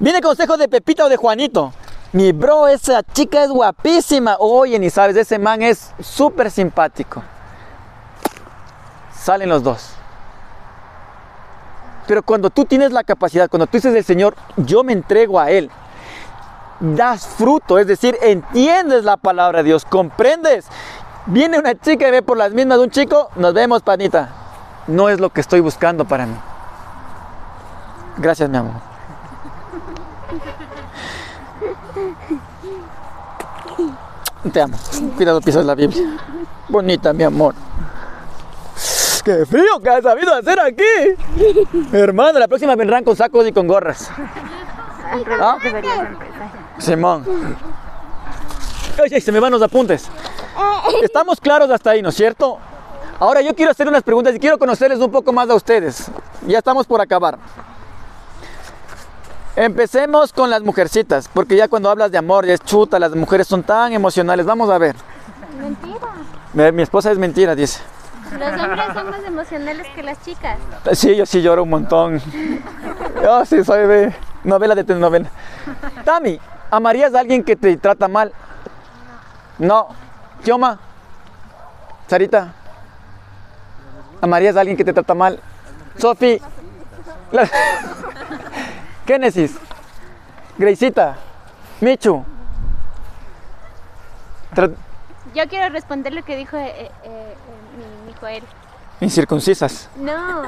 Viene 0.01 0.21
consejo 0.21 0.59
de 0.59 0.69
Pepita 0.69 1.07
o 1.07 1.09
de 1.09 1.17
Juanito. 1.17 1.73
Mi 2.13 2.33
bro, 2.33 2.69
esa 2.69 3.03
chica 3.03 3.43
es 3.43 3.49
guapísima. 3.49 4.37
Oye, 4.39 4.79
ni 4.79 4.91
sabes, 4.91 5.17
ese 5.17 5.39
man 5.39 5.63
es 5.63 5.95
súper 5.99 6.51
simpático. 6.51 7.23
Salen 9.27 9.49
los 9.49 9.65
dos. 9.65 9.89
Pero 12.07 12.23
cuando 12.23 12.49
tú 12.49 12.65
tienes 12.65 12.93
la 12.93 13.03
capacidad, 13.03 13.51
cuando 13.51 13.67
tú 13.67 13.73
dices 13.79 13.93
del 13.93 14.05
Señor, 14.05 14.37
yo 14.57 14.85
me 14.85 14.93
entrego 14.93 15.41
a 15.41 15.51
Él, 15.51 15.69
das 16.79 17.27
fruto, 17.27 17.81
es 17.81 17.89
decir, 17.89 18.17
entiendes 18.23 19.03
la 19.03 19.17
palabra 19.17 19.65
de 19.65 19.71
Dios, 19.71 19.85
comprendes. 19.85 20.69
Viene 21.27 21.59
una 21.59 21.75
chica 21.75 22.07
y 22.07 22.13
ve 22.13 22.23
por 22.23 22.37
las 22.37 22.53
mismas 22.53 22.79
de 22.79 22.85
un 22.85 22.91
chico, 22.91 23.29
nos 23.35 23.53
vemos, 23.53 23.83
panita. 23.83 24.29
No 24.87 25.09
es 25.09 25.19
lo 25.19 25.31
que 25.31 25.41
estoy 25.41 25.59
buscando 25.59 26.05
para 26.05 26.27
mí. 26.27 26.37
Gracias, 28.19 28.49
mi 28.49 28.59
amor. 28.59 28.75
Te 34.53 34.61
amo. 34.61 34.77
Cuidado, 35.17 35.41
pisas 35.41 35.65
la 35.65 35.75
Biblia. 35.75 36.17
Bonita, 36.69 37.13
mi 37.13 37.25
amor. 37.25 37.57
¡Qué 39.27 39.45
frío 39.45 39.81
que 39.83 39.91
has 39.91 40.05
sabido 40.05 40.33
hacer 40.33 40.61
aquí! 40.61 40.85
Hermano, 41.93 42.39
la 42.39 42.47
próxima 42.47 42.77
vendrán 42.77 43.03
con 43.03 43.17
sacos 43.17 43.45
y 43.45 43.51
con 43.51 43.67
gorras. 43.67 44.09
¿Ah? 45.41 45.59
Simón. 46.79 47.25
Ay, 49.03 49.11
ay, 49.13 49.21
se 49.21 49.33
me 49.33 49.41
van 49.41 49.51
los 49.51 49.61
apuntes. 49.63 50.09
Estamos 51.03 51.41
claros 51.41 51.69
hasta 51.73 51.91
ahí, 51.91 52.03
¿no 52.03 52.11
es 52.11 52.15
cierto? 52.15 52.61
Ahora 53.19 53.41
yo 53.41 53.53
quiero 53.57 53.73
hacer 53.73 53.89
unas 53.89 54.05
preguntas 54.05 54.33
y 54.33 54.39
quiero 54.39 54.61
conocerles 54.61 55.01
un 55.01 55.11
poco 55.11 55.33
más 55.33 55.51
a 55.51 55.57
ustedes. 55.57 56.09
Ya 56.47 56.59
estamos 56.59 56.87
por 56.87 57.01
acabar. 57.01 57.37
Empecemos 59.57 60.33
con 60.33 60.51
las 60.51 60.63
mujercitas, 60.63 61.29
porque 61.35 61.57
ya 61.57 61.67
cuando 61.67 61.91
hablas 61.91 62.13
de 62.13 62.19
amor, 62.19 62.47
ya 62.47 62.55
es 62.55 62.61
chuta, 62.61 63.01
las 63.01 63.13
mujeres 63.17 63.49
son 63.49 63.65
tan 63.65 63.93
emocionales. 63.93 64.47
Vamos 64.47 64.71
a 64.71 64.79
ver. 64.79 64.95
Mentira. 65.59 66.69
Eh, 66.69 66.71
Mi 66.71 66.83
esposa 66.83 67.11
es 67.11 67.19
mentira, 67.19 67.57
dice. 67.57 67.81
Los 68.33 68.61
hombres 68.61 68.87
son 68.95 69.11
más 69.11 69.25
emocionales 69.25 69.87
que 69.95 70.03
las 70.03 70.23
chicas. 70.25 70.59
Sí, 70.93 71.17
yo 71.17 71.27
sí 71.27 71.43
lloro 71.43 71.63
un 71.63 71.71
montón. 71.71 72.21
Yo 73.23 73.45
sí 73.45 73.65
soy 73.65 73.87
de 73.87 74.15
novela 74.45 74.75
de 74.75 74.85
telenovela. 74.85 75.29
Tami, 76.05 76.39
¿amarías 76.71 77.15
a 77.15 77.21
alguien 77.21 77.43
que 77.43 77.57
te 77.57 77.77
trata 77.77 78.09
mal? 78.09 78.33
No. 79.59 79.89
Kioma, 80.45 80.79
Sarita, 82.07 82.53
¿amarías 84.21 84.57
a 84.57 84.61
alguien 84.61 84.77
que 84.77 84.85
te 84.85 84.93
trata 84.93 85.15
mal? 85.15 85.41
Sofi, 85.99 86.41
Génesis, 89.07 89.57
Greisita, 90.59 91.17
Michu. 91.81 92.25
Yo 95.35 95.49
quiero 95.49 95.69
responder 95.73 96.15
lo 96.15 96.23
que 96.25 96.37
dijo 96.37 96.57
eh, 96.57 96.91
eh, 97.03 97.35
mi 98.17 98.21
Joel. 98.21 98.43
Incircuncisas. 99.01 99.89
No, 99.97 100.43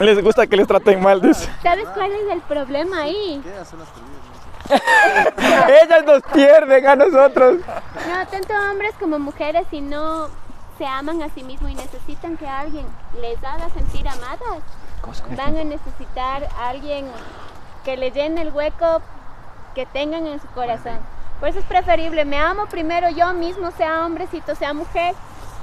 Les 0.00 0.22
gusta 0.22 0.46
que 0.46 0.56
les 0.56 0.66
traten 0.66 1.00
mal, 1.02 1.20
dice. 1.20 1.48
¿sabes 1.62 1.86
cuál 1.94 2.10
es 2.12 2.32
el 2.32 2.40
problema 2.42 3.02
ahí? 3.02 3.42
Ellas 5.82 6.04
nos 6.04 6.22
pierden 6.32 6.86
a 6.86 6.96
nosotros. 6.96 7.58
No, 7.58 8.26
tanto 8.30 8.54
hombres 8.70 8.94
como 8.98 9.18
mujeres, 9.18 9.66
si 9.70 9.80
no 9.80 10.28
se 10.78 10.86
aman 10.86 11.22
a 11.22 11.28
sí 11.28 11.42
mismos 11.42 11.70
y 11.70 11.74
necesitan 11.74 12.36
que 12.36 12.46
alguien 12.46 12.86
les 13.20 13.36
haga 13.44 13.68
sentir 13.70 14.08
amadas, 14.08 14.62
van 15.36 15.56
a 15.56 15.64
necesitar 15.64 16.48
a 16.58 16.68
alguien 16.68 17.06
que 17.84 17.96
les 17.96 18.14
llene 18.14 18.42
el 18.42 18.52
hueco 18.52 19.02
que 19.74 19.86
tengan 19.86 20.26
en 20.26 20.40
su 20.40 20.46
corazón. 20.48 20.98
Por 21.40 21.48
eso 21.48 21.58
es 21.58 21.64
preferible, 21.64 22.26
me 22.26 22.38
amo 22.38 22.66
primero 22.66 23.08
yo 23.08 23.32
mismo, 23.32 23.70
sea 23.70 24.04
hombrecito, 24.04 24.54
sea 24.54 24.74
mujer. 24.74 25.14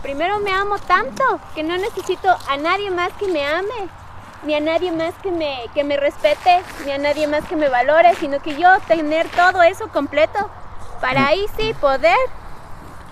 Primero 0.02 0.40
me 0.40 0.52
amo 0.52 0.78
tanto 0.80 1.24
que 1.54 1.64
no 1.64 1.78
necesito 1.78 2.36
a 2.50 2.58
nadie 2.58 2.90
más 2.90 3.14
que 3.14 3.28
me 3.28 3.46
ame, 3.46 3.88
ni 4.44 4.56
a 4.56 4.60
nadie 4.60 4.92
más 4.92 5.14
que 5.22 5.32
me, 5.32 5.56
que 5.76 5.84
me 5.84 5.96
respete, 5.98 6.64
ni 6.86 6.92
a 6.92 6.98
nadie 6.98 7.28
más 7.28 7.46
que 7.46 7.56
me 7.56 7.70
valore, 7.70 8.16
sino 8.16 8.40
que 8.40 8.56
yo 8.60 8.70
tener 8.88 9.30
todo 9.30 9.62
eso 9.62 9.88
completo 9.90 10.50
para 11.00 11.28
ahí 11.28 11.46
sí 11.58 11.76
poder 11.80 12.18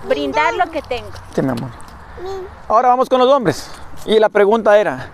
brindar 0.08 0.56
lo 0.56 0.70
que 0.72 0.82
tengo. 0.82 1.12
Sí, 1.36 1.42
mi 1.44 1.50
amor. 1.50 1.70
Ahora 2.68 2.90
vamos 2.90 3.10
con 3.10 3.20
los 3.20 3.30
hombres. 3.32 3.70
Y 4.06 4.20
la 4.20 4.30
pregunta 4.30 4.78
era, 4.78 5.10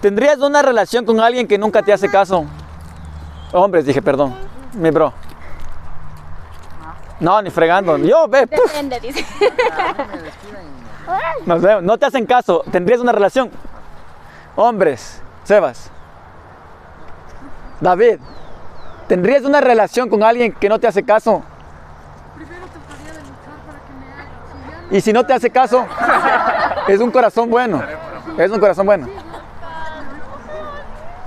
¿tendrías 0.00 0.38
una 0.38 0.62
relación 0.62 1.04
con 1.04 1.20
alguien 1.20 1.46
que 1.46 1.58
nunca 1.58 1.82
te 1.82 1.92
hace 1.92 2.10
caso? 2.10 2.46
Hombres, 3.52 3.84
dije, 3.84 4.00
perdón. 4.00 4.34
Mi 4.72 4.90
bro. 4.90 5.12
No, 7.20 7.40
ni 7.42 7.50
fregando. 7.50 7.96
Yo, 7.98 8.26
ve, 8.28 8.46
puf, 8.46 8.72
Depende, 8.72 9.00
dice. 9.00 9.24
nos 11.46 11.62
vemos. 11.62 11.82
No 11.82 11.98
te 11.98 12.06
hacen 12.06 12.26
caso. 12.26 12.64
¿Tendrías 12.70 13.00
una 13.00 13.12
relación? 13.12 13.50
Hombres. 14.56 15.20
Sebas. 15.44 15.90
David. 17.80 18.18
¿Tendrías 19.06 19.44
una 19.44 19.60
relación 19.60 20.08
con 20.08 20.22
alguien 20.22 20.52
que 20.52 20.68
no 20.68 20.78
te 20.78 20.86
hace 20.86 21.02
caso? 21.02 21.42
Primero 22.34 22.66
trataría 22.66 23.12
de 23.12 23.20
luchar 23.20 23.58
para 23.66 23.78
que 23.84 23.92
me 23.92 24.12
haga. 24.12 24.28
Si 24.50 24.70
ya 24.70 24.80
no 24.90 24.96
Y 24.96 25.00
si 25.00 25.12
no 25.12 25.26
te 25.26 25.32
hace 25.34 25.50
caso, 25.50 25.86
es 26.88 27.00
un 27.00 27.10
corazón 27.10 27.50
bueno. 27.50 27.82
Es 28.38 28.50
un 28.50 28.58
corazón 28.58 28.86
bueno. 28.86 29.06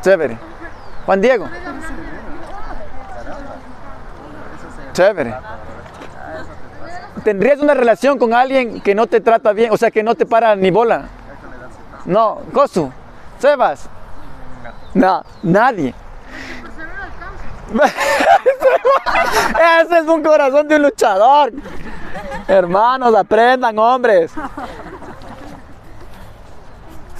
Chévere. 0.02 0.38
Juan 1.06 1.22
Diego. 1.22 1.48
Chévere. 4.94 5.36
¿Tendrías 7.28 7.60
una 7.60 7.74
relación 7.74 8.18
con 8.18 8.34
alguien 8.34 8.80
que 8.80 8.96
no 8.96 9.06
te 9.06 9.20
trata 9.20 9.52
bien? 9.52 9.74
O 9.74 9.76
sea, 9.76 9.92
que 9.92 10.02
no 10.02 10.16
te 10.16 10.26
para 10.26 10.56
ni 10.56 10.72
bola. 10.72 11.10
No. 12.06 12.40
Josu. 12.54 12.90
Sebas. 13.38 13.90
No, 14.94 15.26
nadie. 15.44 15.94
Ese 19.82 19.98
es 20.00 20.08
un 20.08 20.24
corazón 20.24 20.70
de 20.70 20.78
un 20.78 20.84
luchador. 20.84 21.52
Hermanos, 22.48 23.14
aprendan, 23.14 23.78
hombres. 23.78 24.32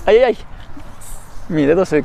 Ay, 0.06 0.24
ay. 0.24 0.38
Mi 1.50 1.66
dedo 1.66 1.86
se. 1.86 2.02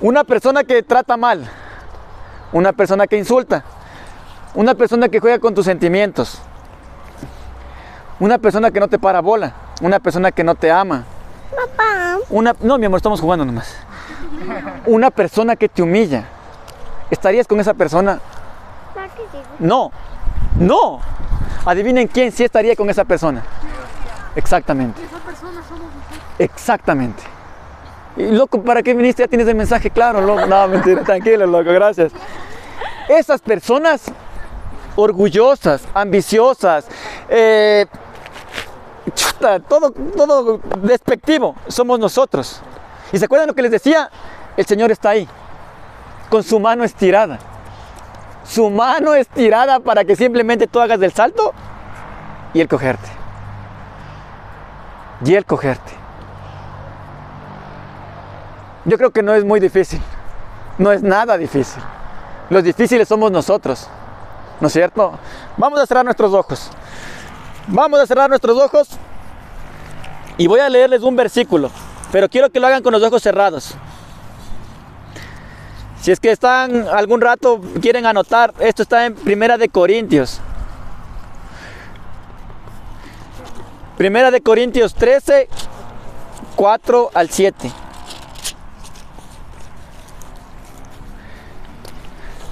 Una 0.00 0.22
persona 0.22 0.62
que 0.62 0.84
trata 0.84 1.16
mal. 1.16 1.44
Una 2.52 2.72
persona 2.72 3.08
que 3.08 3.18
insulta. 3.18 3.64
Una 4.54 4.74
persona 4.74 5.08
que 5.08 5.20
juega 5.20 5.38
con 5.38 5.54
tus 5.54 5.64
sentimientos. 5.64 6.40
Una 8.18 8.38
persona 8.38 8.70
que 8.70 8.80
no 8.80 8.88
te 8.88 8.98
para 8.98 9.20
bola. 9.20 9.54
Una 9.80 9.98
persona 9.98 10.32
que 10.32 10.44
no 10.44 10.54
te 10.54 10.70
ama. 10.70 11.04
Una, 12.28 12.54
no, 12.60 12.78
mi 12.78 12.86
amor, 12.86 12.98
estamos 12.98 13.20
jugando 13.20 13.44
nomás. 13.44 13.76
Una 14.86 15.10
persona 15.10 15.56
que 15.56 15.68
te 15.68 15.82
humilla. 15.82 16.24
¿Estarías 17.10 17.46
con 17.46 17.58
esa 17.60 17.74
persona? 17.74 18.20
No, 19.58 19.90
no. 20.56 21.00
Adivinen 21.64 22.08
quién 22.08 22.32
sí 22.32 22.44
estaría 22.44 22.76
con 22.76 22.88
esa 22.88 23.04
persona. 23.04 23.42
Exactamente, 24.36 25.02
esa 25.04 25.18
persona 25.18 25.62
somos 25.68 25.92
nosotros. 25.92 26.20
exactamente. 26.38 27.22
Y 28.16 28.30
loco, 28.30 28.62
¿para 28.62 28.82
qué 28.82 28.94
viniste? 28.94 29.22
Ya 29.22 29.28
tienes 29.28 29.48
el 29.48 29.56
mensaje 29.56 29.90
claro, 29.90 30.20
loco. 30.20 30.46
No, 30.46 30.68
mentira, 30.68 31.02
tranquilo, 31.02 31.46
loco, 31.46 31.70
gracias. 31.72 32.12
Esas 33.08 33.40
personas 33.40 34.04
orgullosas, 35.00 35.82
ambiciosas, 35.94 36.86
eh, 37.28 37.86
todo, 39.68 39.90
todo 39.90 40.60
despectivo, 40.82 41.54
somos 41.68 41.98
nosotros. 41.98 42.60
¿Y 43.12 43.18
se 43.18 43.24
acuerdan 43.24 43.48
lo 43.48 43.54
que 43.54 43.62
les 43.62 43.70
decía? 43.70 44.10
El 44.56 44.66
Señor 44.66 44.90
está 44.90 45.10
ahí, 45.10 45.28
con 46.28 46.42
su 46.42 46.60
mano 46.60 46.84
estirada. 46.84 47.38
Su 48.44 48.68
mano 48.70 49.14
estirada 49.14 49.80
para 49.80 50.04
que 50.04 50.16
simplemente 50.16 50.66
tú 50.66 50.80
hagas 50.80 50.98
del 50.98 51.12
salto 51.12 51.52
y 52.52 52.60
el 52.60 52.68
cogerte. 52.68 53.08
Y 55.24 55.34
el 55.34 55.44
cogerte. 55.44 55.92
Yo 58.84 58.96
creo 58.96 59.10
que 59.10 59.22
no 59.22 59.34
es 59.34 59.44
muy 59.44 59.60
difícil. 59.60 60.00
No 60.78 60.90
es 60.92 61.02
nada 61.02 61.36
difícil. 61.36 61.82
Los 62.48 62.64
difíciles 62.64 63.06
somos 63.06 63.30
nosotros. 63.30 63.88
¿No 64.60 64.66
es 64.66 64.72
cierto? 64.72 65.18
Vamos 65.56 65.80
a 65.80 65.86
cerrar 65.86 66.04
nuestros 66.04 66.32
ojos. 66.34 66.70
Vamos 67.66 68.00
a 68.00 68.06
cerrar 68.06 68.28
nuestros 68.28 68.56
ojos. 68.58 68.88
Y 70.36 70.46
voy 70.46 70.60
a 70.60 70.68
leerles 70.68 71.02
un 71.02 71.16
versículo. 71.16 71.70
Pero 72.12 72.28
quiero 72.28 72.50
que 72.50 72.60
lo 72.60 72.66
hagan 72.66 72.82
con 72.82 72.92
los 72.92 73.02
ojos 73.02 73.22
cerrados. 73.22 73.74
Si 76.00 76.10
es 76.10 76.18
que 76.18 76.30
están 76.30 76.88
algún 76.88 77.20
rato, 77.20 77.60
quieren 77.80 78.06
anotar, 78.06 78.54
esto 78.58 78.82
está 78.82 79.04
en 79.04 79.14
Primera 79.14 79.58
de 79.58 79.68
Corintios. 79.68 80.40
Primera 83.98 84.30
de 84.30 84.40
Corintios 84.40 84.94
13, 84.94 85.48
4 86.56 87.10
al 87.12 87.28
7. 87.28 87.70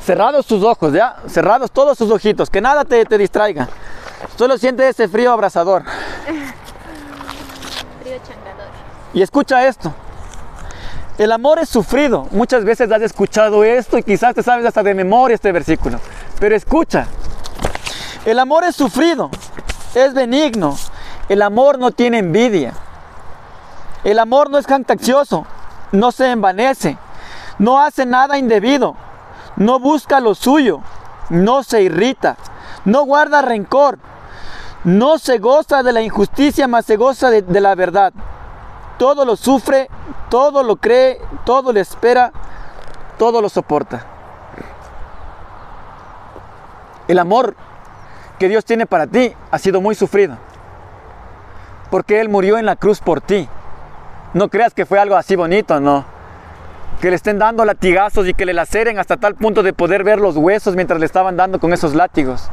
Cerrados 0.09 0.47
tus 0.47 0.65
ojos, 0.65 0.95
ya, 0.95 1.17
cerrados 1.27 1.71
todos 1.71 1.99
sus 1.99 2.11
ojitos, 2.11 2.49
que 2.49 2.63
nada 2.63 2.87
te, 2.87 3.05
te 3.05 3.19
distraiga. 3.19 3.69
Solo 4.37 4.57
siente 4.57 4.89
ese 4.89 5.07
frío 5.07 5.31
abrasador. 5.31 5.83
Frío 8.01 8.17
changador. 8.27 8.69
Y 9.13 9.21
escucha 9.21 9.67
esto. 9.67 9.93
El 11.19 11.31
amor 11.31 11.59
es 11.59 11.69
sufrido. 11.69 12.27
Muchas 12.31 12.65
veces 12.65 12.91
has 12.91 13.03
escuchado 13.03 13.65
esto 13.65 13.99
y 13.99 14.03
quizás 14.03 14.35
te 14.35 14.43
sabes 14.43 14.65
hasta 14.65 14.83
de 14.83 14.95
memoria 14.95 15.35
este 15.35 15.53
versículo. 15.53 16.01
Pero 16.41 16.57
escucha. 16.57 17.07
El 18.25 18.39
amor 18.39 18.65
es 18.65 18.77
sufrido. 18.77 19.29
Es 19.95 20.15
benigno. 20.15 20.75
El 21.29 21.43
amor 21.43 21.79
no 21.79 21.91
tiene 21.91 22.21
envidia. 22.21 22.73
El 24.05 24.21
amor 24.21 24.49
no 24.49 24.57
es 24.57 24.67
jactancioso. 24.67 25.45
No 25.93 26.13
se 26.13 26.31
envanece. 26.31 26.97
No 27.59 27.79
hace 27.79 28.07
nada 28.07 28.39
indebido. 28.39 28.97
No 29.59 29.79
busca 29.79 30.21
lo 30.21 30.35
suyo. 30.35 30.81
No 31.29 31.63
se 31.63 31.83
irrita. 31.83 32.37
No 32.85 33.05
guarda 33.05 33.43
rencor. 33.43 33.99
No 34.85 35.19
se 35.19 35.39
goza 35.39 35.83
de 35.83 35.93
la 35.93 36.01
injusticia, 36.01 36.67
mas 36.67 36.87
se 36.87 36.97
goza 36.97 37.31
de, 37.31 37.43
de 37.43 37.61
la 37.61 37.75
verdad 37.75 38.13
todo 38.99 39.25
lo 39.25 39.37
sufre, 39.37 39.89
todo 40.29 40.63
lo 40.63 40.77
cree, 40.77 41.19
todo 41.45 41.73
lo 41.73 41.81
espera, 41.81 42.33
todo 43.17 43.41
lo 43.41 43.49
soporta. 43.49 44.05
El 47.07 47.19
amor 47.19 47.55
que 48.39 48.49
Dios 48.49 48.65
tiene 48.65 48.85
para 48.85 49.07
ti 49.07 49.33
ha 49.51 49.59
sido 49.59 49.81
muy 49.81 49.95
sufrido. 49.95 50.37
Porque 51.91 52.21
Él 52.21 52.29
murió 52.29 52.59
en 52.59 52.67
la 52.67 52.77
cruz 52.77 53.01
por 53.01 53.23
ti. 53.23 53.49
No 54.35 54.49
creas 54.49 54.75
que 54.75 54.85
fue 54.85 54.99
algo 54.99 55.17
así 55.17 55.37
bonito, 55.37 55.81
no. 55.81 56.05
Que 57.01 57.11
le 57.11 57.17
estén 57.17 57.39
dando 57.39 57.65
latigazos 57.65 58.27
y 58.27 58.35
que 58.35 58.45
le 58.45 58.53
laceren 58.53 58.99
hasta 58.99 59.17
tal 59.17 59.35
punto 59.35 59.63
de 59.63 59.73
poder 59.73 60.03
ver 60.05 60.19
los 60.19 60.37
huesos 60.37 60.75
mientras 60.75 60.99
le 60.99 61.07
estaban 61.07 61.37
dando 61.37 61.61
con 61.61 61.73
esos 61.73 61.95
látigos. 61.95 62.51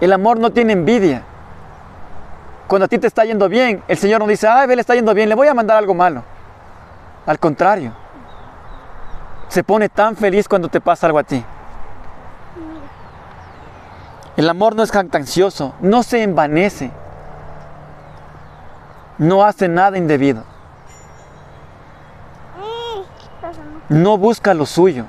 El 0.00 0.12
amor 0.12 0.38
no 0.38 0.50
tiene 0.50 0.74
envidia. 0.74 1.22
Cuando 2.68 2.86
a 2.86 2.88
ti 2.88 2.98
te 2.98 3.06
está 3.06 3.24
yendo 3.24 3.48
bien, 3.48 3.82
el 3.88 3.96
Señor 3.96 4.20
no 4.20 4.26
dice, 4.26 4.46
ay, 4.48 4.66
ve, 4.66 4.76
le 4.76 4.80
está 4.80 4.94
yendo 4.94 5.14
bien, 5.14 5.28
le 5.28 5.34
voy 5.34 5.48
a 5.48 5.54
mandar 5.54 5.76
algo 5.76 5.94
malo. 5.94 6.22
Al 7.24 7.38
contrario, 7.38 7.92
se 9.48 9.64
pone 9.64 9.88
tan 9.88 10.16
feliz 10.16 10.48
cuando 10.48 10.68
te 10.68 10.80
pasa 10.80 11.06
algo 11.06 11.18
a 11.18 11.24
ti. 11.24 11.44
El 14.36 14.48
amor 14.50 14.76
no 14.76 14.82
es 14.82 14.90
jactancioso, 14.90 15.74
no 15.80 16.02
se 16.02 16.22
envanece, 16.22 16.90
no 19.16 19.44
hace 19.44 19.66
nada 19.66 19.96
indebido, 19.96 20.44
no 23.88 24.18
busca 24.18 24.54
lo 24.54 24.66
suyo. 24.66 25.04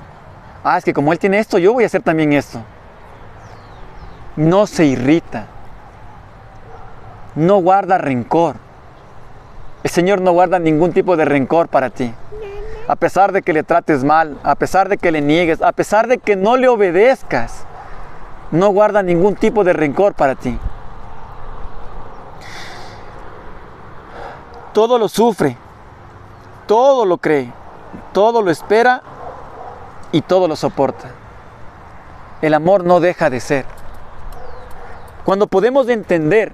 Ah, 0.64 0.78
es 0.78 0.84
que 0.84 0.92
como 0.92 1.12
Él 1.12 1.18
tiene 1.18 1.38
esto, 1.38 1.58
yo 1.58 1.72
voy 1.72 1.84
a 1.84 1.86
hacer 1.86 2.02
también 2.02 2.32
esto. 2.32 2.60
No 4.36 4.66
se 4.66 4.84
irrita 4.84 5.46
no 7.38 7.58
guarda 7.58 7.98
rencor. 7.98 8.56
El 9.84 9.90
Señor 9.90 10.20
no 10.20 10.32
guarda 10.32 10.58
ningún 10.58 10.92
tipo 10.92 11.16
de 11.16 11.24
rencor 11.24 11.68
para 11.68 11.88
ti. 11.88 12.12
A 12.88 12.96
pesar 12.96 13.32
de 13.32 13.42
que 13.42 13.52
le 13.52 13.62
trates 13.62 14.02
mal, 14.02 14.38
a 14.42 14.56
pesar 14.56 14.88
de 14.88 14.98
que 14.98 15.12
le 15.12 15.20
niegues, 15.20 15.62
a 15.62 15.72
pesar 15.72 16.08
de 16.08 16.18
que 16.18 16.34
no 16.34 16.56
le 16.56 16.68
obedezcas, 16.68 17.64
no 18.50 18.70
guarda 18.70 19.02
ningún 19.02 19.36
tipo 19.36 19.62
de 19.62 19.72
rencor 19.72 20.14
para 20.14 20.34
ti. 20.34 20.58
Todo 24.72 24.98
lo 24.98 25.08
sufre, 25.08 25.56
todo 26.66 27.04
lo 27.04 27.18
cree, 27.18 27.52
todo 28.12 28.42
lo 28.42 28.50
espera 28.50 29.02
y 30.12 30.22
todo 30.22 30.48
lo 30.48 30.56
soporta. 30.56 31.10
El 32.42 32.54
amor 32.54 32.84
no 32.84 33.00
deja 33.00 33.30
de 33.30 33.40
ser. 33.40 33.64
Cuando 35.24 35.46
podemos 35.46 35.88
entender 35.88 36.52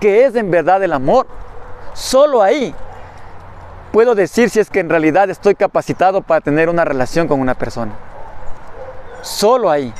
que 0.00 0.26
es 0.26 0.34
en 0.36 0.50
verdad 0.50 0.82
el 0.82 0.92
amor. 0.92 1.26
Solo 1.94 2.42
ahí 2.42 2.74
puedo 3.92 4.14
decir 4.14 4.50
si 4.50 4.60
es 4.60 4.68
que 4.68 4.80
en 4.80 4.90
realidad 4.90 5.30
estoy 5.30 5.54
capacitado 5.54 6.20
para 6.20 6.40
tener 6.40 6.68
una 6.68 6.84
relación 6.84 7.28
con 7.28 7.40
una 7.40 7.54
persona. 7.54 7.92
Solo 9.22 9.70
ahí. 9.70 9.94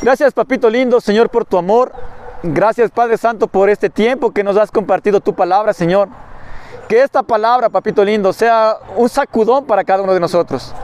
Gracias, 0.00 0.32
papito 0.32 0.68
lindo, 0.68 1.00
Señor, 1.00 1.30
por 1.30 1.44
tu 1.44 1.58
amor. 1.58 1.92
Gracias, 2.42 2.90
Padre 2.90 3.18
Santo, 3.18 3.46
por 3.46 3.70
este 3.70 3.88
tiempo 3.88 4.32
que 4.32 4.42
nos 4.42 4.56
has 4.56 4.72
compartido 4.72 5.20
tu 5.20 5.34
palabra, 5.34 5.72
Señor. 5.72 6.08
Que 6.88 7.02
esta 7.02 7.22
palabra, 7.22 7.68
papito 7.68 8.04
lindo, 8.04 8.32
sea 8.32 8.76
un 8.96 9.08
sacudón 9.08 9.64
para 9.64 9.84
cada 9.84 10.02
uno 10.02 10.12
de 10.12 10.20
nosotros. 10.20 10.74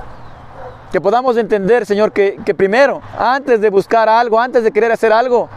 Que 0.91 1.01
podamos 1.01 1.37
entender, 1.37 1.85
Señor, 1.85 2.13
que, 2.13 2.55
primero, 2.57 3.03
antes 3.19 3.61
de 3.61 3.69
buscar 3.69 4.09
algo, 4.09 4.41
antes 4.41 4.65
de 4.65 4.73
querer 4.73 4.91
hacer 4.91 5.13
algo, 5.13 5.49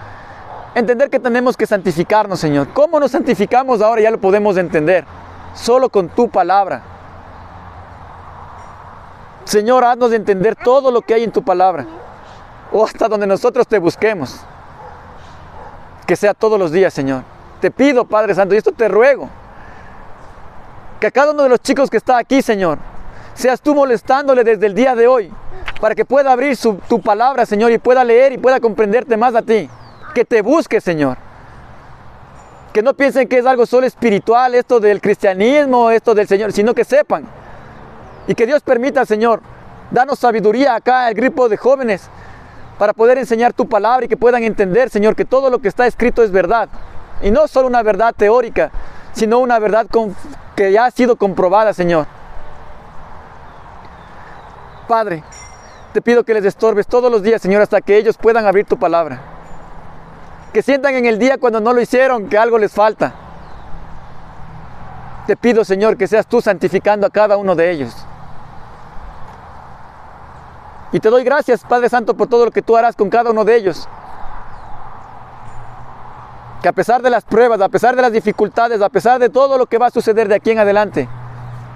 entender 0.75 1.09
que 1.09 1.19
tenemos 1.19 1.55
que 1.55 1.65
santificarnos, 1.65 2.39
Señor. 2.39 2.67
¿Cómo 2.73 2.99
nos 2.99 3.11
santificamos 3.11 3.81
ahora? 3.81 4.01
Ya 4.01 4.11
lo 4.11 4.19
podemos 4.19 4.57
entender. 4.57 5.05
Solo 5.53 5.87
con 5.87 6.09
tu 6.09 6.29
palabra. 6.29 6.81
Señor, 9.45 9.85
haznos 9.85 10.11
entender 10.11 10.55
todo 10.55 10.91
lo 10.91 11.01
que 11.01 11.13
hay 11.13 11.23
en 11.23 11.31
tu 11.31 11.41
palabra. 11.41 11.85
O 12.73 12.83
hasta 12.83 13.07
donde 13.07 13.27
nosotros 13.27 13.65
te 13.67 13.79
busquemos. 13.79 14.41
Que 16.05 16.17
sea 16.17 16.33
todos 16.33 16.59
los 16.59 16.71
días, 16.71 16.93
Señor. 16.93 17.23
Te 17.61 17.71
pido, 17.71 18.03
Padre 18.03 18.35
Santo, 18.35 18.53
y 18.53 18.57
esto 18.57 18.71
te 18.71 18.89
ruego. 18.89 19.29
Que 21.01 21.11
cada 21.11 21.31
uno 21.31 21.41
de 21.41 21.49
los 21.49 21.59
chicos 21.59 21.89
que 21.89 21.97
está 21.97 22.19
aquí, 22.19 22.43
Señor, 22.43 22.77
seas 23.33 23.59
tú 23.59 23.73
molestándole 23.73 24.43
desde 24.43 24.67
el 24.67 24.75
día 24.75 24.93
de 24.93 25.07
hoy 25.07 25.33
para 25.81 25.95
que 25.95 26.05
pueda 26.05 26.31
abrir 26.31 26.55
tu 26.87 27.01
palabra, 27.01 27.47
Señor, 27.47 27.71
y 27.71 27.79
pueda 27.79 28.03
leer 28.03 28.33
y 28.33 28.37
pueda 28.37 28.59
comprenderte 28.59 29.17
más 29.17 29.33
a 29.33 29.41
ti. 29.41 29.67
Que 30.13 30.23
te 30.23 30.43
busque, 30.43 30.79
Señor. 30.79 31.17
Que 32.71 32.83
no 32.83 32.93
piensen 32.93 33.27
que 33.27 33.39
es 33.39 33.47
algo 33.47 33.65
solo 33.65 33.87
espiritual, 33.87 34.53
esto 34.53 34.79
del 34.79 35.01
cristianismo, 35.01 35.89
esto 35.89 36.13
del 36.13 36.27
Señor, 36.27 36.51
sino 36.51 36.75
que 36.75 36.83
sepan. 36.83 37.25
Y 38.27 38.35
que 38.35 38.45
Dios 38.45 38.61
permita, 38.61 39.03
Señor, 39.03 39.41
danos 39.89 40.19
sabiduría 40.19 40.75
acá 40.75 41.07
al 41.07 41.15
grupo 41.15 41.49
de 41.49 41.57
jóvenes 41.57 42.11
para 42.77 42.93
poder 42.93 43.17
enseñar 43.17 43.53
tu 43.53 43.67
palabra 43.67 44.05
y 44.05 44.07
que 44.07 44.17
puedan 44.17 44.43
entender, 44.43 44.91
Señor, 44.91 45.15
que 45.15 45.25
todo 45.25 45.49
lo 45.49 45.57
que 45.57 45.67
está 45.67 45.87
escrito 45.87 46.21
es 46.21 46.31
verdad. 46.31 46.69
Y 47.23 47.31
no 47.31 47.47
solo 47.47 47.67
una 47.67 47.81
verdad 47.81 48.13
teórica, 48.15 48.69
sino 49.14 49.39
una 49.39 49.59
verdad 49.59 49.88
que 50.55 50.72
ya 50.72 50.86
ha 50.86 50.91
sido 50.91 51.16
comprobada, 51.16 51.74
Señor. 51.74 52.07
Padre, 54.88 55.24
te 55.93 56.01
pido 56.01 56.24
que 56.24 56.34
les 56.34 56.45
estorbes 56.45 56.88
todos 56.88 57.12
los 57.12 57.22
días, 57.24 57.41
Señor, 57.41 57.62
hasta 57.62 57.82
que 57.82 57.97
ellos 57.97 58.18
puedan 58.18 58.45
abrir 58.45 58.66
tu 58.66 58.78
palabra. 58.78 59.20
Que 60.53 60.62
sientan 60.62 60.95
en 60.95 61.05
el 61.05 61.20
día 61.20 61.38
cuando 61.38 61.59
no 61.59 61.74
lo 61.74 61.82
hicieron 61.82 62.28
que 62.28 62.38
algo 62.38 62.57
les 62.57 62.72
falta. 62.72 63.14
Te 65.28 65.38
pido, 65.38 65.64
Señor, 65.64 65.97
que 65.97 66.07
seas 66.07 66.28
tú 66.28 66.41
santificando 66.41 67.07
a 67.07 67.09
cada 67.09 67.38
uno 67.38 67.55
de 67.55 67.72
ellos. 67.72 67.95
Y 70.91 70.99
te 70.99 71.09
doy 71.09 71.24
gracias, 71.24 71.64
Padre 71.64 71.88
Santo, 71.88 72.16
por 72.16 72.28
todo 72.28 72.45
lo 72.45 72.51
que 72.51 72.62
tú 72.62 72.76
harás 72.76 72.95
con 72.95 73.09
cada 73.09 73.32
uno 73.32 73.45
de 73.45 73.55
ellos. 73.55 73.88
Que 76.62 76.70
a 76.70 76.74
pesar 76.74 77.01
de 77.01 77.09
las 77.09 77.24
pruebas, 77.24 77.59
a 77.62 77.70
pesar 77.70 77.95
de 77.95 78.01
las 78.01 78.12
dificultades, 78.12 78.82
a 78.82 78.89
pesar 78.89 79.20
de 79.20 79.30
todo 79.30 79.57
lo 79.57 79.66
que 79.66 79.78
va 79.78 79.88
a 79.88 79.91
suceder 79.91 80.28
de 80.28 80.36
aquí 80.36 80.51
en 80.51 80.59
adelante, 80.59 81.09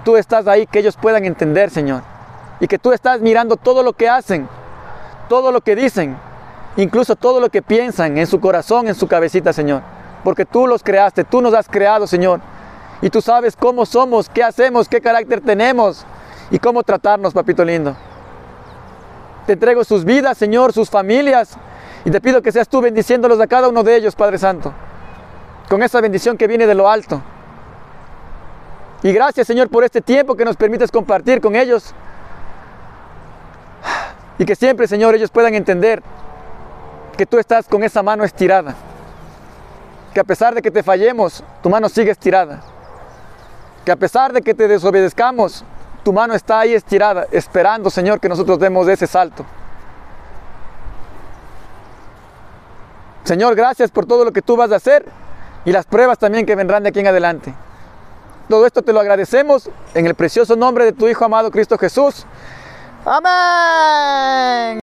tú 0.04 0.16
estás 0.16 0.46
ahí, 0.46 0.66
que 0.66 0.78
ellos 0.78 0.96
puedan 0.96 1.24
entender, 1.24 1.70
Señor 1.70 2.02
y 2.60 2.68
que 2.68 2.78
tú 2.78 2.92
estás 2.92 3.20
mirando 3.20 3.56
todo 3.56 3.82
lo 3.82 3.92
que 3.92 4.08
hacen, 4.08 4.48
todo 5.28 5.52
lo 5.52 5.60
que 5.60 5.76
dicen, 5.76 6.16
incluso 6.76 7.16
todo 7.16 7.40
lo 7.40 7.50
que 7.50 7.62
piensan 7.62 8.18
en 8.18 8.26
su 8.26 8.40
corazón, 8.40 8.88
en 8.88 8.94
su 8.94 9.06
cabecita, 9.08 9.52
Señor. 9.52 9.82
Porque 10.24 10.44
tú 10.44 10.66
los 10.66 10.82
creaste, 10.82 11.24
tú 11.24 11.40
nos 11.40 11.54
has 11.54 11.68
creado, 11.68 12.06
Señor. 12.06 12.40
Y 13.02 13.10
tú 13.10 13.20
sabes 13.20 13.54
cómo 13.56 13.84
somos, 13.84 14.28
qué 14.28 14.42
hacemos, 14.42 14.88
qué 14.88 15.00
carácter 15.00 15.40
tenemos 15.40 16.04
y 16.50 16.58
cómo 16.58 16.82
tratarnos, 16.82 17.34
papito 17.34 17.64
lindo. 17.64 17.94
Te 19.46 19.52
entrego 19.52 19.84
sus 19.84 20.04
vidas, 20.04 20.38
Señor, 20.38 20.72
sus 20.72 20.90
familias. 20.90 21.56
Y 22.06 22.10
te 22.12 22.20
pido 22.20 22.40
que 22.40 22.52
seas 22.52 22.68
tú 22.68 22.80
bendiciéndolos 22.80 23.40
a 23.40 23.48
cada 23.48 23.68
uno 23.68 23.82
de 23.82 23.96
ellos, 23.96 24.14
Padre 24.14 24.38
Santo. 24.38 24.72
Con 25.68 25.82
esa 25.82 26.00
bendición 26.00 26.36
que 26.36 26.46
viene 26.46 26.64
de 26.64 26.74
lo 26.76 26.88
alto. 26.88 27.20
Y 29.02 29.12
gracias, 29.12 29.48
Señor, 29.48 29.68
por 29.68 29.82
este 29.82 30.00
tiempo 30.00 30.36
que 30.36 30.44
nos 30.44 30.54
permites 30.54 30.92
compartir 30.92 31.40
con 31.40 31.56
ellos. 31.56 31.92
Y 34.38 34.44
que 34.44 34.54
siempre, 34.54 34.86
Señor, 34.86 35.16
ellos 35.16 35.32
puedan 35.32 35.54
entender 35.54 36.00
que 37.16 37.26
tú 37.26 37.40
estás 37.40 37.66
con 37.66 37.82
esa 37.82 38.04
mano 38.04 38.22
estirada. 38.22 38.76
Que 40.14 40.20
a 40.20 40.24
pesar 40.24 40.54
de 40.54 40.62
que 40.62 40.70
te 40.70 40.84
fallemos, 40.84 41.42
tu 41.60 41.68
mano 41.68 41.88
sigue 41.88 42.12
estirada. 42.12 42.62
Que 43.84 43.90
a 43.90 43.96
pesar 43.96 44.32
de 44.32 44.42
que 44.42 44.54
te 44.54 44.68
desobedezcamos, 44.68 45.64
tu 46.04 46.12
mano 46.12 46.34
está 46.34 46.60
ahí 46.60 46.72
estirada, 46.72 47.26
esperando, 47.32 47.90
Señor, 47.90 48.20
que 48.20 48.28
nosotros 48.28 48.60
demos 48.60 48.86
ese 48.86 49.08
salto. 49.08 49.44
Señor, 53.26 53.56
gracias 53.56 53.90
por 53.90 54.06
todo 54.06 54.24
lo 54.24 54.30
que 54.30 54.40
tú 54.40 54.56
vas 54.56 54.70
a 54.70 54.76
hacer 54.76 55.04
y 55.64 55.72
las 55.72 55.84
pruebas 55.84 56.16
también 56.16 56.46
que 56.46 56.54
vendrán 56.54 56.84
de 56.84 56.90
aquí 56.90 57.00
en 57.00 57.08
adelante. 57.08 57.52
Todo 58.48 58.64
esto 58.66 58.82
te 58.82 58.92
lo 58.92 59.00
agradecemos 59.00 59.68
en 59.94 60.06
el 60.06 60.14
precioso 60.14 60.54
nombre 60.54 60.84
de 60.84 60.92
tu 60.92 61.08
Hijo 61.08 61.24
amado 61.24 61.50
Cristo 61.50 61.76
Jesús. 61.76 62.24
Amén. 63.04 64.78